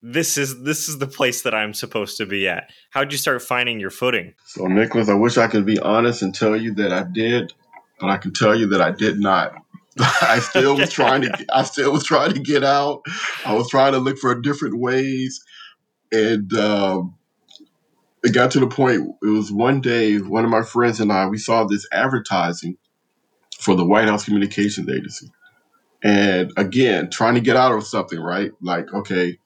This 0.02 0.38
is 0.38 0.64
this 0.64 0.90
is 0.90 0.98
the 0.98 1.08
place 1.08 1.44
that 1.44 1.56
I'm 1.56 1.74
supposed 1.74 2.18
to 2.18 2.26
be 2.26 2.48
at. 2.48 2.70
How'd 2.90 3.14
you 3.14 3.18
start 3.18 3.42
finding 3.42 3.80
your 3.80 3.90
footing? 3.90 4.34
So 4.46 4.64
Nickolas, 4.64 5.10
I 5.10 5.14
wish 5.14 5.38
I 5.38 5.48
could 5.48 5.66
be 5.66 5.80
honest 5.80 6.22
and 6.22 6.36
tell 6.36 6.58
you 6.58 6.74
that 6.76 6.92
I 6.92 7.04
did, 7.04 7.54
but 8.02 8.10
I 8.10 8.18
can 8.18 8.34
tell 8.34 8.54
you 8.54 8.68
that 8.68 8.82
I 8.82 8.92
did 8.92 9.18
not. 9.18 9.54
I 10.00 10.40
still 10.40 10.76
was 10.76 10.92
trying 10.92 11.22
to 11.22 11.46
I 11.54 11.64
still 11.64 11.94
was 11.94 12.04
trying 12.04 12.34
to 12.34 12.42
get 12.42 12.66
out. 12.66 13.02
I 13.46 13.54
was 13.54 13.70
trying 13.70 13.94
to 13.94 14.00
look 14.00 14.18
for 14.18 14.36
different 14.36 14.78
ways. 14.78 15.42
And 16.14 16.54
um, 16.54 17.16
it 18.24 18.34
got 18.34 18.52
to 18.52 18.60
the 18.60 18.68
point, 18.68 19.16
it 19.22 19.28
was 19.28 19.52
one 19.52 19.82
day, 19.82 20.18
one 20.18 20.46
of 20.46 20.52
my 20.52 20.62
friends 20.62 21.00
and 21.00 21.12
I, 21.12 21.28
we 21.28 21.40
saw 21.40 21.66
this 21.66 21.88
advertising 21.92 22.78
for 23.60 23.76
the 23.76 23.86
White 23.86 24.08
House 24.08 24.26
Communications 24.26 24.90
Agency. 24.90 25.32
And 26.04 26.54
again, 26.56 27.10
trying 27.10 27.36
to 27.36 27.42
get 27.42 27.56
out 27.56 27.74
of 27.74 27.86
something, 27.86 28.20
right? 28.20 28.52
Like, 28.62 28.94
okay, 28.94 29.40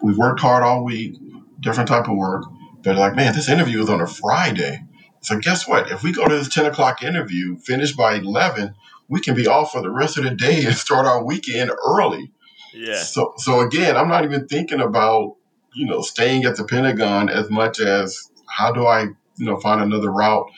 we 0.00 0.14
worked 0.14 0.40
hard 0.40 0.62
all 0.62 0.84
week, 0.84 1.16
different 1.60 1.88
type 1.88 2.08
of 2.08 2.16
work. 2.16 2.44
They're 2.82 2.94
like, 2.94 3.16
man, 3.16 3.34
this 3.34 3.48
interview 3.48 3.82
is 3.82 3.90
on 3.90 4.00
a 4.00 4.06
Friday. 4.06 4.84
So 5.20 5.38
guess 5.38 5.66
what? 5.66 5.90
If 5.90 6.02
we 6.02 6.12
go 6.12 6.26
to 6.26 6.34
this 6.34 6.48
10 6.48 6.66
o'clock 6.66 7.02
interview, 7.02 7.58
finish 7.58 7.92
by 7.92 8.14
11, 8.14 8.74
we 9.08 9.20
can 9.20 9.34
be 9.34 9.46
off 9.46 9.72
for 9.72 9.82
the 9.82 9.90
rest 9.90 10.16
of 10.16 10.24
the 10.24 10.30
day 10.30 10.64
and 10.64 10.74
start 10.74 11.06
our 11.06 11.24
weekend 11.24 11.70
early. 11.86 12.32
Yeah. 12.72 12.94
So, 12.94 13.34
so 13.38 13.60
again, 13.60 13.96
I'm 13.96 14.08
not 14.08 14.24
even 14.24 14.46
thinking 14.46 14.80
about, 14.80 15.36
you 15.74 15.86
know, 15.86 16.00
staying 16.02 16.44
at 16.44 16.56
the 16.56 16.64
Pentagon 16.64 17.28
as 17.28 17.50
much 17.50 17.80
as 17.80 18.30
how 18.48 18.72
do 18.72 18.86
I, 18.86 19.02
you 19.36 19.46
know, 19.46 19.58
find 19.58 19.80
another 19.80 20.10
route. 20.10 20.50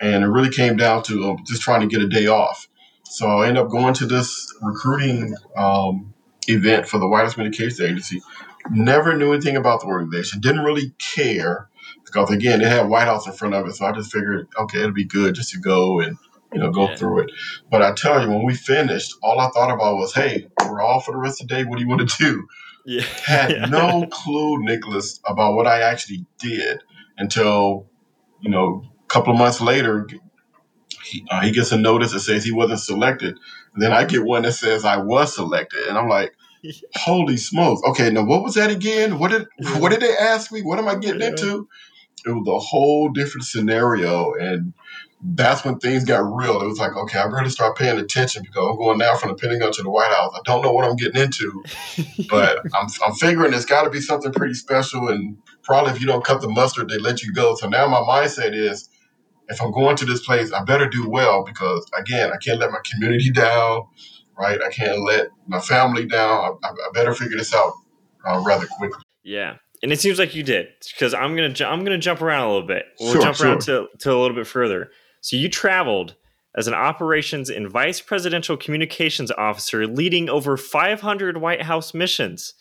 And 0.00 0.24
it 0.24 0.28
really 0.28 0.50
came 0.50 0.76
down 0.76 1.02
to 1.04 1.30
um, 1.30 1.38
just 1.46 1.62
trying 1.62 1.80
to 1.80 1.86
get 1.86 2.04
a 2.04 2.08
day 2.08 2.26
off. 2.26 2.68
So 3.04 3.26
I 3.26 3.48
ended 3.48 3.64
up 3.64 3.70
going 3.70 3.94
to 3.94 4.06
this 4.06 4.52
recruiting 4.60 5.34
um, 5.56 6.12
event 6.48 6.86
for 6.86 6.98
the 6.98 7.08
White 7.08 7.22
House 7.22 7.34
Communications 7.34 7.80
Agency. 7.80 8.20
Never 8.70 9.16
knew 9.16 9.32
anything 9.32 9.56
about 9.56 9.80
the 9.80 9.86
organization. 9.86 10.40
Didn't 10.40 10.64
really 10.64 10.92
care 10.98 11.68
because 12.04 12.30
again, 12.30 12.60
it 12.60 12.68
had 12.68 12.88
White 12.88 13.04
House 13.04 13.26
in 13.26 13.32
front 13.32 13.54
of 13.54 13.66
it. 13.66 13.74
So 13.74 13.84
I 13.84 13.92
just 13.92 14.12
figured, 14.12 14.48
okay, 14.58 14.78
it'll 14.78 14.92
be 14.92 15.04
good 15.04 15.34
just 15.34 15.50
to 15.50 15.58
go 15.58 16.00
and 16.00 16.16
you 16.52 16.60
know 16.60 16.70
go 16.70 16.88
yeah. 16.88 16.96
through 16.96 17.20
it. 17.20 17.30
But 17.70 17.82
I 17.82 17.92
tell 17.92 18.22
you, 18.22 18.30
when 18.30 18.44
we 18.44 18.54
finished, 18.54 19.14
all 19.22 19.38
I 19.40 19.48
thought 19.50 19.72
about 19.72 19.96
was, 19.96 20.14
hey, 20.14 20.46
we're 20.68 20.80
all 20.80 21.00
for 21.00 21.12
the 21.12 21.18
rest 21.18 21.40
of 21.40 21.48
the 21.48 21.54
day. 21.54 21.64
What 21.64 21.78
do 21.78 21.82
you 21.82 21.88
want 21.88 22.08
to 22.08 22.16
do? 22.18 22.46
Yeah. 22.84 23.02
Had 23.24 23.50
yeah. 23.50 23.66
no 23.66 24.06
clue, 24.10 24.62
Nickolas, 24.62 25.20
about 25.26 25.54
what 25.54 25.66
I 25.66 25.80
actually 25.80 26.26
did 26.38 26.82
until 27.18 27.88
you 28.40 28.50
know 28.50 28.82
a 29.02 29.06
couple 29.08 29.32
of 29.32 29.38
months 29.38 29.60
later 29.60 30.06
he, 31.06 31.24
uh, 31.30 31.40
he 31.40 31.50
gets 31.50 31.72
a 31.72 31.76
notice 31.76 32.12
that 32.12 32.20
says 32.20 32.44
he 32.44 32.52
wasn't 32.52 32.80
selected. 32.80 33.38
And 33.74 33.82
then 33.82 33.92
I 33.92 34.04
get 34.04 34.24
one 34.24 34.42
that 34.42 34.52
says 34.52 34.84
I 34.84 34.96
was 34.98 35.34
selected, 35.34 35.86
and 35.88 35.96
I'm 35.96 36.08
like, 36.08 36.34
"Holy 36.94 37.36
smokes!" 37.36 37.82
Okay, 37.88 38.10
now 38.10 38.24
what 38.24 38.42
was 38.42 38.54
that 38.54 38.70
again? 38.70 39.18
What 39.18 39.30
did 39.30 39.46
what 39.78 39.90
did 39.90 40.00
they 40.00 40.16
ask 40.16 40.52
me? 40.52 40.62
What 40.62 40.78
am 40.78 40.88
I 40.88 40.96
getting 40.96 41.20
yeah. 41.20 41.28
into? 41.28 41.68
It 42.24 42.30
was 42.30 42.48
a 42.48 42.58
whole 42.58 43.10
different 43.10 43.44
scenario, 43.44 44.32
and 44.34 44.74
that's 45.22 45.64
when 45.64 45.78
things 45.78 46.04
got 46.04 46.18
real. 46.18 46.60
It 46.60 46.66
was 46.66 46.78
like, 46.78 46.94
okay, 46.94 47.18
I 47.18 47.28
better 47.28 47.48
start 47.48 47.76
paying 47.76 47.98
attention 47.98 48.42
because 48.42 48.68
I'm 48.68 48.76
going 48.76 48.98
now 48.98 49.16
from 49.16 49.30
the 49.30 49.34
Pentagon 49.34 49.72
to 49.72 49.82
the 49.82 49.90
White 49.90 50.12
House. 50.12 50.32
I 50.34 50.40
don't 50.44 50.62
know 50.62 50.72
what 50.72 50.84
I'm 50.84 50.96
getting 50.96 51.22
into, 51.22 51.64
but 52.28 52.58
I'm, 52.74 52.88
I'm 53.04 53.14
figuring 53.14 53.54
it's 53.54 53.64
got 53.64 53.84
to 53.84 53.90
be 53.90 54.00
something 54.00 54.32
pretty 54.32 54.54
special. 54.54 55.08
And 55.08 55.38
probably 55.62 55.92
if 55.92 56.00
you 56.00 56.06
don't 56.06 56.24
cut 56.24 56.42
the 56.42 56.48
mustard, 56.48 56.88
they 56.88 56.98
let 56.98 57.22
you 57.22 57.32
go. 57.32 57.54
So 57.54 57.68
now 57.68 57.86
my 57.88 58.00
mindset 58.00 58.54
is 58.54 58.88
if 59.48 59.62
I'm 59.62 59.72
going 59.72 59.96
to 59.96 60.04
this 60.04 60.24
place, 60.24 60.52
I 60.52 60.62
better 60.64 60.88
do 60.88 61.08
well 61.08 61.44
because 61.44 61.86
again, 61.98 62.30
I 62.32 62.36
can't 62.36 62.58
let 62.58 62.70
my 62.70 62.80
community 62.90 63.30
down, 63.30 63.86
right? 64.38 64.60
I 64.60 64.70
can't 64.70 65.00
let 65.00 65.28
my 65.46 65.60
family 65.60 66.06
down. 66.06 66.58
I, 66.62 66.68
I 66.68 66.90
better 66.92 67.14
figure 67.14 67.38
this 67.38 67.54
out 67.54 67.72
uh, 68.26 68.42
rather 68.44 68.66
quickly. 68.66 69.02
Yeah, 69.22 69.56
and 69.82 69.92
it 69.92 70.00
seems 70.00 70.18
like 70.18 70.34
you 70.34 70.42
did 70.42 70.68
because 70.92 71.14
I'm 71.14 71.34
gonna 71.34 71.52
ju- 71.52 71.64
I'm 71.64 71.84
gonna 71.84 71.98
jump 71.98 72.22
around 72.22 72.44
a 72.44 72.52
little 72.52 72.66
bit. 72.66 72.84
We'll 73.00 73.12
sure, 73.12 73.22
jump 73.22 73.36
sure. 73.36 73.46
around 73.48 73.60
to 73.62 73.86
to 74.00 74.12
a 74.12 74.18
little 74.18 74.36
bit 74.36 74.46
further. 74.46 74.90
So 75.26 75.34
you 75.34 75.48
traveled 75.48 76.14
as 76.54 76.68
an 76.68 76.74
operations 76.74 77.50
and 77.50 77.68
vice 77.68 78.00
presidential 78.00 78.56
communications 78.56 79.32
officer, 79.32 79.84
leading 79.84 80.30
over 80.30 80.56
500 80.56 81.38
White 81.38 81.62
House 81.62 81.92
missions. 81.92 82.54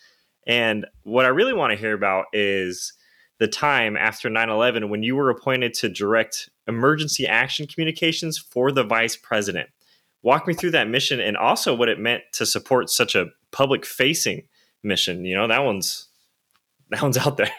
And 0.48 0.88
what 1.04 1.26
I 1.26 1.28
really 1.28 1.54
want 1.54 1.74
to 1.74 1.78
hear 1.78 1.94
about 1.94 2.26
is 2.34 2.94
the 3.38 3.48
time 3.48 3.96
after 3.96 4.32
9 4.32 4.50
11 4.50 4.90
when 4.90 5.04
you 5.04 5.16
were 5.16 5.30
appointed 5.30 5.76
to 5.76 5.90
direct 5.90 6.50
emergency 6.68 7.28
action 7.28 7.68
communications 7.68 8.40
for 8.40 8.72
the 8.72 8.84
vice 8.84 9.16
president. 9.16 9.70
Walk 10.24 10.48
me 10.48 10.56
through 10.56 10.72
that 10.72 10.90
mission 10.90 11.20
and 11.20 11.38
also 11.38 11.76
what 11.76 11.88
it 11.88 12.00
meant 12.00 12.24
to 12.34 12.48
support 12.48 12.90
such 12.90 13.14
a 13.14 13.28
public 13.52 13.86
facing 13.86 14.42
mission. 14.82 15.24
You 15.24 15.36
know, 15.36 15.48
that 15.48 15.64
one's 15.64 16.08
that 16.90 17.04
one's 17.04 17.20
out 17.20 17.38
there. 17.38 17.54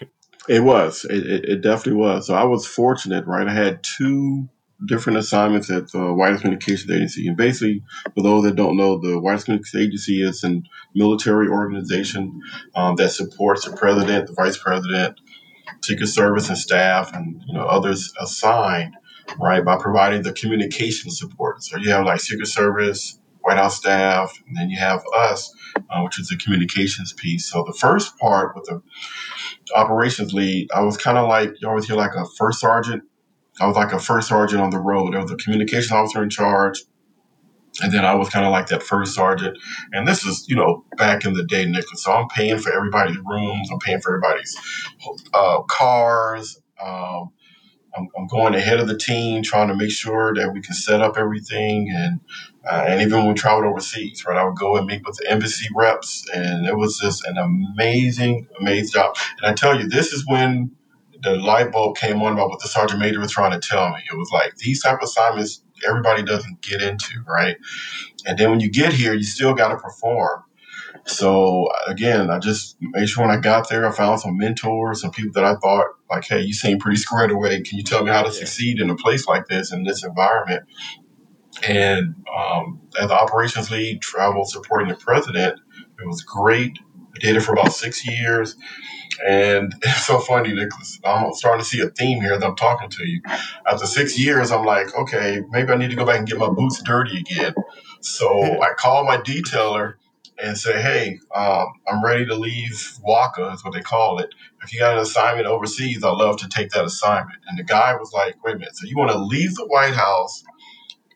It 0.49 0.65
was. 0.65 1.05
It, 1.05 1.27
it, 1.27 1.45
it, 1.45 1.61
definitely 1.61 2.01
was. 2.01 2.27
So 2.27 2.35
I 2.35 2.43
was 2.43 2.67
fortunate, 2.67 3.25
right? 3.27 3.47
I 3.47 3.53
had 3.53 3.85
two 3.85 4.49
different 4.85 5.19
assignments 5.19 5.71
at 5.71 5.91
the 5.91 6.13
White 6.13 6.33
House 6.33 6.43
Communications 6.43 6.91
Agency. 6.91 7.29
And 7.29 7.37
basically, 7.37 7.83
for 8.15 8.23
those 8.23 8.45
that 8.45 8.57
don't 8.57 8.77
know, 8.77 8.99
the 8.99 9.19
White 9.19 9.33
House 9.33 9.45
Communications 9.45 9.83
Agency 9.83 10.23
is 10.23 10.45
a 10.45 10.63
military 10.95 11.49
organization 11.49 12.41
um, 12.75 12.97
that 12.97 13.11
supports 13.11 13.65
the 13.65 13.77
president, 13.77 14.27
the 14.27 14.35
vice 14.35 14.59
president, 14.59 15.19
Secret 15.83 16.09
Service 16.09 16.49
and 16.49 16.59
staff 16.59 17.15
and 17.15 17.43
you 17.47 17.55
know 17.55 17.65
others 17.65 18.13
assigned, 18.21 18.95
right, 19.41 19.65
by 19.65 19.77
providing 19.77 20.23
the 20.23 20.33
communication 20.33 21.11
support. 21.11 21.63
So 21.63 21.79
you 21.79 21.91
have 21.91 22.05
like 22.05 22.21
Secret 22.21 22.47
Service, 22.47 23.19
White 23.41 23.59
House 23.59 23.77
staff, 23.77 24.37
and 24.47 24.57
then 24.57 24.71
you 24.71 24.79
have 24.79 25.03
us, 25.17 25.55
uh, 25.77 26.03
which 26.03 26.21
is 26.21 26.29
the 26.29 26.37
communications 26.37 27.13
piece. 27.13 27.51
So 27.51 27.65
the 27.65 27.73
first 27.73 28.19
part 28.19 28.55
with 28.57 28.65
the 28.65 28.83
operations 29.75 30.33
lead, 30.33 30.69
I 30.73 30.81
was 30.81 30.97
kind 30.97 31.19
of 31.19 31.29
like 31.29 31.53
you 31.61 31.69
always 31.69 31.87
hear 31.87 31.97
like 31.97 32.15
a 32.17 32.25
first 32.37 32.61
sergeant. 32.61 33.05
I 33.61 33.67
was 33.67 33.77
like 33.77 33.93
a 33.93 33.99
first 33.99 34.29
sergeant 34.29 34.61
on 34.61 34.71
the 34.71 34.79
road. 34.79 35.13
There 35.13 35.21
was 35.21 35.31
a 35.31 35.37
communication 35.37 35.97
officer 35.97 36.23
in 36.23 36.31
charge 36.31 36.83
and 37.83 37.93
then 37.93 38.05
I 38.05 38.15
was 38.15 38.29
kind 38.29 38.47
of 38.47 38.53
like 38.53 38.69
that 38.69 38.83
first 38.83 39.15
sergeant. 39.15 39.59
And 39.93 40.07
this 40.07 40.25
is, 40.25 40.47
you 40.49 40.57
know, 40.57 40.85
back 40.97 41.25
in 41.25 41.35
the 41.35 41.45
day, 41.45 41.67
Nickolas. 41.67 41.99
So 41.99 42.13
I'm 42.13 42.29
paying 42.29 42.59
for 42.59 42.73
everybody's 42.73 43.19
rooms. 43.25 43.69
I'm 43.71 43.79
paying 43.81 44.01
for 44.01 44.17
everybody's 44.17 44.57
uh, 45.35 45.63
cars. 45.63 46.61
Um, 46.83 47.31
I'm, 47.97 48.09
I'm, 48.17 48.27
going 48.27 48.55
ahead 48.55 48.79
of 48.79 48.89
the 48.89 48.97
team, 48.97 49.43
trying 49.43 49.69
to 49.69 49.75
make 49.75 49.91
sure 49.91 50.35
that 50.35 50.53
we 50.53 50.61
can 50.61 50.75
set 50.75 51.01
up 51.01 51.17
everything. 51.17 51.91
And 51.91 52.21
uh, 52.69 52.85
and 52.87 53.01
even 53.01 53.21
when 53.21 53.29
we 53.29 53.35
traveled 53.35 53.65
overseas, 53.65 54.25
right, 54.27 54.37
I 54.37 54.45
would 54.45 54.57
go 54.57 54.77
and 54.77 54.87
meet 54.87 55.03
with 55.07 55.17
the 55.17 55.31
embassy 55.31 55.69
reps, 55.75 56.29
and 56.35 56.67
it 56.67 56.77
was 56.77 56.99
just 56.99 57.25
an 57.27 57.39
amazing, 57.39 58.49
amazing 58.61 58.93
job. 58.93 59.17
And 59.39 59.51
I 59.51 59.55
tell 59.55 59.81
you, 59.81 59.89
this 59.89 60.13
is 60.13 60.27
when 60.27 60.76
the 61.27 61.35
light 61.35 61.73
bulb 61.73 61.97
came 61.97 62.23
on 62.23 62.35
about 62.35 62.49
what 62.49 62.61
the 62.61 62.69
sergeant 62.69 63.01
major 63.01 63.19
was 63.19 63.33
trying 63.33 63.59
to 63.59 63.69
tell 63.69 63.91
me. 63.91 63.99
It 64.11 64.17
was 64.17 64.31
like 64.31 64.55
these 64.57 64.81
type 64.81 64.99
of 64.99 65.03
assignments 65.03 65.63
everybody 65.87 66.23
doesn't 66.23 66.63
get 66.63 66.81
into, 66.81 67.21
right? 67.27 67.57
And 68.25 68.39
then 68.39 68.51
when 68.51 68.61
you 68.61 68.71
get 68.71 68.93
here, 68.93 69.13
you 69.13 69.25
still 69.25 69.53
got 69.53 69.69
to 69.69 69.77
perform. 69.77 70.45
So 71.05 71.69
again, 71.89 72.31
I 72.31 72.39
just 72.39 72.77
made 72.81 73.09
sure 73.09 73.27
when 73.27 73.37
I 73.37 73.41
got 73.41 73.69
there, 73.69 73.87
I 73.87 73.93
found 73.93 74.21
some 74.21 74.39
mentors, 74.39 75.01
some 75.01 75.11
people 75.11 75.33
that 75.35 75.45
I 75.45 75.57
thought 75.57 75.87
like, 76.09 76.25
hey, 76.25 76.43
you 76.43 76.53
seem 76.53 76.79
pretty 76.79 76.97
squared 76.97 77.33
away. 77.33 77.61
Can 77.63 77.77
you 77.77 77.85
tell 77.85 78.05
me 78.05 78.11
how 78.11 78.23
to 78.23 78.29
yeah. 78.29 78.39
succeed 78.39 78.81
in 78.81 78.89
a 78.89 78.97
place 78.97 79.27
like 79.27 79.47
this 79.47 79.73
in 79.73 79.83
this 79.83 80.05
environment? 80.05 80.63
And 81.67 82.15
um, 82.37 82.81
as 83.01 83.09
the 83.09 83.15
operations 83.15 83.71
lead, 83.71 84.01
travel 84.01 84.45
supporting 84.45 84.89
the 84.89 84.95
president, 84.95 85.59
it 85.99 86.07
was 86.07 86.23
great 86.23 86.79
did 87.21 87.37
it 87.37 87.41
for 87.41 87.53
about 87.53 87.73
six 87.73 88.07
years. 88.07 88.57
And 89.27 89.75
it's 89.83 90.07
so 90.07 90.19
funny, 90.19 90.51
Nickolas. 90.51 91.01
I'm 91.05 91.33
starting 91.35 91.61
to 91.61 91.69
see 91.69 91.81
a 91.81 91.89
theme 91.89 92.21
here 92.21 92.33
as 92.35 92.43
I'm 92.43 92.57
talking 92.57 92.91
to 92.91 93.07
you. 93.07 93.21
After 93.67 93.87
six 93.87 94.19
years, 94.19 94.51
I'm 94.51 94.65
like, 94.65 94.95
okay, 94.95 95.41
maybe 95.51 95.73
I 95.73 95.77
need 95.77 95.91
to 95.91 95.97
go 95.97 96.05
back 96.05 96.19
and 96.19 96.29
get 96.29 96.39
my 96.39 96.51
boots 96.51 96.83
dirty 96.83 97.19
again. 97.19 97.55
So 98.01 98.61
I 98.61 98.75
call 98.77 99.05
my 99.05 99.17
detailer 99.17 99.95
and 100.39 100.57
say, 100.59 100.81
hey, 100.81 101.19
um, 101.35 101.67
I'm 101.89 102.05
ready 102.05 102.27
to 102.27 102.35
leave 102.35 102.99
WACA, 103.07 103.55
is 103.55 103.65
what 103.65 103.73
they 103.73 103.81
call 103.81 104.19
it. 104.19 104.35
If 104.63 104.73
you 104.73 104.81
got 104.81 104.95
an 104.95 105.01
assignment 105.01 105.47
overseas, 105.47 106.05
I'd 106.05 106.11
love 106.11 106.37
to 106.39 106.49
take 106.49 106.71
that 106.71 106.85
assignment. 106.85 107.39
And 107.47 107.59
the 107.59 107.65
guy 107.65 107.95
was 107.95 108.13
like, 108.13 108.43
wait 108.45 108.57
a 108.57 108.59
minute, 108.59 108.77
so 108.77 108.87
you 108.87 108.97
want 108.97 109.13
to 109.13 109.19
leave 109.19 109.55
the 109.55 109.67
White 109.67 109.95
House 109.95 110.45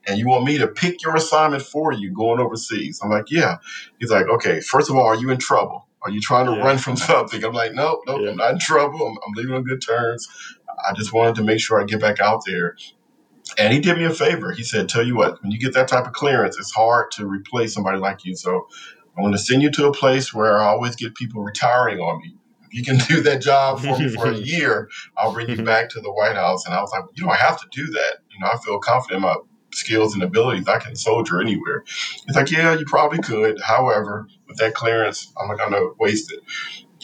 and 0.07 0.19
you 0.19 0.27
want 0.27 0.45
me 0.45 0.59
to 0.59 0.67
pick 0.67 1.03
your 1.03 1.17
assignment 1.17 1.63
for 1.63 1.93
you 1.93 2.13
going 2.15 2.41
overseas? 2.41 3.01
I'm 3.03 3.11
like, 3.11 3.31
yeah. 3.31 3.59
He's 3.99 4.11
like, 4.11 4.27
okay, 4.27 4.61
first 4.61 4.89
of 4.89 4.97
all, 4.97 5.07
are 5.07 5.17
you 5.17 5.31
in 5.31 5.39
trouble? 5.39 5.87
Are 6.03 6.11
you 6.11 6.21
trying 6.21 6.47
to 6.47 6.53
yeah. 6.53 6.63
run 6.63 6.79
from 6.79 6.97
something? 6.97 7.45
I'm 7.45 7.53
like, 7.53 7.73
nope, 7.73 8.01
nope, 8.07 8.21
yeah. 8.23 8.31
I'm 8.31 8.37
not 8.37 8.53
in 8.53 8.59
trouble. 8.59 9.07
I'm, 9.07 9.19
I'm 9.27 9.33
leaving 9.35 9.55
on 9.55 9.65
good 9.65 9.83
terms. 9.83 10.29
I 10.89 10.95
just 10.95 11.13
wanted 11.13 11.35
to 11.37 11.43
make 11.43 11.61
sure 11.61 11.81
I 11.81 11.85
get 11.85 12.01
back 12.01 12.21
out 12.21 12.43
there. 12.47 12.77
And 13.59 13.73
he 13.73 13.81
did 13.81 13.99
me 13.99 14.05
a 14.05 14.11
favor. 14.11 14.53
He 14.53 14.63
said, 14.63 14.89
Tell 14.89 15.05
you 15.05 15.17
what, 15.17 15.43
when 15.43 15.51
you 15.51 15.59
get 15.59 15.75
that 15.75 15.89
type 15.89 16.07
of 16.07 16.13
clearance, 16.13 16.57
it's 16.59 16.73
hard 16.73 17.11
to 17.13 17.27
replace 17.27 17.75
somebody 17.75 17.99
like 17.99 18.25
you. 18.25 18.37
So 18.37 18.69
I'm 19.17 19.23
going 19.23 19.33
to 19.33 19.39
send 19.39 19.63
you 19.63 19.71
to 19.73 19.87
a 19.87 19.93
place 19.93 20.33
where 20.33 20.59
I 20.59 20.67
always 20.67 20.97
get 20.97 21.15
people 21.15 21.43
retiring 21.43 21.99
on 21.99 22.21
me. 22.21 22.37
If 22.67 22.75
you 22.75 22.85
can 22.85 22.99
do 23.09 23.21
that 23.23 23.43
job 23.43 23.81
for 23.81 23.99
me 23.99 24.09
for 24.09 24.31
a 24.31 24.35
year, 24.37 24.89
I'll 25.17 25.33
bring 25.33 25.51
you 25.51 25.63
back 25.65 25.91
to 25.91 26.01
the 26.01 26.13
White 26.13 26.37
House. 26.37 26.65
And 26.65 26.75
I 26.75 26.81
was 26.81 26.93
like, 26.93 27.05
You 27.15 27.25
don't 27.27 27.37
have 27.37 27.61
to 27.61 27.67
do 27.73 27.87
that. 27.87 28.19
You 28.31 28.41
know, 28.41 28.47
I 28.53 28.57
feel 28.59 28.79
confident 28.79 29.17
in 29.17 29.23
my 29.23 29.37
skills 29.73 30.15
and 30.15 30.23
abilities. 30.23 30.69
I 30.69 30.79
can 30.79 30.97
soldier 30.97 31.41
anywhere. 31.41 31.85
It's 32.27 32.37
like, 32.37 32.51
Yeah, 32.51 32.75
you 32.79 32.85
probably 32.87 33.19
could. 33.19 33.61
However, 33.61 34.29
with 34.49 34.59
that 34.59 34.75
clearance, 34.75 35.33
I'm 35.41 35.49
not 35.49 35.59
going 35.59 35.73
to 35.73 35.95
waste 35.99 36.33
it. 36.33 36.41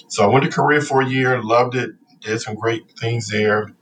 So 0.09 0.25
I 0.25 0.27
went 0.33 0.45
to 0.45 0.51
Korea 0.51 0.81
for 0.81 1.03
a 1.03 1.07
year, 1.07 1.43
loved 1.43 1.75
it, 1.75 1.91
did 2.21 2.41
some 2.41 2.55
great 2.55 2.91
things 2.99 3.29
there, 3.29 3.75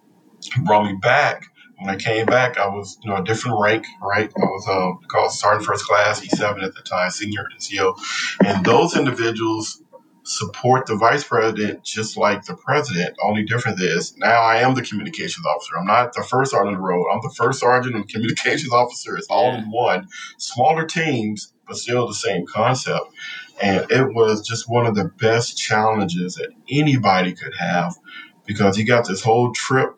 brought 0.64 0.86
me 0.86 0.96
back. 1.00 1.46
When 1.78 1.90
I 1.90 1.96
came 1.96 2.24
back, 2.26 2.56
I 2.56 2.68
was 2.68 2.98
you 3.02 3.10
know 3.10 3.16
a 3.16 3.24
different 3.24 3.58
rank, 3.60 3.84
right? 4.00 4.30
I 4.36 4.44
was 4.44 4.68
uh, 4.68 5.06
called 5.08 5.32
Sergeant 5.32 5.66
First 5.66 5.84
Class, 5.86 6.20
E7 6.20 6.62
at 6.62 6.74
the 6.74 6.82
time, 6.82 7.10
senior 7.10 7.44
NCO, 7.58 7.98
and 8.46 8.64
those 8.64 8.96
individuals 8.96 9.82
support 10.24 10.86
the 10.86 10.96
vice 10.96 11.22
president 11.22 11.84
just 11.84 12.16
like 12.16 12.44
the 12.44 12.56
president. 12.56 13.14
Only 13.22 13.44
difference 13.44 13.80
is 13.80 14.16
now 14.16 14.40
I 14.40 14.56
am 14.56 14.74
the 14.74 14.82
communications 14.82 15.46
officer. 15.46 15.78
I'm 15.78 15.86
not 15.86 16.14
the 16.14 16.22
first 16.22 16.50
sergeant 16.50 16.76
on 16.76 16.80
the 16.82 16.86
road. 16.86 17.06
I'm 17.12 17.20
the 17.22 17.34
first 17.36 17.60
sergeant 17.60 17.94
and 17.94 18.08
communications 18.08 18.72
officer. 18.72 19.16
It's 19.16 19.28
all 19.28 19.52
yeah. 19.52 19.58
in 19.58 19.70
one. 19.70 20.08
Smaller 20.38 20.86
teams, 20.86 21.52
but 21.68 21.76
still 21.76 22.06
the 22.06 22.14
same 22.14 22.46
concept. 22.46 23.06
And 23.62 23.90
it 23.90 24.14
was 24.14 24.46
just 24.46 24.68
one 24.68 24.86
of 24.86 24.94
the 24.94 25.04
best 25.04 25.58
challenges 25.58 26.34
that 26.34 26.50
anybody 26.70 27.32
could 27.34 27.54
have 27.56 27.94
because 28.46 28.78
you 28.78 28.86
got 28.86 29.06
this 29.06 29.22
whole 29.22 29.52
trip 29.52 29.96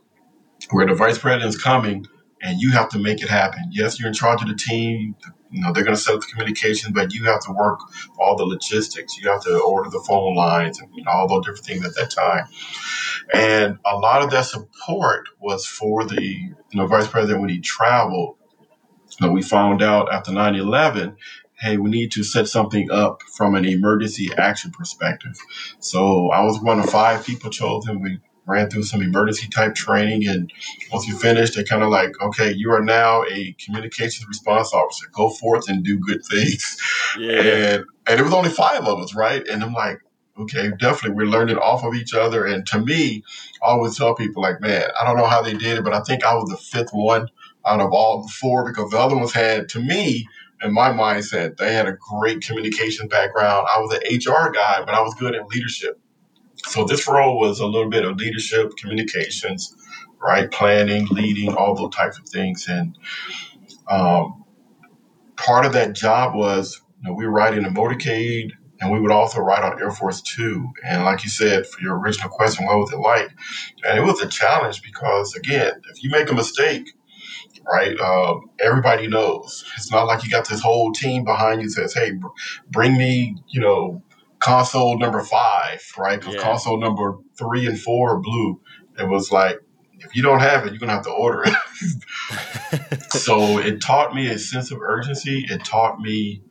where 0.71 0.87
the 0.87 0.95
vice 0.95 1.19
president 1.19 1.49
is 1.55 1.61
coming 1.61 2.07
and 2.43 2.61
you 2.61 2.73
have 2.73 2.89
to 2.91 2.99
make 2.99 3.23
it 3.23 3.29
happen. 3.29 3.71
Yes, 3.71 3.99
you're 3.99 4.09
in 4.09 4.15
charge 4.15 4.43
of 4.43 4.49
the 4.49 4.55
team. 4.55 5.15
You 5.51 5.63
know, 5.63 5.73
they're 5.73 5.85
going 5.85 5.97
to 5.97 6.03
set 6.03 6.15
up 6.15 6.21
the 6.21 6.27
communication, 6.27 6.93
but 6.93 7.15
you 7.15 7.25
have 7.25 7.41
to 7.43 7.53
work 7.53 7.81
all 8.19 8.37
the 8.37 8.45
logistics. 8.45 9.17
You 9.19 9.31
have 9.31 9.43
to 9.45 9.59
order 9.61 9.91
the 9.91 10.05
phone 10.07 10.35
lines 10.35 10.81
and 10.81 10.91
you 10.95 11.05
know, 11.05 11.11
all 11.11 11.29
those 11.29 11.47
different 11.47 11.67
things 11.67 11.85
at 11.87 11.95
that 11.95 12.11
time. 12.11 12.47
And 13.33 13.79
a 13.85 13.97
lot 13.97 14.23
of 14.23 14.31
that 14.31 14.47
support 14.47 15.29
was 15.41 15.67
for 15.67 16.05
the 16.05 16.23
you 16.23 16.55
know, 16.75 16.87
vice 16.87 17.09
president 17.09 17.41
when 17.41 17.51
he 17.51 17.61
traveled. 17.61 18.37
You 19.21 19.27
know, 19.27 19.33
we 19.33 19.43
found 19.43 19.83
out 19.83 20.13
after 20.13 20.33
9 20.33 20.55
11 20.55 21.17
hey, 21.59 21.79
we 21.79 21.91
need 21.91 22.13
to 22.13 22.23
set 22.23 22.49
something 22.49 22.91
up 22.91 23.23
from 23.23 23.55
an 23.55 23.65
emergency 23.65 24.31
action 24.37 24.71
perspective. 24.71 25.37
So 25.79 26.31
I 26.31 26.43
was 26.43 26.61
one 26.61 26.81
of 26.81 26.91
five 26.91 27.25
people 27.25 27.51
chosen. 27.51 28.03
We 28.03 28.19
ran 28.47 28.71
through 28.71 28.85
some 28.85 29.03
emergency 29.03 29.49
type 29.49 29.75
training. 29.75 30.27
And 30.29 30.53
once 30.93 31.07
you 31.07 31.17
finish, 31.19 31.55
they 31.55 31.65
kind 31.65 31.83
of 31.83 31.91
like, 31.91 32.13
okay, 32.21 32.53
you 32.53 32.71
are 32.73 32.83
now 32.83 33.25
a 33.25 33.55
communications 33.65 34.27
response 34.27 34.73
officer. 34.73 35.07
Go 35.13 35.31
forth 35.31 35.69
and 35.69 35.85
do 35.85 35.99
good 35.99 36.25
things. 36.25 36.77
Yeah. 37.19 37.41
And 37.41 37.85
and 38.07 38.21
it 38.21 38.23
was 38.23 38.35
only 38.35 38.51
five 38.51 38.85
of 38.85 39.01
us, 39.01 39.15
right? 39.15 39.47
And 39.49 39.63
I'm 39.63 39.73
like, 39.73 40.01
okay, 40.39 40.71
definitely 40.79 41.17
we're 41.17 41.31
learning 41.31 41.57
off 41.57 41.85
of 41.85 41.95
each 41.95 42.15
other. 42.15 42.45
And 42.45 42.67
to 42.67 42.79
me, 42.79 43.25
I 43.63 43.71
always 43.71 43.97
tell 43.97 44.15
people 44.15 44.43
like, 44.43 44.61
man, 44.61 44.85
I 45.01 45.05
don't 45.05 45.17
know 45.17 45.27
how 45.27 45.43
they 45.43 45.55
did 45.55 45.79
it, 45.79 45.85
but 45.85 45.95
I 45.95 46.01
think 46.01 46.25
I 46.25 46.35
was 46.35 46.51
the 46.51 46.57
fifth 46.57 46.91
one 46.93 47.29
out 47.67 47.81
of 47.81 47.93
all 47.93 48.23
the 48.23 48.29
four 48.29 48.65
because 48.65 48.91
the 48.91 48.99
other 48.99 49.17
ones 49.17 49.33
had, 49.33 49.69
to 49.71 49.81
me, 49.81 50.29
in 50.63 50.73
my 50.73 50.91
mindset, 50.91 51.57
they 51.57 51.75
had 51.75 51.87
a 51.87 51.93
great 51.93 52.43
communication 52.43 53.09
background. 53.09 53.67
I 53.75 53.81
was 53.81 53.93
an 53.93 54.01
HR 54.17 54.51
guy, 54.51 54.83
but 54.85 54.95
I 54.95 55.01
was 55.01 55.15
good 55.15 55.35
at 55.35 55.49
leadership. 55.49 56.01
So 56.67 56.85
this 56.85 57.09
role 57.09 57.39
was 57.39 57.61
a 57.61 57.67
little 57.67 57.91
bit 57.91 58.05
of 58.05 58.17
leadership, 58.17 58.73
communications, 58.77 59.75
right, 60.23 60.51
planning, 60.51 61.07
leading, 61.11 61.55
all 61.55 61.75
those 61.75 61.95
types 61.95 62.19
of 62.19 62.29
things. 62.29 62.67
And 62.69 62.97
um, 63.91 64.45
part 65.37 65.67
of 65.67 65.73
that 65.75 65.95
job 65.95 66.35
was 66.35 66.81
you 67.03 67.11
know, 67.11 67.17
we 67.17 67.27
were 67.27 67.33
riding 67.33 67.65
a 67.65 67.71
motorcade 67.71 68.51
and 68.81 68.93
we 68.93 69.01
would 69.01 69.13
also 69.13 69.41
ride 69.41 69.65
on 69.65 69.81
Air 69.81 69.91
Force 69.91 70.23
Two. 70.23 70.69
And 70.85 71.05
like 71.05 71.25
you 71.25 71.31
said, 71.31 71.67
for 71.67 71.81
your 71.83 71.99
original 71.99 72.29
question, 72.31 72.67
what 72.67 72.79
was 72.79 72.93
it 72.93 72.99
like? 72.99 73.31
And 73.89 73.99
it 73.99 74.03
was 74.03 74.21
a 74.21 74.29
challenge 74.29 74.83
because, 74.83 75.35
again, 75.35 75.73
if 75.91 76.03
you 76.03 76.11
make 76.11 76.31
a 76.31 76.35
mistake, 76.35 76.87
right? 77.67 77.99
Um, 78.01 78.51
everybody 78.61 79.09
knows. 79.09 79.65
It's 79.77 79.91
not 79.91 80.07
like 80.07 80.25
you 80.25 80.31
got 80.31 80.49
this 80.49 80.61
whole 80.61 80.93
team 80.93 81.25
behind 81.25 81.63
you 81.63 81.71
says, 81.71 81.95
"Hey, 81.95 82.13
bring 82.71 82.97
me, 82.97 83.37
you 83.49 83.61
know, 83.61 84.03
console 84.47 84.97
number 84.97 85.21
five, 85.23 85.83
right? 85.99 86.21
Because 86.21 86.37
yeah. 86.37 86.43
console 86.43 86.79
number 86.79 87.19
three 87.37 87.67
and 87.67 87.81
four 87.81 88.15
are 88.15 88.21
blue. 88.21 88.61
It 88.97 89.09
was 89.09 89.33
like, 89.33 89.59
if 89.99 90.15
you 90.15 90.23
don't 90.23 90.39
have 90.39 90.65
it, 90.65 90.71
you're 90.71 90.79
gonna 90.79 90.93
have 90.93 91.05
to 91.05 91.11
order 91.11 91.43
it. 91.47 93.11
so 93.13 93.59
it 93.59 93.83
taught 93.83 94.15
me 94.15 94.29
a 94.29 94.39
sense 94.39 94.71
of 94.71 94.81
urgency. 94.81 95.45
It 95.49 95.65
taught 95.65 95.99
me 95.99 96.43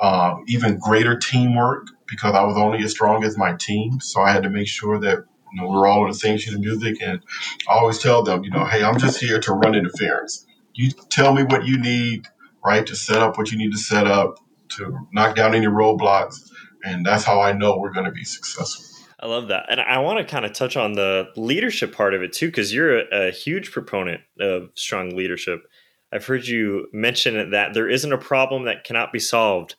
um, 0.00 0.44
even 0.48 0.78
greater 0.78 1.18
teamwork 1.18 1.88
because 2.08 2.34
I 2.34 2.42
was 2.42 2.56
only 2.56 2.82
as 2.82 2.92
strong 2.92 3.22
as 3.22 3.36
my 3.36 3.54
team. 3.58 4.00
So 4.00 4.22
I 4.22 4.32
had 4.32 4.44
to 4.44 4.50
make 4.50 4.66
sure 4.66 4.98
that 4.98 5.18
you 5.52 5.60
know 5.60 5.68
we're 5.68 5.86
all 5.86 6.04
on 6.04 6.08
the 6.08 6.14
same 6.14 6.38
sheet 6.38 6.54
of 6.54 6.60
music. 6.60 7.02
And 7.02 7.20
I 7.68 7.74
always 7.74 7.98
tell 7.98 8.22
them, 8.22 8.44
you 8.44 8.50
know, 8.50 8.64
hey, 8.64 8.82
I'm 8.82 8.98
just 8.98 9.20
here 9.20 9.40
to 9.40 9.52
run 9.52 9.74
interference. 9.74 10.46
You 10.72 10.90
tell 11.10 11.34
me 11.34 11.42
what 11.42 11.66
you 11.66 11.78
need, 11.78 12.28
right, 12.64 12.86
to 12.86 12.96
set 12.96 13.18
up 13.18 13.36
what 13.36 13.50
you 13.50 13.58
need 13.58 13.72
to 13.72 13.78
set 13.78 14.06
up, 14.06 14.38
to 14.78 15.06
knock 15.12 15.36
down 15.36 15.54
any 15.54 15.66
roadblocks 15.66 16.50
and 16.86 17.04
that's 17.04 17.24
how 17.24 17.40
I 17.40 17.52
know 17.52 17.76
we're 17.76 17.92
going 17.92 18.06
to 18.06 18.12
be 18.12 18.24
successful. 18.24 18.84
I 19.18 19.26
love 19.26 19.48
that. 19.48 19.66
And 19.70 19.80
I 19.80 19.98
want 19.98 20.18
to 20.18 20.24
kind 20.24 20.44
of 20.44 20.52
touch 20.52 20.76
on 20.76 20.92
the 20.92 21.28
leadership 21.36 21.94
part 21.94 22.14
of 22.14 22.22
it 22.22 22.32
too, 22.32 22.46
because 22.46 22.72
you're 22.72 23.00
a, 23.00 23.28
a, 23.28 23.30
huge 23.30 23.72
proponent 23.72 24.20
of 24.38 24.70
strong 24.74 25.16
leadership. 25.16 25.66
I've 26.12 26.26
heard 26.26 26.46
you 26.46 26.86
mention 26.92 27.50
that 27.50 27.74
there 27.74 27.88
isn't 27.88 28.12
a 28.12 28.18
problem 28.18 28.64
that 28.64 28.84
cannot 28.84 29.12
be 29.12 29.18
solved 29.18 29.74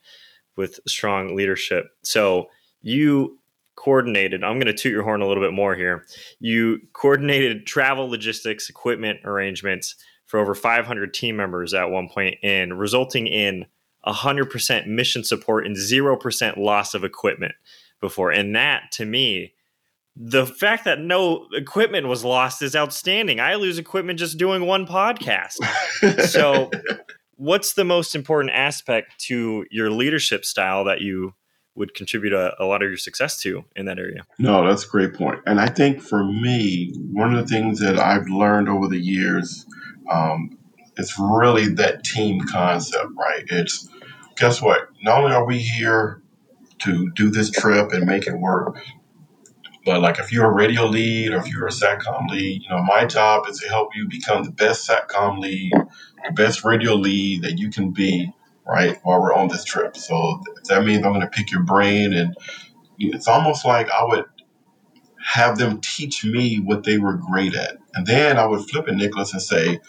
with 0.55 0.79
strong 0.87 1.35
leadership. 1.35 1.85
So 2.03 2.49
you 2.81 3.39
coordinated, 3.75 4.43
I'm 4.43 4.59
going 4.59 4.65
to 4.65 4.73
toot 4.73 4.91
your 4.91 5.03
horn 5.03 5.21
a 5.21 5.27
little 5.27 5.43
bit 5.43 5.53
more 5.53 5.75
here. 5.75 6.05
You 6.39 6.79
coordinated 6.93 7.67
travel 7.67 8.09
logistics, 8.09 8.69
equipment 8.69 9.19
arrangements 9.23 9.95
for 10.25 10.39
over 10.39 10.55
500 10.55 11.13
team 11.13 11.37
members 11.37 11.73
at 11.73 11.91
one 11.91 12.09
point, 12.09 12.35
and 12.43 12.77
resulting 12.77 13.27
in 13.27 13.65
100% 14.07 14.87
mission 14.87 15.23
support 15.23 15.65
and 15.65 15.75
0% 15.75 16.57
loss 16.57 16.93
of 16.93 17.03
equipment 17.03 17.53
before. 17.99 18.31
And 18.31 18.55
that 18.55 18.91
to 18.93 19.05
me, 19.05 19.53
the 20.15 20.45
fact 20.45 20.85
that 20.85 20.99
no 20.99 21.47
equipment 21.53 22.07
was 22.07 22.23
lost 22.23 22.61
is 22.61 22.75
outstanding. 22.75 23.39
I 23.39 23.55
lose 23.55 23.77
equipment 23.77 24.17
just 24.17 24.37
doing 24.37 24.65
one 24.65 24.87
podcast. 24.87 25.57
so, 26.29 26.71
what's 27.35 27.73
the 27.73 27.83
most 27.83 28.15
important 28.15 28.51
aspect 28.53 29.19
to 29.25 29.65
your 29.69 29.91
leadership 29.91 30.43
style 30.43 30.83
that 30.85 31.01
you 31.01 31.35
would 31.75 31.93
contribute 31.93 32.33
a, 32.33 32.55
a, 32.59 32.65
lot 32.65 32.81
of 32.81 32.89
your 32.89 32.97
success 32.97 33.39
to 33.41 33.63
in 33.75 33.85
that 33.85 33.99
area? 33.99 34.23
No, 34.39 34.67
that's 34.67 34.83
a 34.83 34.87
great 34.87 35.13
point. 35.13 35.39
And 35.45 35.61
I 35.61 35.67
think 35.67 36.01
for 36.01 36.23
me, 36.23 36.91
one 37.11 37.35
of 37.35 37.47
the 37.47 37.53
things 37.53 37.79
that 37.79 37.99
I've 37.99 38.27
learned 38.27 38.67
over 38.67 38.87
the 38.87 38.99
years 38.99 39.67
um, 40.11 40.57
is 40.97 41.13
really 41.19 41.67
that 41.75 42.03
team 42.03 42.41
concept, 42.41 43.11
right? 43.15 43.43
It's 43.49 43.87
guess 44.37 44.61
what? 44.61 44.89
Not 45.03 45.19
only 45.19 45.35
are 45.35 45.45
we 45.45 45.59
here 45.59 46.21
to 46.79 47.11
do 47.11 47.29
this 47.29 47.49
trip 47.49 47.91
and 47.91 48.05
make 48.05 48.27
it 48.27 48.37
work, 48.37 48.79
but 49.83 50.01
like 50.01 50.19
if 50.19 50.31
you're 50.31 50.45
a 50.45 50.53
radio 50.53 50.85
lead 50.85 51.33
or 51.33 51.37
if 51.37 51.47
you're 51.47 51.67
a 51.67 51.71
SATCOM 51.71 52.29
lead, 52.29 52.61
you 52.61 52.69
know, 52.69 52.83
my 52.83 53.05
job 53.05 53.47
is 53.47 53.59
to 53.59 53.67
help 53.67 53.95
you 53.95 54.07
become 54.07 54.43
the 54.43 54.51
best 54.51 54.87
SATCOM 54.87 55.39
lead, 55.39 55.71
the 55.73 56.33
best 56.33 56.63
radio 56.63 56.93
lead 56.93 57.43
that 57.43 57.57
you 57.57 57.69
can 57.69 57.91
be, 57.91 58.31
right, 58.65 58.97
while 59.03 59.21
we're 59.21 59.33
on 59.33 59.47
this 59.47 59.63
trip. 59.63 59.97
So 59.97 60.41
that 60.65 60.83
means 60.85 61.05
I'm 61.05 61.13
going 61.13 61.21
to 61.21 61.27
pick 61.27 61.51
your 61.51 61.63
brain 61.63 62.13
and 62.13 62.35
it's 62.99 63.27
almost 63.27 63.65
like 63.65 63.89
I 63.91 64.03
would 64.03 64.25
have 65.23 65.57
them 65.57 65.81
teach 65.81 66.23
me 66.23 66.57
what 66.57 66.83
they 66.83 66.97
were 66.97 67.15
great 67.15 67.55
at. 67.55 67.77
And 67.93 68.05
then 68.05 68.37
I 68.37 68.45
would 68.45 68.69
flip 68.69 68.87
it, 68.87 68.95
Nickolas, 68.95 69.33
and 69.33 69.41
say, 69.41 69.79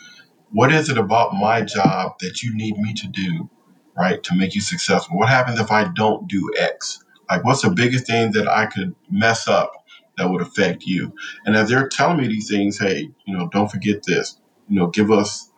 what 0.51 0.73
is 0.73 0.89
it 0.89 0.97
about 0.97 1.35
my 1.35 1.63
job 1.63 2.19
that 2.21 2.43
you 2.43 2.57
need 2.57 2.77
me 2.79 2.95
to 2.95 3.09
do 3.09 3.51
right, 3.99 4.23
to 4.23 4.35
make 4.35 4.55
you 4.55 4.61
successful? 4.61 5.19
What 5.19 5.29
happens 5.29 5.59
if 5.59 5.71
I 5.71 5.91
don't 5.95 6.29
do 6.29 6.51
X? 6.57 7.03
Like, 7.29 7.45
what's 7.45 7.63
the 7.63 7.71
biggest 7.71 8.07
thing 8.07 8.33
that 8.33 8.49
I 8.49 8.67
could 8.67 8.95
mess 9.11 9.49
up 9.49 9.73
that 10.17 10.31
would 10.31 10.41
affect 10.41 10.85
you? 10.85 11.15
And 11.45 11.57
as 11.57 11.69
they're 11.69 11.89
telling 11.89 12.19
me 12.19 12.29
these 12.29 12.49
things, 12.49 12.79
hey, 12.79 13.11
you 13.27 13.37
know, 13.37 13.49
don't 13.49 13.71
forget 13.71 14.03
this. 14.05 14.39
You 14.69 14.79
know, 14.79 14.87
give 14.87 15.11
us, 15.11 15.51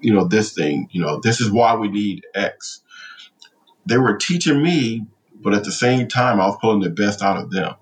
you 0.00 0.14
know, 0.14 0.24
this 0.24 0.52
thing. 0.52 0.88
You 0.92 1.02
know, 1.02 1.20
this 1.20 1.40
is 1.40 1.50
why 1.50 1.74
we 1.74 1.88
need 1.88 2.24
X. 2.34 2.82
They 3.86 3.98
were 3.98 4.16
teaching 4.16 4.62
me, 4.62 5.06
but 5.34 5.54
at 5.54 5.64
the 5.64 5.72
same 5.72 6.08
time, 6.08 6.40
I 6.40 6.46
was 6.46 6.58
pulling 6.60 6.80
the 6.80 6.90
best 6.90 7.22
out 7.22 7.36
of 7.36 7.50
them. 7.50 7.74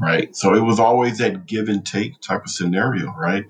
Right. 0.00 0.34
So 0.36 0.54
it 0.54 0.60
was 0.60 0.78
always 0.78 1.18
that 1.18 1.46
give 1.46 1.68
and 1.68 1.84
take 1.84 2.20
type 2.20 2.44
of 2.44 2.50
scenario. 2.50 3.12
Right. 3.12 3.44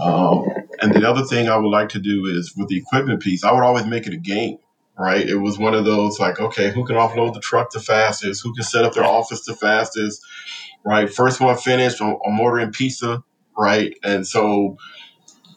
Um, 0.00 0.46
and 0.80 0.92
the 0.94 1.08
other 1.08 1.24
thing 1.24 1.48
I 1.48 1.56
would 1.56 1.68
like 1.68 1.90
to 1.90 2.00
do 2.00 2.26
is 2.26 2.54
with 2.56 2.68
the 2.68 2.78
equipment 2.78 3.20
piece, 3.22 3.44
I 3.44 3.52
would 3.52 3.62
always 3.62 3.86
make 3.86 4.06
it 4.06 4.12
a 4.12 4.18
game 4.18 4.58
right? 5.02 5.28
It 5.28 5.34
was 5.34 5.58
one 5.58 5.74
of 5.74 5.84
those 5.84 6.20
like, 6.20 6.38
okay, 6.38 6.70
who 6.70 6.84
can 6.84 6.94
offload 6.94 7.34
the 7.34 7.40
truck 7.40 7.72
the 7.72 7.80
fastest? 7.80 8.42
Who 8.44 8.54
can 8.54 8.62
set 8.62 8.84
up 8.84 8.94
their 8.94 9.04
office 9.04 9.44
the 9.44 9.56
fastest? 9.56 10.24
Right? 10.84 11.12
First 11.12 11.40
one 11.40 11.56
finished, 11.56 12.00
I'm, 12.00 12.40
ordering 12.40 12.70
pizza, 12.70 13.24
right? 13.58 13.92
And 14.04 14.24
so 14.24 14.76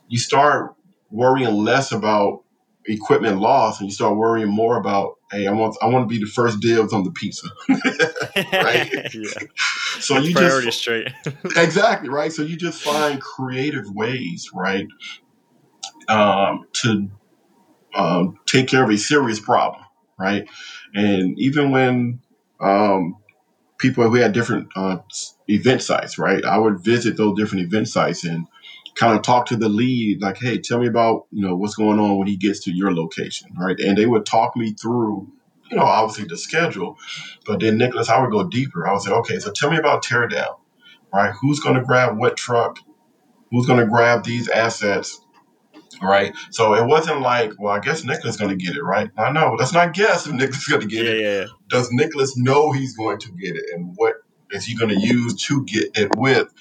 you 0.08 0.18
start 0.18 0.74
worrying 1.12 1.54
less 1.64 1.91
about 1.91 2.43
equipment 2.88 3.39
loss 3.39 3.80
and 3.80 3.88
you 3.88 3.93
start 3.93 4.16
worrying 4.16 4.48
more 4.48 4.78
about 4.78 5.16
hey 5.32 5.48
i 5.48 5.52
want 5.52 5.76
i 5.82 5.88
want 5.88 6.08
to 6.08 6.14
be 6.14 6.24
the 6.24 6.30
first 6.30 6.60
dibs 6.60 6.93
on 6.93 7.04
the 7.04 7.10
pizza 7.10 7.48
right 8.54 8.91
yeah. 9.16 9.48
so 10.00 10.20
you 10.20 10.36
Priority 10.36 10.68
just 10.68 10.78
straight 10.78 11.08
exactly 11.56 12.10
right 12.10 12.32
so 12.32 12.43
you 12.43 12.56
just 12.56 12.84
find 12.84 13.20
creative 13.20 13.89
ways 13.89 14.52
right 14.54 14.86
um, 16.10 16.66
to 16.74 17.10
um, 17.96 18.38
take 18.46 18.68
care 18.68 18.84
of 18.84 18.89
a 18.89 18.98
serious 18.98 19.39
problem, 19.39 19.84
right? 20.20 20.48
And 20.93 21.39
even 21.39 21.72
when 21.72 22.22
um, 22.60 23.18
people 23.78 24.08
we 24.10 24.20
had 24.22 24.34
different 24.34 24.70
uh, 24.76 24.98
event 25.48 25.82
sites, 25.82 26.18
right? 26.18 26.43
I 26.46 26.58
would 26.58 26.84
visit 26.84 27.18
those 27.18 27.38
different 27.38 27.66
event 27.66 27.88
sites 27.88 28.24
and 28.24 28.48
kind 28.96 29.16
of 29.16 29.24
talk 29.24 29.48
to 29.48 29.58
the 29.58 29.70
lead, 29.70 30.22
like, 30.22 30.38
"Hey, 30.38 30.60
tell 30.60 30.80
me 30.80 30.88
about 30.88 31.26
you 31.32 31.46
know 31.48 31.56
what's 31.56 31.76
going 31.76 32.00
on 32.00 32.18
when 32.18 32.28
he 32.28 32.38
gets 32.38 32.62
to 32.62 32.72
your 32.72 32.93
location, 32.93 33.50
right?" 33.60 33.80
And 33.80 33.98
they 33.98 34.06
would 34.06 34.26
talk 34.26 34.56
me 34.56 34.74
through, 34.74 35.32
you 35.70 35.78
know, 35.78 35.84
obviously 35.84 36.26
the 36.28 36.38
schedule, 36.38 36.98
but 37.46 37.60
then 37.60 37.78
Nickolas, 37.80 38.10
I 38.10 38.22
would 38.22 38.32
go 38.32 38.48
deeper. 38.48 38.88
I 38.88 38.93
would 38.93 39.02
say, 39.02 39.12
"Okay, 39.12 39.39
so 39.39 39.52
tell 39.52 39.72
me 39.72 39.78
about 39.78 40.04
teardown, 40.04 40.58
right? 41.14 41.34
Who's 41.41 41.60
going 41.60 41.76
to 41.76 41.84
grab 41.84 42.18
what 42.18 42.38
truck? 42.38 42.80
Who's 43.52 43.68
going 43.68 43.80
to 43.80 43.88
grab 43.88 44.24
these 44.24 44.50
assets? 44.50 45.20
Right? 46.02 46.34
So 46.52 46.74
it 46.76 46.86
wasn't 46.86 47.22
like, 47.22 47.52
well, 47.60 47.74
I 47.74 47.80
guess 47.80 48.04
Nickolas 48.04 48.39
going 48.39 48.58
to 48.58 48.64
get 48.64 48.76
it, 48.76 48.84
right? 48.84 49.10
I 49.18 49.32
know. 49.32 49.56
Let's 49.58 49.74
not 49.74 49.93
guess 49.93 50.28
if 50.28 50.34
Nickolas 50.34 50.58
is 50.58 50.68
going 50.68 50.82
to 50.82 50.88
get 50.88 51.06
yeah, 51.06 51.12
it. 51.12 51.22
Yeah, 51.22 51.39
yeah. 51.39 51.46
Does 51.70 51.89
Nickolas 51.89 52.32
know 52.36 52.72
he's 52.72 52.96
going 52.96 53.20
to 53.20 53.32
get 53.32 53.56
it, 53.56 53.66
and 53.74 53.93
what 53.96 54.16
is 54.52 54.66
he 54.66 54.76
going 54.76 54.89
to 54.89 55.00
use 55.00 55.36
to 55.46 55.64
get 55.66 55.98
it 55.98 56.16
with? 56.18 56.54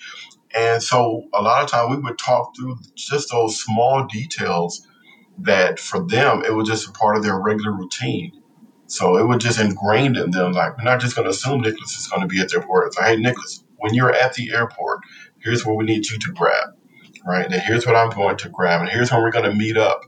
And 0.54 0.82
so 0.82 1.24
a 1.34 1.42
lot 1.42 1.64
of 1.64 1.70
time 1.70 1.90
we 1.90 1.96
would 1.96 2.18
talk 2.18 2.54
through 2.56 2.78
just 2.94 3.30
those 3.30 3.60
small 3.60 4.06
details 4.06 4.86
that 5.38 5.80
for 5.80 6.06
them 6.06 6.44
it 6.44 6.54
was 6.54 6.68
just 6.68 6.88
a 6.88 6.92
part 6.92 7.16
of 7.16 7.24
their 7.24 7.38
regular 7.38 7.72
routine. 7.72 8.40
So 8.86 9.16
it 9.16 9.26
was 9.26 9.42
just 9.42 9.58
ingrained 9.58 10.16
in 10.16 10.30
them. 10.30 10.52
Like 10.52 10.76
we're 10.76 10.84
not 10.84 11.00
just 11.00 11.16
going 11.16 11.24
to 11.24 11.30
assume 11.30 11.62
Nickolas 11.62 11.98
is 11.98 12.08
going 12.08 12.22
to 12.22 12.28
be 12.28 12.40
at 12.40 12.50
the 12.50 12.58
airport. 12.58 12.86
It's 12.86 12.98
like, 12.98 13.08
hey, 13.08 13.16
Nickolas, 13.16 13.64
when 13.78 13.94
you're 13.94 14.14
at 14.14 14.34
the 14.34 14.52
airport, 14.52 15.00
here's 15.40 15.66
what 15.66 15.76
we 15.76 15.84
need 15.84 16.08
you 16.08 16.18
to 16.18 16.32
grab 16.32 16.68
right? 17.26 17.44
And 17.44 17.54
here's 17.54 17.86
what 17.86 17.96
I'm 17.96 18.10
going 18.10 18.36
to 18.38 18.48
grab, 18.48 18.80
and 18.80 18.90
here's 18.90 19.10
when 19.10 19.22
we're 19.22 19.30
going 19.30 19.50
to 19.50 19.54
meet 19.54 19.76
up. 19.76 20.02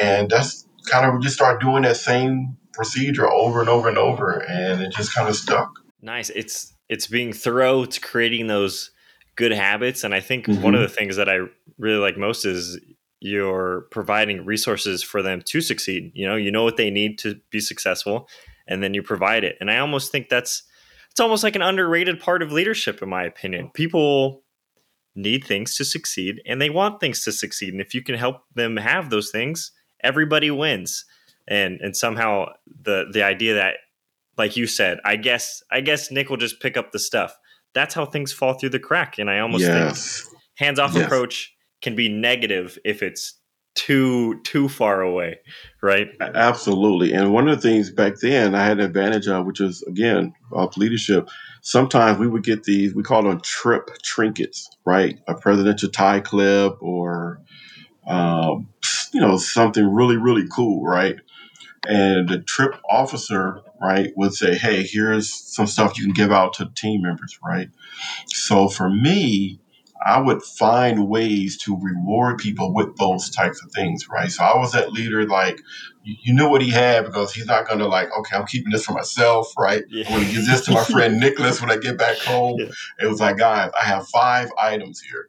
And 0.00 0.30
that's 0.30 0.66
kind 0.90 1.06
of, 1.06 1.14
we 1.14 1.20
just 1.20 1.34
start 1.34 1.60
doing 1.60 1.82
that 1.82 1.96
same 1.96 2.56
procedure 2.72 3.30
over 3.30 3.60
and 3.60 3.68
over 3.68 3.88
and 3.88 3.98
over, 3.98 4.42
and 4.48 4.82
it 4.82 4.92
just 4.92 5.14
kind 5.14 5.28
of 5.28 5.36
stuck. 5.36 5.70
Nice. 6.02 6.30
It's, 6.30 6.74
it's 6.88 7.06
being 7.06 7.32
thorough, 7.32 7.82
it's 7.82 7.98
creating 7.98 8.46
those 8.46 8.90
good 9.36 9.52
habits. 9.52 10.04
And 10.04 10.14
I 10.14 10.20
think 10.20 10.46
mm-hmm. 10.46 10.62
one 10.62 10.74
of 10.74 10.80
the 10.80 10.88
things 10.88 11.16
that 11.16 11.28
I 11.28 11.38
really 11.78 11.98
like 11.98 12.16
most 12.16 12.44
is 12.44 12.78
you're 13.20 13.86
providing 13.90 14.44
resources 14.44 15.02
for 15.02 15.22
them 15.22 15.40
to 15.46 15.60
succeed. 15.60 16.12
You 16.14 16.28
know, 16.28 16.36
you 16.36 16.50
know 16.50 16.62
what 16.62 16.76
they 16.76 16.90
need 16.90 17.18
to 17.20 17.40
be 17.50 17.58
successful, 17.58 18.28
and 18.68 18.82
then 18.82 18.92
you 18.92 19.02
provide 19.02 19.44
it. 19.44 19.56
And 19.60 19.70
I 19.70 19.78
almost 19.78 20.12
think 20.12 20.28
that's, 20.28 20.62
it's 21.10 21.20
almost 21.20 21.42
like 21.42 21.56
an 21.56 21.62
underrated 21.62 22.20
part 22.20 22.42
of 22.42 22.52
leadership, 22.52 23.02
in 23.02 23.08
my 23.08 23.24
opinion. 23.24 23.70
People 23.72 24.43
need 25.14 25.44
things 25.44 25.76
to 25.76 25.84
succeed 25.84 26.40
and 26.46 26.60
they 26.60 26.70
want 26.70 27.00
things 27.00 27.22
to 27.24 27.32
succeed. 27.32 27.72
And 27.72 27.80
if 27.80 27.94
you 27.94 28.02
can 28.02 28.16
help 28.16 28.42
them 28.54 28.76
have 28.76 29.10
those 29.10 29.30
things, 29.30 29.70
everybody 30.02 30.50
wins. 30.50 31.04
And 31.46 31.80
and 31.80 31.96
somehow 31.96 32.46
the 32.82 33.06
the 33.12 33.22
idea 33.22 33.54
that 33.54 33.76
like 34.36 34.56
you 34.56 34.66
said, 34.66 34.98
I 35.04 35.16
guess 35.16 35.62
I 35.70 35.80
guess 35.80 36.10
Nick 36.10 36.30
will 36.30 36.36
just 36.36 36.60
pick 36.60 36.76
up 36.76 36.92
the 36.92 36.98
stuff. 36.98 37.36
That's 37.74 37.94
how 37.94 38.06
things 38.06 38.32
fall 38.32 38.54
through 38.54 38.70
the 38.70 38.78
crack. 38.78 39.18
And 39.18 39.30
I 39.30 39.40
almost 39.40 39.62
yes. 39.62 40.22
think 40.22 40.38
hands 40.56 40.78
off 40.78 40.94
yes. 40.94 41.04
approach 41.04 41.54
can 41.82 41.94
be 41.94 42.08
negative 42.08 42.78
if 42.84 43.02
it's 43.02 43.38
too 43.74 44.40
too 44.42 44.68
far 44.68 45.00
away, 45.02 45.38
right? 45.82 46.08
Absolutely. 46.20 47.12
And 47.12 47.32
one 47.32 47.48
of 47.48 47.60
the 47.60 47.68
things 47.68 47.90
back 47.90 48.16
then 48.20 48.54
I 48.54 48.64
had 48.64 48.78
an 48.78 48.84
advantage 48.86 49.28
of, 49.28 49.46
which 49.46 49.60
is 49.60 49.82
again 49.82 50.34
of 50.52 50.76
leadership. 50.76 51.28
Sometimes 51.62 52.18
we 52.18 52.28
would 52.28 52.44
get 52.44 52.64
these 52.64 52.94
we 52.94 53.02
call 53.02 53.22
them 53.22 53.40
trip 53.40 53.90
trinkets, 54.02 54.70
right? 54.84 55.18
A 55.28 55.34
presidential 55.34 55.88
tie 55.90 56.20
clip 56.20 56.74
or 56.80 57.40
um, 58.06 58.68
you 59.12 59.20
know 59.20 59.36
something 59.38 59.86
really 59.86 60.16
really 60.16 60.46
cool, 60.50 60.84
right? 60.84 61.16
And 61.86 62.28
the 62.28 62.38
trip 62.40 62.76
officer, 62.88 63.60
right, 63.80 64.10
would 64.16 64.34
say, 64.34 64.56
"Hey, 64.56 64.84
here's 64.84 65.32
some 65.32 65.66
stuff 65.66 65.98
you 65.98 66.04
can 66.04 66.14
give 66.14 66.32
out 66.32 66.54
to 66.54 66.70
team 66.74 67.02
members," 67.02 67.38
right? 67.44 67.68
So 68.26 68.68
for 68.68 68.90
me, 68.90 69.60
I 70.04 70.20
would 70.20 70.42
find 70.42 71.08
ways 71.08 71.56
to 71.58 71.78
reward 71.80 72.38
people 72.38 72.74
with 72.74 72.96
those 72.96 73.30
types 73.30 73.62
of 73.62 73.70
things, 73.72 74.08
right? 74.08 74.30
So 74.30 74.44
I 74.44 74.56
was 74.58 74.72
that 74.72 74.92
leader, 74.92 75.26
like 75.26 75.60
you, 76.02 76.16
you 76.20 76.34
knew 76.34 76.48
what 76.48 76.62
he 76.62 76.70
had 76.70 77.04
because 77.04 77.32
he's 77.32 77.46
not 77.46 77.66
going 77.66 77.78
to 77.78 77.86
like, 77.86 78.08
okay, 78.18 78.36
I'm 78.36 78.46
keeping 78.46 78.70
this 78.70 78.84
for 78.84 78.92
myself, 78.92 79.52
right? 79.58 79.82
Yeah. 79.88 80.04
I'm 80.06 80.14
going 80.14 80.26
to 80.26 80.32
give 80.34 80.46
this 80.46 80.64
to 80.66 80.72
my 80.72 80.84
friend 80.84 81.22
Nickolas 81.22 81.60
when 81.60 81.70
I 81.70 81.76
get 81.76 81.96
back 81.96 82.18
home. 82.18 82.58
Yeah. 82.58 82.66
It 83.00 83.06
was 83.06 83.20
like, 83.20 83.38
guys, 83.38 83.70
I 83.80 83.84
have 83.84 84.06
five 84.08 84.50
items 84.58 85.00
here, 85.00 85.28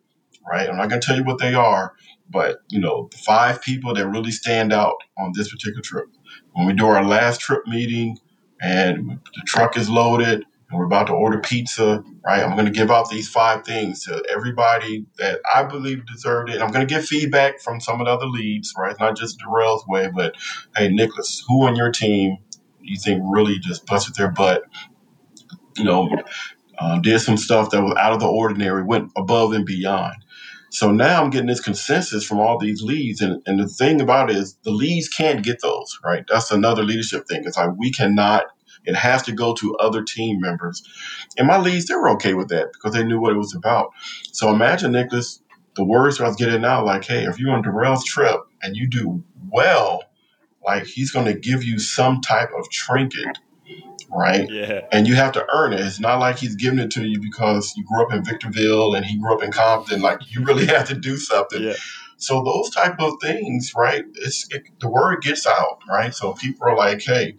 right? 0.49 0.68
I'm 0.68 0.78
not 0.78 0.89
going 0.89 0.99
to 0.99 1.07
tell 1.07 1.18
you 1.18 1.24
what 1.24 1.39
they 1.39 1.53
are, 1.53 1.93
but 2.30 2.57
you 2.70 2.80
know, 2.80 3.07
the 3.11 3.18
five 3.18 3.61
people 3.61 3.93
that 3.93 4.07
really 4.07 4.32
stand 4.32 4.74
out 4.74 4.95
on 5.18 5.32
this 5.36 5.51
particular 5.51 5.82
trip. 5.82 6.07
When 6.53 6.66
we 6.66 6.74
do 6.74 6.86
our 6.88 7.03
last 7.03 7.39
trip 7.39 7.66
meeting 7.68 8.18
and 8.61 9.20
the 9.36 9.41
truck 9.45 9.78
is 9.78 9.89
loaded 9.89 10.45
and 10.70 10.80
we're 10.80 10.86
about 10.86 11.07
to 11.07 11.13
order 11.13 11.39
pizza, 11.39 12.03
right? 12.26 12.41
I'm 12.43 12.53
going 12.53 12.66
to 12.66 12.72
give 12.72 12.91
out 12.91 13.09
these 13.09 13.30
five 13.30 13.66
things 13.66 14.03
to 14.05 14.24
everybody 14.30 15.05
that 15.18 15.39
I 15.53 15.63
believe 15.63 16.05
deserved 16.07 16.49
it. 16.49 16.61
I'm 16.61 16.72
going 16.72 16.86
to 16.88 16.93
get 16.93 17.05
feedback 17.05 17.61
from 17.61 17.80
some 17.80 18.01
of 18.01 18.07
the 18.07 18.11
other 18.11 18.26
leads, 18.26 18.74
right? 18.78 18.95
Not 18.99 19.18
just 19.18 19.39
Darrell's 19.39 19.86
way, 19.88 20.09
but 20.13 20.36
hey, 20.76 20.89
Nickolas, 20.89 21.41
who 21.47 21.63
on 21.66 21.76
your 21.76 21.91
team 21.91 22.38
you 22.82 22.97
think 22.97 23.22
really 23.26 23.59
just 23.59 23.86
busted 23.86 24.16
their 24.16 24.32
butt? 24.32 24.63
You 25.78 25.84
know, 25.84 26.09
uh, 26.80 26.99
did 26.99 27.20
some 27.20 27.38
stuff 27.38 27.72
that 27.72 27.84
was 27.84 27.95
out 27.97 28.13
of 28.13 28.20
the 28.20 28.28
ordinary, 28.28 28.84
went 28.84 29.11
above 29.16 29.53
and 29.53 29.66
beyond. 29.66 30.16
So 30.72 30.91
now 30.91 31.24
I'm 31.24 31.30
getting 31.30 31.47
this 31.47 31.61
consensus 31.61 32.26
from 32.26 32.39
all 32.39 32.57
these 32.59 32.82
leads. 32.82 33.22
And, 33.22 33.41
and 33.45 33.59
the 33.59 33.68
thing 33.68 34.01
about 34.01 34.30
it 34.30 34.38
is 34.38 34.57
the 34.63 34.72
leads 34.72 35.07
can't 35.07 35.43
get 35.43 35.61
those, 35.61 35.97
right? 36.03 36.26
That's 36.28 36.51
another 36.51 36.84
leadership 36.84 37.28
thing. 37.28 37.43
It's 37.45 37.57
like 37.57 37.72
we 37.78 37.91
cannot 37.91 38.45
it 38.86 38.95
has 38.95 39.23
to 39.23 39.31
go 39.31 39.53
to 39.55 39.75
other 39.77 40.03
team 40.03 40.39
members. 40.39 40.83
And 41.38 41.47
my 41.47 41.57
leads, 41.57 41.86
they 41.86 41.95
were 41.95 42.09
okay 42.11 42.33
with 42.33 42.49
that 42.49 42.73
because 42.73 42.93
they 42.93 43.03
knew 43.03 43.19
what 43.19 43.33
it 43.33 43.38
was 43.38 43.55
about. 43.55 43.91
So 44.31 44.49
imagine, 44.49 44.93
Nickolas, 44.93 45.39
the 45.75 45.83
words 45.83 46.19
I 46.19 46.27
was 46.27 46.36
getting 46.36 46.65
out 46.65 46.86
like, 46.86 47.05
hey, 47.05 47.23
if 47.25 47.39
you're 47.39 47.51
on 47.51 47.61
Darrell's 47.61 48.05
trip 48.05 48.41
and 48.61 48.75
you 48.75 48.88
do 48.88 49.23
well, 49.49 50.03
like 50.65 50.86
he's 50.86 51.11
going 51.11 51.25
to 51.25 51.33
give 51.33 51.63
you 51.63 51.79
some 51.79 52.21
type 52.21 52.49
of 52.57 52.69
trinket, 52.69 53.38
right? 54.09 54.49
Yeah. 54.49 54.81
And 54.91 55.07
you 55.07 55.15
have 55.15 55.33
to 55.33 55.45
earn 55.53 55.73
it. 55.73 55.81
It's 55.81 55.99
not 55.99 56.19
like 56.19 56.38
he's 56.38 56.55
giving 56.55 56.79
it 56.79 56.91
to 56.91 57.05
you 57.05 57.19
because 57.21 57.73
you 57.75 57.83
grew 57.86 58.03
up 58.03 58.13
in 58.13 58.23
Victorville 58.23 58.95
and 58.95 59.05
he 59.05 59.19
grew 59.19 59.36
up 59.36 59.43
in 59.43 59.51
Compton. 59.51 60.01
Like 60.01 60.19
you 60.29 60.43
really 60.43 60.65
have 60.67 60.88
to 60.88 60.95
do 60.95 61.17
something. 61.17 61.61
Yeah. 61.61 61.73
So 62.17 62.43
those 62.43 62.69
type 62.69 62.99
of 62.99 63.13
things, 63.21 63.73
right? 63.75 64.05
It's 64.15 64.47
it, 64.51 64.63
the 64.79 64.89
word 64.89 65.21
gets 65.21 65.45
out, 65.45 65.79
right? 65.89 66.13
So 66.13 66.33
people 66.33 66.67
are 66.67 66.75
like, 66.75 67.01
hey, 67.01 67.36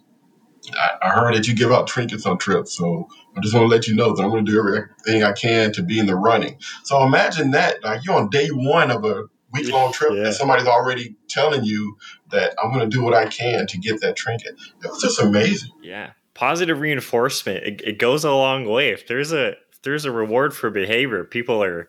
I, 1.03 1.11
heard 1.11 1.35
that 1.35 1.47
you 1.47 1.55
give 1.55 1.73
out 1.73 1.87
trinkets 1.87 2.27
on 2.27 2.39
trips, 2.39 2.77
so 2.77 3.09
I 3.37 3.41
just 3.41 3.55
want 3.55 3.65
to 3.65 3.69
let 3.69 3.87
you 3.87 3.95
know 3.95 4.15
that 4.15 4.23
I'm 4.23 4.31
going 4.31 4.45
to 4.45 4.51
do 4.51 4.59
everything 4.59 5.23
I 5.23 5.33
can 5.33 5.73
to 5.73 5.83
be 5.83 5.99
in 5.99 6.07
the 6.07 6.17
running. 6.17 6.59
So 6.85 7.03
imagine 7.03 7.53
that, 7.53 7.83
like 7.85 8.05
you're 8.05 8.17
on 8.17 8.31
day 8.31 8.49
one 8.49 8.91
of 8.91 9.05
a 9.05 9.25
week 9.53 9.71
long 9.71 9.93
trip, 9.93 10.13
yeah. 10.15 10.27
and 10.27 10.35
somebody's 10.35 10.67
already 10.67 11.17
telling 11.29 11.65
you 11.65 11.97
that 12.31 12.55
I'm 12.63 12.73
going 12.73 12.89
to 12.89 12.95
do 12.95 13.03
what 13.03 13.15
I 13.15 13.27
can 13.27 13.67
to 13.67 13.79
get 13.79 14.01
that 14.01 14.17
trinket. 14.17 14.55
It 14.83 14.91
was 14.91 15.01
just 15.01 15.21
amazing. 15.21 15.71
Yeah, 15.83 16.13
positive 16.35 16.81
reinforcement. 16.81 17.65
It, 17.65 17.83
it 17.85 17.99
goes 17.99 18.25
a 18.25 18.33
long 18.33 18.65
way. 18.65 18.91
If 18.91 19.07
there's 19.07 19.33
a 19.33 19.51
if 19.51 19.83
there's 19.83 20.05
a 20.05 20.13
reward 20.13 20.55
for 20.55 20.71
behavior, 20.71 21.25
people 21.25 21.63
are 21.63 21.89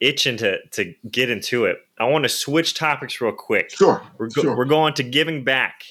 itching 0.00 0.36
to 0.38 0.58
to 0.72 0.94
get 1.10 1.30
into 1.30 1.64
it. 1.64 1.78
I 1.98 2.04
want 2.04 2.24
to 2.24 2.28
switch 2.28 2.74
topics 2.74 3.20
real 3.20 3.32
quick. 3.32 3.70
Sure. 3.70 4.02
We're, 4.18 4.28
go, 4.28 4.42
sure. 4.42 4.56
we're 4.56 4.66
going 4.66 4.94
to 4.94 5.02
giving 5.02 5.44
back 5.44 5.84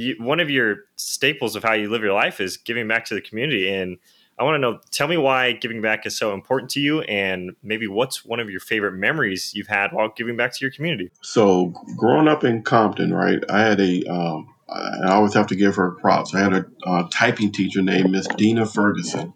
you, 0.00 0.16
one 0.18 0.40
of 0.40 0.48
your 0.48 0.84
staples 0.96 1.54
of 1.54 1.62
how 1.62 1.74
you 1.74 1.90
live 1.90 2.02
your 2.02 2.14
life 2.14 2.40
is 2.40 2.56
giving 2.56 2.88
back 2.88 3.04
to 3.04 3.14
the 3.14 3.20
community. 3.20 3.72
And 3.72 3.98
I 4.38 4.44
want 4.44 4.54
to 4.54 4.58
know, 4.58 4.80
tell 4.90 5.08
me 5.08 5.18
why 5.18 5.52
giving 5.52 5.82
back 5.82 6.06
is 6.06 6.16
so 6.16 6.32
important 6.32 6.70
to 6.70 6.80
you, 6.80 7.02
and 7.02 7.54
maybe 7.62 7.86
what's 7.86 8.24
one 8.24 8.40
of 8.40 8.48
your 8.48 8.60
favorite 8.60 8.94
memories 8.94 9.52
you've 9.54 9.66
had 9.66 9.92
while 9.92 10.10
giving 10.16 10.36
back 10.38 10.54
to 10.54 10.58
your 10.62 10.70
community. 10.70 11.10
So, 11.20 11.74
growing 11.98 12.26
up 12.26 12.42
in 12.42 12.62
Compton, 12.62 13.12
right, 13.12 13.38
I 13.50 13.60
had 13.60 13.80
a, 13.80 14.02
um, 14.04 14.54
I 14.70 15.10
always 15.10 15.34
have 15.34 15.46
to 15.48 15.56
give 15.56 15.76
her 15.76 15.90
props. 15.90 16.34
I 16.34 16.40
had 16.40 16.54
a 16.54 17.08
typing 17.12 17.52
teacher 17.52 17.82
named 17.82 18.10
Miss 18.10 18.26
Dina 18.28 18.64
Ferguson, 18.64 19.34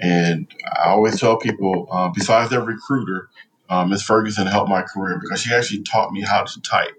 and 0.00 0.46
I 0.64 0.90
always 0.90 1.18
tell 1.18 1.36
people, 1.38 1.88
uh, 1.90 2.10
besides 2.14 2.50
their 2.50 2.62
recruiter, 2.62 3.30
uh, 3.68 3.84
Miss 3.86 4.02
Ferguson 4.02 4.46
helped 4.46 4.70
my 4.70 4.82
career 4.82 5.18
because 5.20 5.40
she 5.40 5.52
actually 5.52 5.82
taught 5.82 6.12
me 6.12 6.20
how 6.20 6.44
to 6.44 6.60
type. 6.60 6.94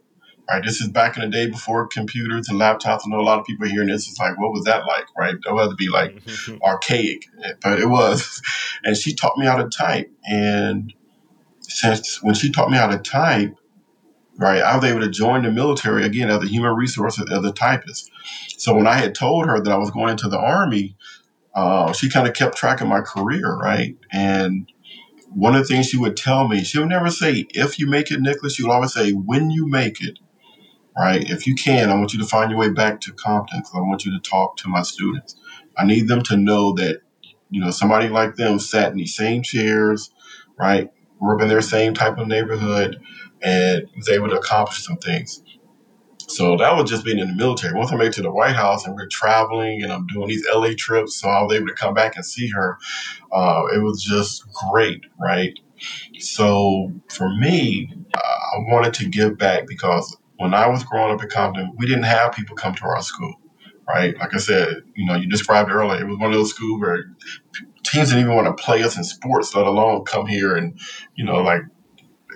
Right, 0.50 0.64
this 0.64 0.82
is 0.82 0.88
back 0.88 1.16
in 1.16 1.22
the 1.22 1.30
day 1.30 1.47
before 1.47 1.88
computers 1.88 2.50
and 2.50 2.60
laptops. 2.60 3.02
I 3.06 3.10
know 3.10 3.20
a 3.20 3.22
lot 3.22 3.39
of 3.39 3.45
people 3.45 3.68
hearing 3.68 3.89
this 3.89 4.08
is 4.08 4.18
like, 4.18 4.39
what 4.39 4.52
was 4.52 4.64
that 4.64 4.88
like? 4.88 5.06
Right, 5.16 5.36
it 5.36 5.45
had 5.45 5.70
to 5.70 5.76
be 5.76 5.89
like 5.89 6.20
archaic, 6.64 7.26
but 7.62 7.80
it 7.80 7.88
was. 7.88 8.41
And 8.84 8.97
she 8.97 9.14
taught 9.14 9.38
me 9.38 9.45
how 9.45 9.58
to 9.58 9.70
type. 9.70 10.12
And 10.28 10.91
since 11.62 12.24
when 12.24 12.34
she 12.34 12.52
taught 12.52 12.72
me 12.72 12.78
how 12.78 12.88
to 12.88 12.97
type, 12.97 13.54
right, 14.38 14.64
I 14.64 14.76
was 14.76 14.86
able 14.86 15.02
to 15.02 15.10
join 15.10 15.43
the 15.43 15.52
military 15.52 16.04
again 16.04 16.32
as 16.32 16.41
a 16.41 16.47
human 16.47 16.76
resource 16.76 17.22
as 17.22 17.45
a 17.45 17.52
typist. 17.52 18.10
So 18.58 18.74
when 18.74 18.88
I 18.88 18.95
had 18.95 19.14
told 19.14 19.45
her 19.45 19.62
that 19.62 19.72
I 19.72 19.78
was 19.78 19.91
going 19.91 20.10
into 20.10 20.30
the 20.30 20.39
army, 20.39 20.95
uh, 21.54 21.93
she 21.93 22.10
kind 22.10 22.28
of 22.28 22.34
kept 22.34 22.58
track 22.58 22.82
of 22.82 22.88
my 22.88 23.02
career, 23.02 23.56
right? 23.56 23.95
And 24.12 24.72
one 25.30 25.56
of 25.56 25.62
the 25.62 25.68
things 25.68 25.88
she 25.88 25.97
would 25.97 26.18
tell 26.18 26.47
me, 26.47 26.64
she 26.64 26.80
would 26.80 26.89
never 26.89 27.12
say, 27.12 27.45
if 27.50 27.80
you 27.80 27.88
make 27.88 28.12
it, 28.12 28.20
Nickolas, 28.20 28.56
she 28.56 28.64
would 28.64 28.72
always 28.72 28.93
say, 28.93 29.12
when 29.12 29.52
you 29.52 29.68
make 29.68 30.02
it, 30.02 30.18
right? 31.00 31.30
If 31.30 31.47
you 31.47 31.56
can, 31.56 31.89
I 31.89 31.95
want 31.95 32.14
you 32.14 32.20
to 32.20 32.26
find 32.26 32.52
your 32.52 32.60
way 32.60 32.70
back 32.70 33.00
to 33.02 33.14
Compton 33.14 33.60
because 33.60 33.74
I 33.74 33.80
want 33.80 34.06
you 34.06 34.12
to 34.12 34.30
talk 34.30 34.58
to 34.58 34.68
my 34.70 34.82
students. 34.82 35.36
I 35.78 35.86
need 35.86 36.10
them 36.10 36.22
to 36.24 36.36
know 36.36 36.74
that, 36.74 37.02
you 37.50 37.62
know, 37.62 37.72
somebody 37.72 38.10
like 38.10 38.36
them 38.36 38.60
sat 38.60 38.91
in 38.91 38.97
these 38.97 39.16
same 39.16 39.41
chairs, 39.41 40.12
right? 40.60 40.91
Grew 41.22 41.38
up 41.38 41.41
in 41.41 41.47
their 41.47 41.62
same 41.62 41.93
type 41.93 42.18
of 42.18 42.28
neighborhood 42.28 43.02
and 43.41 43.84
was 43.95 44.10
able 44.10 44.28
to 44.28 44.38
accomplish 44.38 44.84
some 44.84 44.97
things. 44.97 45.41
So 46.28 46.58
that 46.58 46.76
was 46.76 46.89
just 46.89 47.06
being 47.06 47.20
in 47.20 47.30
the 47.30 47.36
military. 47.36 47.74
Once 47.74 47.91
I 47.91 47.95
made 47.95 48.08
it 48.08 48.14
to 48.16 48.22
the 48.22 48.32
White 48.32 48.56
House 48.56 48.86
and 48.86 48.93
we're 48.95 49.08
traveling 49.08 49.82
and 49.82 49.91
I'm 49.91 50.06
doing 50.08 50.28
these 50.28 50.45
LA 50.54 50.72
trips, 50.78 51.16
so 51.16 51.30
I 51.30 51.41
was 51.41 51.56
able 51.56 51.68
to 51.68 51.74
come 51.74 51.93
back 51.93 52.18
and 52.18 52.26
see 52.26 52.50
her. 52.50 52.78
Uh, 53.32 53.64
it 53.74 53.80
was 53.80 54.04
just 54.04 54.43
great, 54.70 55.06
right? 55.20 55.58
So 56.20 56.91
for 57.10 57.30
me, 57.30 57.91
I 58.14 58.58
wanted 58.68 58.93
to 58.95 59.10
give 59.10 59.38
back 59.38 59.66
because 59.68 60.18
when 60.40 60.54
I 60.54 60.68
was 60.68 60.84
growing 60.86 61.14
up 61.14 61.22
in 61.22 61.30
Compton, 61.30 61.74
we 61.78 61.86
didn't 61.86 62.04
have 62.04 62.32
people 62.32 62.56
come 62.56 62.74
to 62.76 62.86
our 62.86 63.02
school, 63.02 63.36
right? 63.88 64.18
Like 64.18 64.34
I 64.34 64.38
said, 64.38 64.84
you 64.96 65.06
know, 65.06 65.16
you 65.16 65.28
described 65.28 65.70
earlier, 65.70 66.02
it 66.02 66.08
was 66.08 66.18
one 66.18 66.32
of 66.32 66.38
those 66.38 66.52
schools 66.52 66.80
where 66.80 67.04
teams 67.84 68.10
didn't 68.10 68.24
even 68.24 68.36
want 68.36 68.48
to 68.48 68.64
play 68.64 68.82
us 68.82 68.96
in 68.96 69.04
sports, 69.04 69.54
let 69.54 69.68
alone 69.68 70.06
come 70.06 70.28
here 70.28 70.56
and, 70.56 70.80
you 71.16 71.26
know, 71.26 71.42
like 71.42 71.64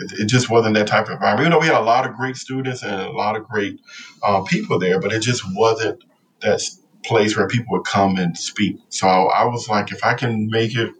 it, 0.01 0.20
it 0.20 0.26
just 0.26 0.49
wasn't 0.49 0.76
that 0.76 0.88
type 0.88 1.06
of 1.06 1.14
environment. 1.14 1.47
Even 1.47 1.51
though 1.51 1.60
we 1.60 1.68
had 1.68 1.80
a 1.80 1.86
lot 1.86 2.06
of 2.06 2.16
great 2.16 2.36
students 2.36 2.84
and 2.84 2.93
a 2.93 3.12
lot 3.12 3.38
of 3.38 3.47
great 3.47 3.80
uh, 4.22 4.41
people 4.41 4.80
there, 4.80 4.99
but 4.99 5.14
it 5.14 5.22
just 5.22 5.43
wasn't 5.56 6.04
that 6.41 6.62
place 7.06 7.38
where 7.38 7.47
people 7.47 7.72
would 7.72 7.86
come 7.86 8.18
and 8.18 8.38
speak. 8.38 8.78
So 8.89 9.08
I 9.08 9.45
was 9.45 9.70
like, 9.70 9.93
if 9.93 10.04
I 10.04 10.14
can 10.14 10.49
make 10.49 10.76
it 10.76 10.93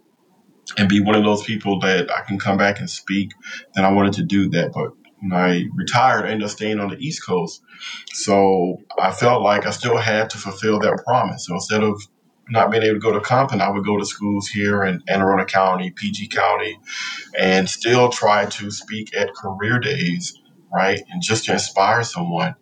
and 0.78 0.88
be 0.88 1.00
one 1.00 1.16
of 1.16 1.24
those 1.24 1.42
people 1.42 1.78
that 1.80 2.10
I 2.10 2.22
can 2.22 2.38
come 2.38 2.56
back 2.56 2.78
and 2.80 2.88
speak, 2.88 3.32
then 3.74 3.84
I 3.84 3.92
wanted 3.92 4.14
to 4.14 4.22
do 4.22 4.48
that. 4.50 4.72
But 4.72 4.92
when 5.24 5.40
I 5.40 5.64
retired, 5.74 6.26
I 6.26 6.30
ended 6.30 6.44
up 6.44 6.50
staying 6.50 6.80
on 6.80 6.90
the 6.90 6.98
East 6.98 7.24
Coast. 7.24 7.62
So 8.12 8.78
I 8.98 9.10
felt 9.12 9.42
like 9.42 9.66
I 9.66 9.70
still 9.70 9.96
had 9.96 10.30
to 10.30 10.38
fulfill 10.38 10.78
that 10.80 11.02
promise. 11.04 11.46
So 11.46 11.54
instead 11.54 11.82
of 11.82 12.00
not 12.48 12.70
being 12.70 12.82
able 12.82 12.96
to 12.96 13.00
go 13.00 13.12
to 13.12 13.20
Compton, 13.20 13.60
I 13.60 13.70
would 13.70 13.84
go 13.84 13.98
to 13.98 14.04
schools 14.04 14.48
here 14.48 14.84
in 14.84 15.02
Anne 15.08 15.22
Arundel 15.22 15.46
County, 15.46 15.90
PG 15.90 16.28
County, 16.28 16.78
and 17.38 17.68
still 17.68 18.10
try 18.10 18.44
to 18.46 18.70
speak 18.70 19.16
at 19.16 19.34
career 19.34 19.78
days, 19.78 20.38
right? 20.72 21.00
And 21.10 21.22
just 21.22 21.46
to 21.46 21.52
inspire 21.52 22.02
someone. 22.02 22.54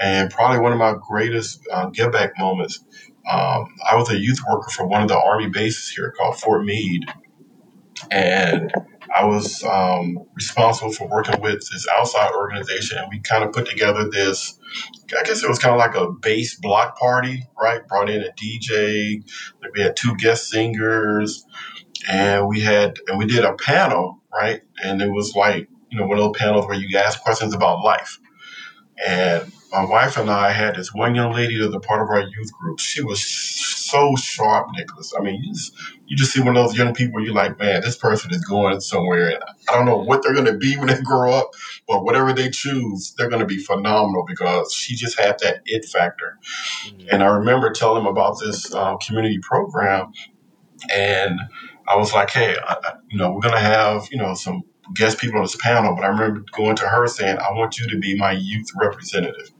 And 0.00 0.30
probably 0.30 0.58
one 0.58 0.72
of 0.72 0.78
my 0.78 0.94
greatest 1.08 1.60
uh, 1.70 1.86
give 1.86 2.10
back 2.10 2.36
moments, 2.36 2.84
um, 3.30 3.66
I 3.88 3.94
was 3.94 4.10
a 4.10 4.18
youth 4.18 4.40
worker 4.50 4.70
for 4.70 4.86
one 4.86 5.02
of 5.02 5.08
the 5.08 5.18
Army 5.18 5.48
bases 5.48 5.88
here 5.88 6.12
called 6.18 6.40
Fort 6.40 6.64
Meade. 6.64 7.04
And 8.10 8.72
I 9.14 9.24
was 9.24 9.62
um, 9.64 10.18
responsible 10.34 10.92
for 10.92 11.08
working 11.08 11.40
with 11.40 11.60
this 11.70 11.86
outside 11.96 12.32
organization, 12.32 12.98
and 12.98 13.08
we 13.10 13.20
kind 13.20 13.44
of 13.44 13.52
put 13.52 13.68
together 13.68 14.08
this. 14.08 14.58
I 15.18 15.22
guess 15.24 15.42
it 15.42 15.48
was 15.48 15.58
kind 15.58 15.74
of 15.74 15.78
like 15.78 15.94
a 15.94 16.10
base 16.10 16.58
block 16.58 16.98
party, 16.98 17.46
right? 17.60 17.86
Brought 17.86 18.08
in 18.08 18.22
a 18.22 18.32
DJ. 18.32 19.22
We 19.74 19.82
had 19.82 19.96
two 19.96 20.16
guest 20.16 20.48
singers, 20.48 21.44
and 22.08 22.48
we 22.48 22.60
had 22.60 22.96
and 23.08 23.18
we 23.18 23.26
did 23.26 23.44
a 23.44 23.54
panel, 23.54 24.22
right? 24.32 24.62
And 24.82 25.02
it 25.02 25.10
was 25.10 25.34
like 25.34 25.68
you 25.90 25.98
know 25.98 26.06
one 26.06 26.18
of 26.18 26.24
those 26.24 26.38
panels 26.38 26.66
where 26.66 26.78
you 26.78 26.96
ask 26.96 27.20
questions 27.20 27.54
about 27.54 27.84
life. 27.84 28.18
And 29.06 29.52
my 29.72 29.84
wife 29.84 30.18
and 30.18 30.30
I 30.30 30.52
had 30.52 30.76
this 30.76 30.92
one 30.92 31.14
young 31.14 31.32
lady 31.32 31.56
that 31.56 31.66
was 31.66 31.74
a 31.74 31.80
part 31.80 32.02
of 32.02 32.08
our 32.08 32.20
youth 32.20 32.52
group. 32.52 32.78
She 32.78 33.02
was 33.02 33.24
so 33.24 34.14
sharp, 34.16 34.68
Nickolas. 34.76 35.12
I 35.18 35.22
mean, 35.22 35.42
you 35.42 35.52
just, 35.52 35.72
you 36.06 36.16
just 36.16 36.32
see 36.32 36.40
one 36.40 36.56
of 36.56 36.66
those 36.66 36.76
young 36.76 36.92
people, 36.92 37.24
you're 37.24 37.34
like, 37.34 37.58
man, 37.58 37.80
this 37.80 37.96
person 37.96 38.30
is 38.32 38.44
going 38.44 38.80
somewhere. 38.80 39.30
And 39.30 39.42
I 39.70 39.74
don't 39.74 39.86
know 39.86 39.96
what 39.96 40.22
they're 40.22 40.34
going 40.34 40.46
to 40.46 40.58
be 40.58 40.76
when 40.76 40.88
they 40.88 41.00
grow 41.02 41.32
up, 41.32 41.52
but 41.88 42.04
whatever 42.04 42.34
they 42.34 42.50
choose, 42.50 43.14
they're 43.16 43.30
going 43.30 43.40
to 43.40 43.46
be 43.46 43.58
phenomenal 43.58 44.24
because 44.28 44.74
she 44.74 44.94
just 44.94 45.18
had 45.18 45.38
that 45.40 45.62
it 45.64 45.86
factor. 45.86 46.38
Mm-hmm. 46.86 47.08
And 47.10 47.22
I 47.22 47.26
remember 47.26 47.70
telling 47.70 48.04
them 48.04 48.12
about 48.12 48.38
this 48.40 48.74
uh, 48.74 48.96
community 48.98 49.38
program. 49.38 50.12
And 50.94 51.40
I 51.88 51.96
was 51.96 52.12
like, 52.12 52.30
hey, 52.30 52.56
I, 52.62 52.94
you 53.08 53.16
know, 53.16 53.32
we're 53.32 53.40
going 53.40 53.54
to 53.54 53.60
have, 53.60 54.08
you 54.10 54.18
know, 54.18 54.34
some 54.34 54.64
guest 54.94 55.18
people 55.18 55.38
on 55.38 55.44
this 55.44 55.56
panel, 55.56 55.94
but 55.94 56.04
I 56.04 56.08
remember 56.08 56.44
going 56.52 56.76
to 56.76 56.88
her 56.88 57.06
saying, 57.06 57.38
I 57.38 57.52
want 57.52 57.78
you 57.78 57.88
to 57.88 57.98
be 57.98 58.16
my 58.16 58.32
youth 58.32 58.66
representative. 58.78 59.50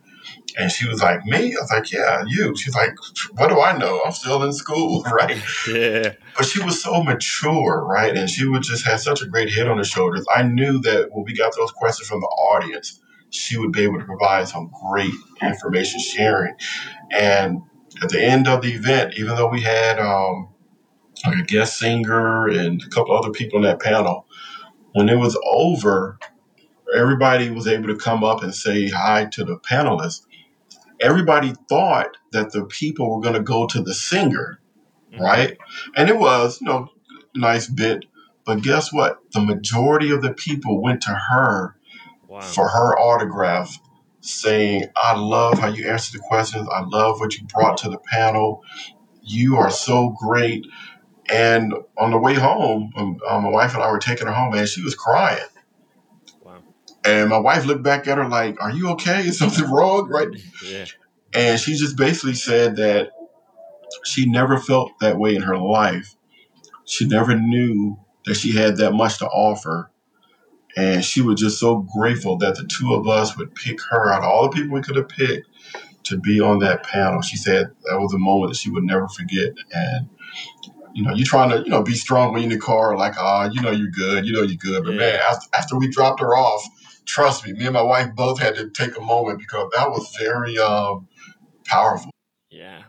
And 0.59 0.71
she 0.71 0.87
was 0.87 1.01
like, 1.01 1.25
Me? 1.25 1.55
I 1.57 1.61
was 1.61 1.71
like, 1.71 1.91
Yeah, 1.93 2.25
you. 2.27 2.57
She's 2.57 2.75
like, 2.75 2.95
What 3.33 3.49
do 3.49 3.61
I 3.61 3.77
know? 3.77 4.03
I'm 4.05 4.13
still 4.13 4.43
in 4.43 4.53
school, 4.53 5.03
right? 5.13 5.43
Yeah. 5.67 6.15
But 6.37 6.47
she 6.47 6.63
was 6.63 6.83
so 6.83 7.03
mature, 7.03 7.85
right? 7.85 8.17
And 8.17 8.29
she 8.29 8.47
would 8.47 8.63
just 8.63 8.85
have 8.87 9.01
such 9.01 9.23
a 9.23 9.27
great 9.27 9.53
head 9.53 9.69
on 9.69 9.79
her 9.79 9.85
shoulders. 9.85 10.25
I 10.35 10.43
knew 10.43 10.81
that 10.81 11.09
when 11.11 11.25
we 11.25 11.35
got 11.35 11.55
those 11.57 11.71
questions 11.73 12.09
from 12.09 12.21
the 12.21 12.27
audience, 12.27 13.01
she 13.31 13.57
would 13.59 13.73
be 13.73 13.83
able 13.83 13.99
to 13.99 14.05
provide 14.05 14.49
some 14.49 14.71
great 14.91 15.13
information 15.41 16.01
sharing. 16.01 16.55
And 17.11 17.63
at 18.03 18.11
the 18.11 18.23
end 18.23 18.47
of 18.47 18.63
the 18.63 18.73
event, 18.73 19.15
even 19.17 19.37
though 19.37 19.49
we 19.49 19.63
had 19.63 19.99
um, 19.99 20.49
like 21.27 21.39
a 21.39 21.43
guest 21.43 21.79
singer 21.79 22.49
and 22.49 22.83
a 22.83 22.89
couple 22.89 23.17
other 23.17 23.31
people 23.31 23.59
in 23.59 23.65
that 23.65 23.81
panel, 23.81 24.27
when 24.93 25.09
it 25.09 25.17
was 25.17 25.39
over, 25.45 26.19
everybody 26.95 27.51
was 27.51 27.67
able 27.67 27.89
to 27.89 27.97
come 27.97 28.23
up 28.25 28.43
and 28.43 28.55
say 28.55 28.89
hi 28.89 29.27
to 29.33 29.45
the 29.45 29.57
panelists. 29.59 30.27
Everybody 31.03 31.55
thought 31.69 32.17
that 32.33 32.53
the 32.53 32.65
people 32.65 33.15
were 33.15 33.21
going 33.21 33.35
to 33.35 33.43
go 33.43 33.67
to 33.67 33.83
the 33.83 33.95
singer, 33.95 34.61
mm-hmm. 35.13 35.23
right? 35.23 35.59
And 35.97 36.09
it 36.09 36.17
was, 36.17 36.61
you 36.61 36.69
know, 36.69 36.89
nice 37.35 37.67
bit. 37.67 38.05
But 38.45 38.63
guess 38.63 38.93
what? 38.93 39.19
The 39.33 39.41
majority 39.41 40.11
of 40.11 40.23
the 40.23 40.33
people 40.33 40.81
went 40.83 41.03
to 41.03 41.15
her 41.15 41.77
wow. 42.29 42.41
for 42.41 42.69
her 42.69 42.99
autograph, 42.99 43.79
saying, 44.21 44.87
I 44.97 45.19
love 45.19 45.59
how 45.59 45.69
you 45.69 45.89
answered 45.89 46.19
the 46.19 46.25
questions. 46.27 46.69
I 46.73 46.83
love 46.83 47.21
what 47.21 47.37
you 47.37 47.47
brought 47.47 47.79
to 47.79 47.91
the 47.91 47.99
panel. 47.99 48.63
You 49.23 49.57
are 49.57 49.71
so 49.71 50.15
great. 50.19 50.67
And 51.31 51.75
on 51.97 52.11
the 52.11 52.19
way 52.19 52.35
home, 52.35 52.93
um, 52.97 53.19
um, 53.29 53.45
my 53.45 53.51
wife 53.51 53.75
and 53.75 53.83
I 53.83 53.91
were 53.91 53.99
taking 53.99 54.27
her 54.27 54.33
home, 54.33 54.55
and 54.55 54.69
she 54.69 54.83
was 54.83 54.95
crying. 54.95 55.47
And 57.05 57.31
my 57.31 57.39
wife 57.39 57.65
looked 57.65 57.83
back 57.83 58.07
at 58.07 58.19
her 58.19 58.29
like, 58.29 58.63
"Are 58.63 58.71
you 58.71 58.91
okay? 58.91 59.27
Is 59.27 59.39
something 59.39 59.69
wrong?" 59.71 60.09
Right? 60.09 60.29
Yeah. 60.65 60.85
And 61.35 61.59
she 61.59 61.75
just 61.75 61.97
basically 61.97 62.35
said 62.35 62.77
that 62.77 63.11
she 64.05 64.27
never 64.27 64.59
felt 64.59 64.93
that 65.01 65.19
way 65.19 65.35
in 65.35 65.43
her 65.43 65.59
life. 65.59 66.15
She 66.85 67.07
never 67.07 67.35
knew 67.35 67.99
that 68.27 68.35
she 68.35 68.53
had 68.53 68.77
that 68.77 68.93
much 68.93 69.19
to 69.19 69.27
offer. 69.27 69.91
And 70.77 71.05
she 71.05 71.21
was 71.21 71.39
just 71.41 71.59
so 71.59 71.87
grateful 71.95 72.39
that 72.39 72.57
the 72.57 72.65
two 72.65 72.95
of 72.95 73.07
us 73.07 73.37
would 73.37 73.55
pick 73.55 73.79
her 73.91 74.11
out 74.11 74.23
of 74.23 74.29
all 74.29 74.45
the 74.45 74.57
people 74.57 74.75
we 74.75 74.83
could 74.83 74.97
have 74.97 75.09
picked 75.09 75.47
to 76.05 76.19
be 76.19 76.41
on 76.41 76.61
that 76.61 76.83
panel. 76.85 77.21
She 77.21 77.37
said 77.37 77.71
that 77.85 78.01
was 78.01 78.15
a 78.15 78.19
moment 78.19 78.53
that 78.53 78.59
she 78.59 78.71
would 78.71 78.85
never 78.85 79.09
forget. 79.09 79.53
And 79.73 80.09
you 80.95 81.03
know, 81.03 81.15
you're 81.15 81.27
trying 81.27 81.51
to, 81.51 81.63
you 81.63 81.71
know, 81.71 81.83
be 81.83 81.95
strong 81.95 82.33
when 82.33 82.43
you're 82.43 82.53
in 82.53 82.59
the 82.59 82.63
car, 82.65 82.97
like, 82.97 83.15
ah, 83.19 83.49
you 83.51 83.61
know, 83.63 83.71
you're 83.71 83.91
good, 83.91 84.27
you 84.27 84.33
know, 84.33 84.43
you're 84.43 84.57
good. 84.57 84.85
But 84.85 84.93
yeah. 84.93 84.99
man, 84.99 85.21
after, 85.31 85.49
after, 85.55 85.79
we 85.79 85.89
dropped 85.89 86.21
her 86.21 86.37
off, 86.37 86.63
trust 87.05 87.47
me, 87.47 87.53
me 87.53 87.65
and 87.65 87.75
my 87.75 87.83
wife 87.83 88.15
both 88.15 88.41
had 88.41 88.55
to 88.57 88.71
take 88.71 88.97
a 88.97 89.01
moment 89.01 89.39
because 89.39 89.71
that 89.75 89.91
was 89.91 90.15
very 90.19 90.59
um, 90.59 91.09
powerful. 91.65 92.11
Yeah. 92.51 92.85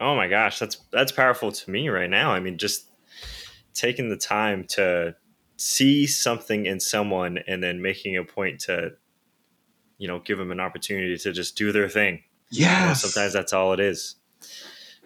Oh 0.00 0.16
my 0.16 0.26
gosh, 0.26 0.58
that's 0.58 0.78
that's 0.90 1.12
powerful 1.12 1.52
to 1.52 1.70
me 1.70 1.88
right 1.88 2.10
now. 2.10 2.32
I 2.32 2.40
mean, 2.40 2.58
just 2.58 2.88
taking 3.74 4.08
the 4.08 4.16
time 4.16 4.64
to 4.64 5.14
see 5.56 6.06
something 6.06 6.66
in 6.66 6.80
someone 6.80 7.38
and 7.46 7.62
then 7.62 7.80
making 7.80 8.16
a 8.16 8.24
point 8.24 8.60
to, 8.60 8.92
you 9.98 10.08
know, 10.08 10.18
give 10.18 10.38
them 10.38 10.50
an 10.50 10.60
opportunity 10.60 11.16
to 11.16 11.32
just 11.32 11.56
do 11.56 11.70
their 11.70 11.88
thing. 11.88 12.24
yeah 12.50 12.80
You 12.80 12.88
know, 12.88 12.94
sometimes 12.94 13.32
that's 13.32 13.52
all 13.52 13.72
it 13.72 13.80
is. 13.80 14.16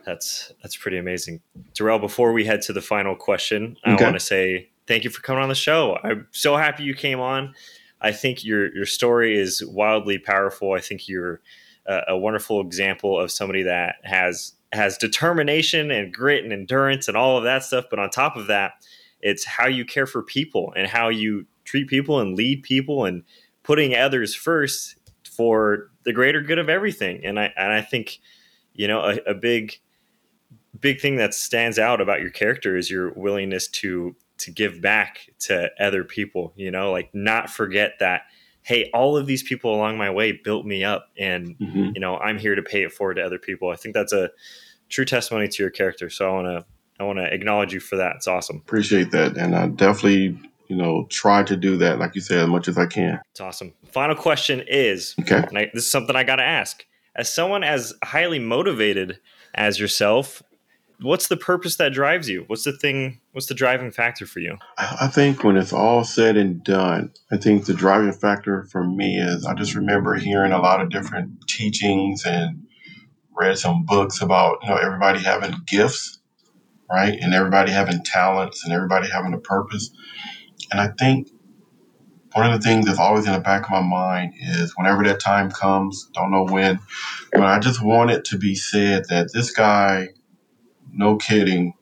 That's 0.06 0.52
that's 0.62 0.76
pretty 0.76 0.98
amazing. 0.98 1.40
Darrell, 1.74 1.98
before 1.98 2.32
we 2.32 2.44
head 2.44 2.62
to 2.62 2.72
the 2.72 2.80
final 2.80 3.16
question, 3.16 3.76
I 3.84 3.96
want 3.96 4.14
to 4.14 4.20
say 4.20 4.70
thank 4.86 5.04
you 5.04 5.10
for 5.10 5.20
coming 5.20 5.42
on 5.42 5.48
the 5.48 5.54
show. 5.54 5.98
I'm 6.02 6.28
so 6.30 6.56
happy 6.56 6.84
you 6.84 6.94
came 6.94 7.20
on. 7.20 7.54
I 8.06 8.12
think 8.12 8.44
your 8.44 8.72
your 8.72 8.86
story 8.86 9.36
is 9.36 9.64
wildly 9.66 10.18
powerful. 10.18 10.74
I 10.74 10.80
think 10.80 11.08
you're 11.08 11.40
a, 11.86 12.00
a 12.10 12.16
wonderful 12.16 12.60
example 12.60 13.18
of 13.18 13.32
somebody 13.32 13.64
that 13.64 13.96
has 14.04 14.52
has 14.72 14.96
determination 14.96 15.90
and 15.90 16.14
grit 16.14 16.44
and 16.44 16.52
endurance 16.52 17.08
and 17.08 17.16
all 17.16 17.36
of 17.36 17.42
that 17.42 17.64
stuff. 17.64 17.86
But 17.90 17.98
on 17.98 18.10
top 18.10 18.36
of 18.36 18.46
that, 18.46 18.74
it's 19.20 19.44
how 19.44 19.66
you 19.66 19.84
care 19.84 20.06
for 20.06 20.22
people 20.22 20.72
and 20.76 20.86
how 20.86 21.08
you 21.08 21.46
treat 21.64 21.88
people 21.88 22.20
and 22.20 22.36
lead 22.36 22.62
people 22.62 23.06
and 23.06 23.24
putting 23.64 23.96
others 23.96 24.36
first 24.36 24.94
for 25.24 25.90
the 26.04 26.12
greater 26.12 26.40
good 26.40 26.60
of 26.60 26.68
everything. 26.68 27.24
And 27.24 27.40
I 27.40 27.52
and 27.56 27.72
I 27.72 27.82
think 27.82 28.20
you 28.72 28.86
know 28.86 29.00
a, 29.00 29.16
a 29.30 29.34
big 29.34 29.80
big 30.78 31.00
thing 31.00 31.16
that 31.16 31.34
stands 31.34 31.76
out 31.76 32.00
about 32.00 32.20
your 32.20 32.30
character 32.30 32.76
is 32.76 32.88
your 32.88 33.12
willingness 33.14 33.66
to 33.66 34.14
to 34.38 34.50
give 34.50 34.80
back 34.80 35.28
to 35.38 35.70
other 35.80 36.04
people 36.04 36.52
you 36.56 36.70
know 36.70 36.92
like 36.92 37.08
not 37.14 37.48
forget 37.50 37.92
that 38.00 38.22
hey 38.62 38.90
all 38.92 39.16
of 39.16 39.26
these 39.26 39.42
people 39.42 39.74
along 39.74 39.96
my 39.96 40.10
way 40.10 40.32
built 40.32 40.66
me 40.66 40.84
up 40.84 41.08
and 41.18 41.56
Mhm. 41.58 41.94
you 41.94 42.00
know 42.00 42.16
i'm 42.18 42.38
here 42.38 42.54
to 42.54 42.62
pay 42.62 42.82
it 42.82 42.92
forward 42.92 43.14
to 43.14 43.22
other 43.22 43.38
people 43.38 43.70
i 43.70 43.76
think 43.76 43.94
that's 43.94 44.12
a 44.12 44.30
true 44.88 45.04
testimony 45.04 45.48
to 45.48 45.62
your 45.62 45.70
character 45.70 46.10
so 46.10 46.28
i 46.28 46.32
want 46.32 46.46
to 46.46 46.64
i 47.00 47.04
want 47.04 47.18
to 47.18 47.32
acknowledge 47.32 47.72
you 47.72 47.80
for 47.80 47.96
that 47.96 48.16
it's 48.16 48.26
awesome 48.28 48.56
Appreciate 48.56 49.10
that. 49.12 49.36
And 49.36 49.54
I 49.56 49.68
definitely, 49.68 50.38
you 50.68 50.76
know, 50.76 51.06
try 51.10 51.42
to 51.44 51.56
do 51.56 51.76
that, 51.78 51.98
like 51.98 52.14
you 52.16 52.20
said, 52.20 52.40
as 52.40 52.48
much 52.48 52.66
as 52.68 52.76
I 52.76 52.86
can. 52.86 53.20
it's 53.30 53.40
awesome 53.40 53.72
final 53.90 54.16
question 54.16 54.62
is 54.68 55.14
Okay. 55.20 55.44
I, 55.54 55.70
this 55.72 55.84
is 55.84 55.90
something 55.90 56.14
i 56.16 56.24
got 56.24 56.36
to 56.36 56.42
ask 56.44 56.84
as 57.14 57.32
someone 57.32 57.64
as 57.64 57.94
highly 58.04 58.38
motivated 58.38 59.18
as 59.54 59.80
yourself 59.80 60.42
what's 61.00 61.28
the 61.28 61.36
purpose 61.36 61.76
that 61.76 61.92
drives 61.92 62.28
you 62.28 62.44
what's 62.46 62.64
the 62.64 62.72
thing 62.72 63.20
what's 63.32 63.46
the 63.46 63.54
driving 63.54 63.90
factor 63.90 64.26
for 64.26 64.40
you 64.40 64.56
I 64.78 65.08
think 65.08 65.44
when 65.44 65.56
it's 65.56 65.72
all 65.72 66.04
said 66.04 66.36
and 66.36 66.62
done, 66.62 67.12
I 67.30 67.36
think 67.36 67.64
the 67.64 67.74
driving 67.74 68.12
factor 68.12 68.64
for 68.64 68.84
me 68.84 69.18
is 69.18 69.46
I 69.46 69.54
just 69.54 69.74
remember 69.74 70.14
hearing 70.14 70.52
a 70.52 70.58
lot 70.58 70.80
of 70.80 70.90
different 70.90 71.46
teachings 71.48 72.24
and 72.26 72.66
read 73.36 73.58
some 73.58 73.84
books 73.84 74.20
about, 74.20 74.58
you 74.62 74.70
know, 74.70 74.76
everybody 74.76 75.20
having 75.20 75.54
gifts, 75.66 76.18
right? 76.90 77.18
And 77.20 77.34
everybody 77.34 77.70
having 77.70 78.02
talents 78.02 78.64
and 78.64 78.72
everybody 78.72 79.08
having 79.10 79.34
a 79.34 79.38
purpose. 79.38 79.90
And 80.72 80.80
I 80.80 80.88
think 80.98 81.28
one 82.32 82.52
of 82.52 82.60
the 82.60 82.66
things 82.66 82.86
that's 82.86 82.98
always 82.98 83.26
in 83.26 83.32
the 83.32 83.40
back 83.40 83.64
of 83.64 83.70
my 83.70 83.80
mind 83.80 84.34
is 84.38 84.74
whenever 84.76 85.04
that 85.04 85.20
time 85.20 85.50
comes, 85.50 86.08
don't 86.12 86.30
know 86.30 86.44
when, 86.44 86.78
but 87.32 87.42
I 87.42 87.58
just 87.58 87.82
want 87.82 88.10
it 88.10 88.24
to 88.26 88.38
be 88.38 88.54
said 88.54 89.04
that 89.08 89.32
this 89.32 89.50
guy, 89.50 90.08
no 90.96 91.16
kidding, 91.16 91.74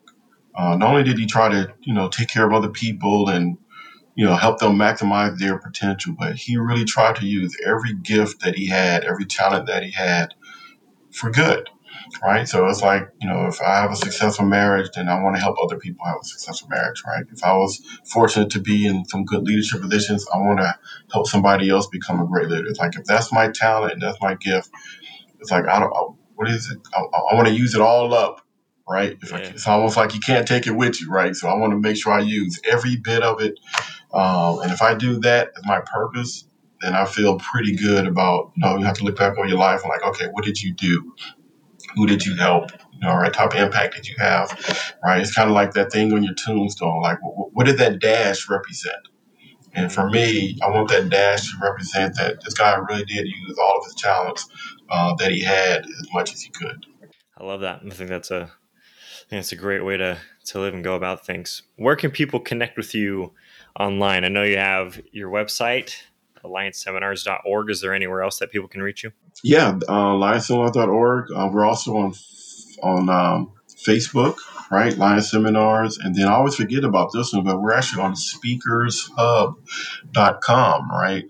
uh, 0.55 0.77
not 0.77 0.91
only 0.91 1.05
did 1.05 1.19
he 1.19 1.27
try 1.27 1.49
to, 1.49 1.73
you 1.83 1.95
know, 1.95 2.09
take 2.09 2.29
care 2.29 2.47
of 2.47 2.53
other 2.53 2.69
people 2.69 3.29
and, 3.29 3.59
you 4.15 4.25
know, 4.25 4.37
help 4.37 4.59
them 4.59 4.77
maximize 4.77 5.39
their 5.39 5.59
potential, 5.59 6.15
but 6.19 6.37
he 6.37 6.57
really 6.57 6.85
tried 6.85 7.17
to 7.17 7.27
use 7.27 7.57
every 7.67 7.95
gift 7.95 8.43
that 8.43 8.55
he 8.55 8.69
had, 8.69 9.05
every 9.05 9.25
talent 9.25 9.67
that 9.67 9.83
he 9.83 9.91
had 9.91 10.35
for 11.11 11.31
good, 11.31 11.69
right? 12.23 12.49
So 12.49 12.67
it's 12.69 12.83
like, 12.83 13.09
you 13.21 13.29
know, 13.29 13.47
if 13.47 13.61
I 13.61 13.81
have 13.81 13.91
a 13.91 13.97
successful 13.97 14.45
marriage, 14.45 14.91
then 14.95 15.09
I 15.09 15.21
want 15.21 15.37
to 15.37 15.43
help 15.43 15.57
other 15.63 15.79
people 15.79 16.07
have 16.07 16.19
a 16.23 16.25
successful 16.25 16.69
marriage, 16.69 17.03
right? 17.07 17.25
If 17.33 17.43
I 17.45 17.55
was 17.55 17.81
fortunate 18.05 18.51
to 18.51 18.61
be 18.61 18.87
in 18.87 19.05
some 19.07 19.25
good 19.25 19.43
leadership 19.43 19.81
positions, 19.81 20.27
I 20.33 20.39
want 20.39 20.61
to 20.61 20.79
help 21.13 21.27
somebody 21.27 21.71
else 21.71 21.89
become 21.89 22.21
a 22.21 22.27
great 22.27 22.49
leader. 22.49 22.69
It's 22.69 22.79
like, 22.79 22.97
if 22.97 23.05
that's 23.05 23.33
my 23.33 23.49
talent 23.49 23.95
and 23.95 24.03
that's 24.03 24.21
my 24.21 24.35
gift, 24.35 24.71
it's 25.41 25.51
like, 25.51 25.67
I 25.67 25.81
don't, 25.81 25.93
what 26.37 26.49
is 26.49 26.71
it? 26.71 26.79
I, 26.95 27.01
I 27.01 27.35
want 27.35 27.49
to 27.49 27.55
use 27.55 27.75
it 27.75 27.81
all 27.81 28.15
up 28.15 28.44
right? 28.89 29.17
It's, 29.23 29.33
like, 29.33 29.45
Yeah. 29.45 29.51
it's 29.51 29.67
almost 29.67 29.97
like 29.97 30.15
you 30.15 30.21
can't 30.21 30.47
take 30.47 30.67
it 30.67 30.73
with 30.73 31.01
you, 31.01 31.11
right? 31.11 31.35
So 31.35 31.49
I 31.49 31.55
want 31.55 31.73
to 31.73 31.79
make 31.79 31.97
sure 31.97 32.13
I 32.13 32.21
use 32.21 32.61
every 32.71 32.97
bit 32.97 33.23
of 33.23 33.41
it. 33.41 33.59
Um, 34.13 34.61
and 34.61 34.71
if 34.73 34.83
I 34.83 34.95
do 34.95 35.19
that 35.21 35.53
as 35.57 35.65
my 35.65 35.81
purpose, 35.81 36.47
then 36.81 36.95
I 36.95 37.05
feel 37.05 37.39
pretty 37.39 37.77
good 37.77 38.07
about, 38.07 38.53
you 38.57 38.65
know, 38.65 38.77
you 38.77 38.85
have 38.85 38.97
to 38.99 39.05
look 39.05 39.17
back 39.17 39.39
on 39.39 39.49
your 39.49 39.59
life 39.59 39.83
and 39.83 39.89
like, 39.89 40.05
okay, 40.05 40.29
what 40.33 40.45
did 40.45 40.61
you 40.61 40.75
do? 40.75 41.15
Who 41.97 42.07
did 42.07 42.25
you 42.27 42.37
help? 42.37 42.73
You 42.93 43.01
know, 43.01 43.15
right? 43.15 43.33
Type 43.33 43.55
of 43.55 43.61
impact 43.61 43.95
did 43.95 44.07
you 44.07 44.17
have? 44.19 44.51
Right? 45.05 45.21
It's 45.21 45.35
kind 45.35 45.49
of 45.49 45.55
like 45.55 45.73
that 45.73 45.91
thing 45.93 46.13
on 46.13 46.23
your 46.23 46.35
tombstone. 46.35 47.01
Like, 47.03 47.19
what, 47.23 47.53
what 47.53 47.67
did 47.67 47.79
that 47.79 48.01
dash 48.01 48.49
represent? 48.49 48.97
And 49.77 49.93
for 49.93 50.09
me, 50.09 50.57
I 50.63 50.71
want 50.71 50.89
that 50.91 51.09
dash 51.09 51.51
to 51.51 51.59
represent 51.61 52.17
that 52.17 52.45
this 52.45 52.55
guy 52.55 52.77
really 52.77 53.05
did 53.05 53.27
use 53.27 53.59
all 53.59 53.79
of 53.79 53.85
his 53.85 53.95
talents 53.97 54.49
uh, 54.89 55.15
that 55.17 55.33
he 55.33 55.43
had 55.43 55.85
as 55.85 56.07
much 56.13 56.33
as 56.33 56.43
he 56.43 56.51
could. 56.51 56.87
I 57.37 57.45
love 57.45 57.61
that. 57.63 57.81
I 57.85 57.91
think 57.91 58.09
that's 58.09 58.31
a 58.31 58.51
I 59.35 59.39
think 59.39 59.47
that's 59.47 59.53
a 59.53 59.57
great 59.57 59.85
way 59.85 59.97
to 59.97 60.19
to 60.45 60.61
live 60.61 60.75
and 60.75 60.85
go 60.85 60.95
about 60.95 61.27
things. 61.27 61.65
Where 61.75 61.97
can 61.97 62.13
people 62.13 62.39
connect 62.39 62.77
with 62.77 62.95
you 62.95 63.33
online? 63.81 64.25
I 64.25 64.29
know 64.29 64.45
you 64.45 64.59
have 64.59 65.03
your 65.11 65.29
website, 65.29 65.97
allianceseminars.org. 66.45 67.69
Is 67.69 67.81
there 67.81 67.93
anywhere 67.93 68.23
else 68.23 68.39
that 68.39 68.53
people 68.53 68.69
can 68.69 68.81
reach 68.81 69.03
you? 69.03 69.11
Yeah, 69.43 69.71
uh, 69.89 70.15
lionsseminars.org. 70.15 71.33
Uh, 71.35 71.51
we're 71.53 71.65
also 71.65 71.97
on 71.97 72.15
on 72.81 73.09
um, 73.09 73.51
Facebook, 73.85 74.37
right? 74.71 74.97
Lion 74.97 75.21
Seminars. 75.21 75.99
And 75.99 76.15
then 76.15 76.29
I 76.29 76.35
always 76.35 76.55
forget 76.55 76.85
about 76.85 77.11
this 77.13 77.33
one, 77.33 77.43
but 77.43 77.61
we're 77.61 77.75
actually 77.75 78.05
on 78.05 78.15
speakershub.com, 78.15 80.91
right? 80.93 81.25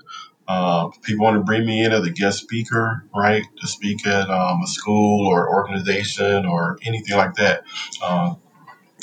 Uh, 0.47 0.89
people 1.03 1.25
want 1.25 1.37
to 1.37 1.43
bring 1.43 1.67
me 1.67 1.85
in 1.85 1.93
as 1.93 2.07
a 2.07 2.11
guest 2.11 2.41
speaker, 2.41 3.05
right? 3.15 3.45
To 3.61 3.67
speak 3.67 4.07
at 4.07 4.29
um, 4.29 4.63
a 4.63 4.67
school 4.67 5.27
or 5.27 5.49
organization 5.49 6.45
or 6.47 6.79
anything 6.85 7.17
like 7.17 7.35
that. 7.35 7.63
Uh, 8.03 8.35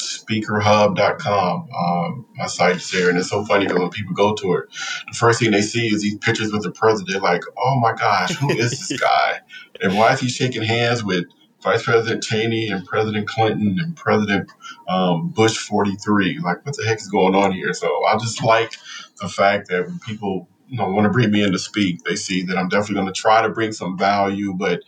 speakerhub.com. 0.01 1.69
Um, 1.71 2.25
my 2.35 2.47
site's 2.47 2.91
there, 2.91 3.09
and 3.09 3.17
it's 3.17 3.29
so 3.29 3.45
funny 3.45 3.65
because 3.65 3.79
when 3.79 3.89
people 3.89 4.13
go 4.13 4.33
to 4.35 4.53
it, 4.53 4.69
the 5.07 5.17
first 5.17 5.39
thing 5.39 5.51
they 5.51 5.61
see 5.61 5.87
is 5.87 6.01
these 6.01 6.17
pictures 6.17 6.51
with 6.51 6.63
the 6.63 6.71
president. 6.71 7.23
Like, 7.23 7.43
oh 7.57 7.79
my 7.79 7.93
gosh, 7.93 8.35
who 8.35 8.51
is 8.51 8.71
this 8.71 8.99
guy? 8.99 9.41
And 9.81 9.97
why 9.97 10.13
is 10.13 10.19
he 10.19 10.29
shaking 10.29 10.63
hands 10.63 11.03
with 11.03 11.25
Vice 11.61 11.83
President 11.83 12.23
Cheney 12.23 12.69
and 12.69 12.85
President 12.85 13.27
Clinton 13.27 13.77
and 13.79 13.95
President 13.95 14.51
um, 14.87 15.29
Bush 15.29 15.57
43? 15.57 16.39
Like, 16.39 16.65
what 16.65 16.75
the 16.75 16.85
heck 16.85 16.99
is 16.99 17.07
going 17.07 17.35
on 17.35 17.51
here? 17.51 17.73
So 17.73 17.87
I 18.05 18.17
just 18.17 18.43
like 18.43 18.73
the 19.19 19.29
fact 19.29 19.69
that 19.69 19.85
when 19.85 19.99
people 19.99 20.47
you 20.72 20.78
know 20.78 20.89
want 20.89 21.05
to 21.05 21.11
bring 21.11 21.30
me 21.32 21.43
in 21.43 21.51
to 21.51 21.59
speak, 21.59 22.03
they 22.03 22.15
see 22.15 22.41
that 22.43 22.57
I'm 22.57 22.69
definitely 22.69 22.95
going 22.95 23.13
to 23.13 23.19
try 23.19 23.41
to 23.41 23.49
bring 23.49 23.74
some 23.74 23.97
value, 23.97 24.53
but 24.53 24.82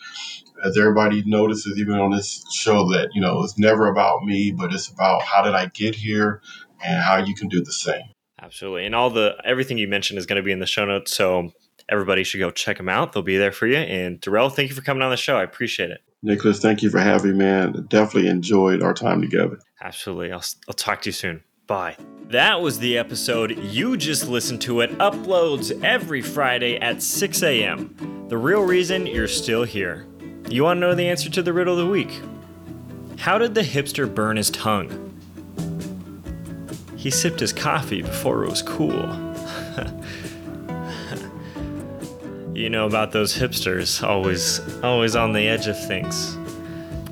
as 0.64 0.78
everybody 0.78 1.24
notices, 1.26 1.78
even 1.78 2.00
on 2.00 2.12
this 2.12 2.44
show, 2.54 2.90
that 2.92 3.10
you 3.14 3.22
know 3.22 3.44
it's 3.44 3.60
never 3.60 3.88
about 3.88 4.24
me, 4.24 4.52
but 4.52 4.74
it's 4.74 4.88
about 4.88 5.22
how 5.22 5.44
did 5.44 5.54
I 5.54 5.68
get 5.68 5.94
here 5.94 6.42
and 6.84 7.02
how 7.02 7.18
you 7.18 7.36
can 7.36 7.50
do 7.50 7.62
the 7.62 7.72
same. 7.72 8.04
Absolutely. 8.42 8.86
And 8.86 8.96
all 8.96 9.10
the 9.10 9.36
everything 9.44 9.78
you 9.78 9.88
mentioned 9.88 10.18
is 10.18 10.26
going 10.26 10.38
to 10.38 10.44
be 10.44 10.52
in 10.52 10.60
the 10.60 10.66
show 10.66 10.86
notes, 10.86 11.14
so 11.14 11.52
everybody 11.90 12.24
should 12.24 12.40
go 12.40 12.50
check 12.50 12.78
them 12.78 12.90
out. 12.90 13.12
They'll 13.12 13.24
be 13.24 13.38
there 13.38 13.52
for 13.52 13.68
you. 13.68 13.78
And 13.78 14.22
Darrell, 14.22 14.50
thank 14.50 14.70
you 14.70 14.76
for 14.76 14.82
coming 14.82 15.04
on 15.04 15.12
the 15.12 15.18
show. 15.18 15.38
I 15.38 15.44
appreciate 15.44 15.92
it. 15.92 16.02
Nickolas, 16.26 16.62
thank 16.62 16.82
you 16.82 16.90
for 16.90 17.00
having 17.00 17.32
me, 17.32 17.38
man. 17.38 17.86
Definitely 17.90 18.30
enjoyed 18.30 18.82
our 18.82 18.94
time 18.94 19.22
together. 19.22 19.60
Absolutely. 19.82 20.32
I'll, 20.32 20.44
I'll 20.70 20.74
talk 20.74 21.02
to 21.02 21.10
you 21.10 21.14
soon. 21.14 21.44
That 22.28 22.62
was 22.62 22.78
the 22.78 23.00
episode. 23.00 23.58
You 23.58 23.98
just 23.98 24.28
listened 24.28 24.62
to 24.62 24.82
it. 24.82 24.96
Uploads 25.00 25.84
every 25.84 26.22
Friday 26.22 26.78
at 26.78 27.02
6 27.02 27.42
a.m. 27.42 28.28
The 28.30 28.38
real 28.38 28.62
reason 28.62 29.08
you're 29.08 29.28
still 29.28 29.64
here. 29.64 30.06
You 30.50 30.66
want 30.66 30.78
to 30.78 30.82
know 30.82 30.94
the 30.94 31.10
answer 31.10 31.32
to 31.32 31.42
the 31.42 31.52
riddle 31.52 31.80
of 31.80 31.84
the 31.84 31.92
week? 31.92 32.22
How 33.18 33.40
did 33.40 33.56
the 33.56 33.62
hipster 33.62 34.14
burn 34.14 34.38
his 34.38 34.52
tongue? 34.52 35.20
He 36.96 37.10
sipped 37.10 37.40
his 37.40 37.52
coffee 37.52 38.04
before 38.04 38.44
it 38.44 38.52
was 38.52 38.62
cool. 38.62 38.94
you 42.54 42.70
know 42.70 42.86
about 42.86 43.14
those 43.14 43.36
hipsters, 43.36 44.08
always 44.08 44.62
always 44.84 45.16
on 45.16 45.34
the 45.34 45.48
edge 45.48 45.66
of 45.66 45.88
things. 45.88 46.38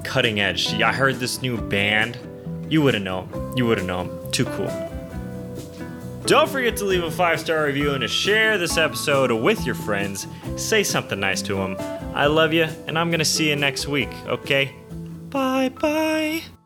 Cutting 0.03 0.39
edge. 0.39 0.79
I 0.81 0.93
heard 0.93 1.15
this 1.15 1.41
new 1.41 1.57
band. 1.57 2.19
You 2.71 2.81
wouldn't 2.81 3.03
know 3.03 3.27
'em. 3.33 3.53
You 3.57 3.65
wouldn't 3.67 3.85
know 3.85 3.99
'em. 3.99 4.31
Too 4.31 4.45
cool. 4.45 4.71
Don't 6.25 6.49
forget 6.49 6.77
to 6.77 6.85
leave 6.85 7.03
a 7.03 7.11
five 7.11 7.39
star 7.39 7.65
review 7.65 7.91
and 7.91 8.01
to 8.01 8.07
share 8.07 8.57
this 8.57 8.77
episode 8.77 9.31
with 9.31 9.65
your 9.65 9.75
friends. 9.75 10.25
Say 10.55 10.83
something 10.83 11.19
nice 11.19 11.41
to 11.43 11.55
them. 11.55 11.75
I 12.15 12.27
love 12.27 12.53
you, 12.53 12.67
and 12.87 12.97
I'm 12.97 13.09
going 13.09 13.19
to 13.19 13.25
see 13.25 13.49
you 13.49 13.55
next 13.57 13.87
week, 13.87 14.09
okay? 14.27 14.71
Bye 15.29 15.69
bye. 15.69 16.60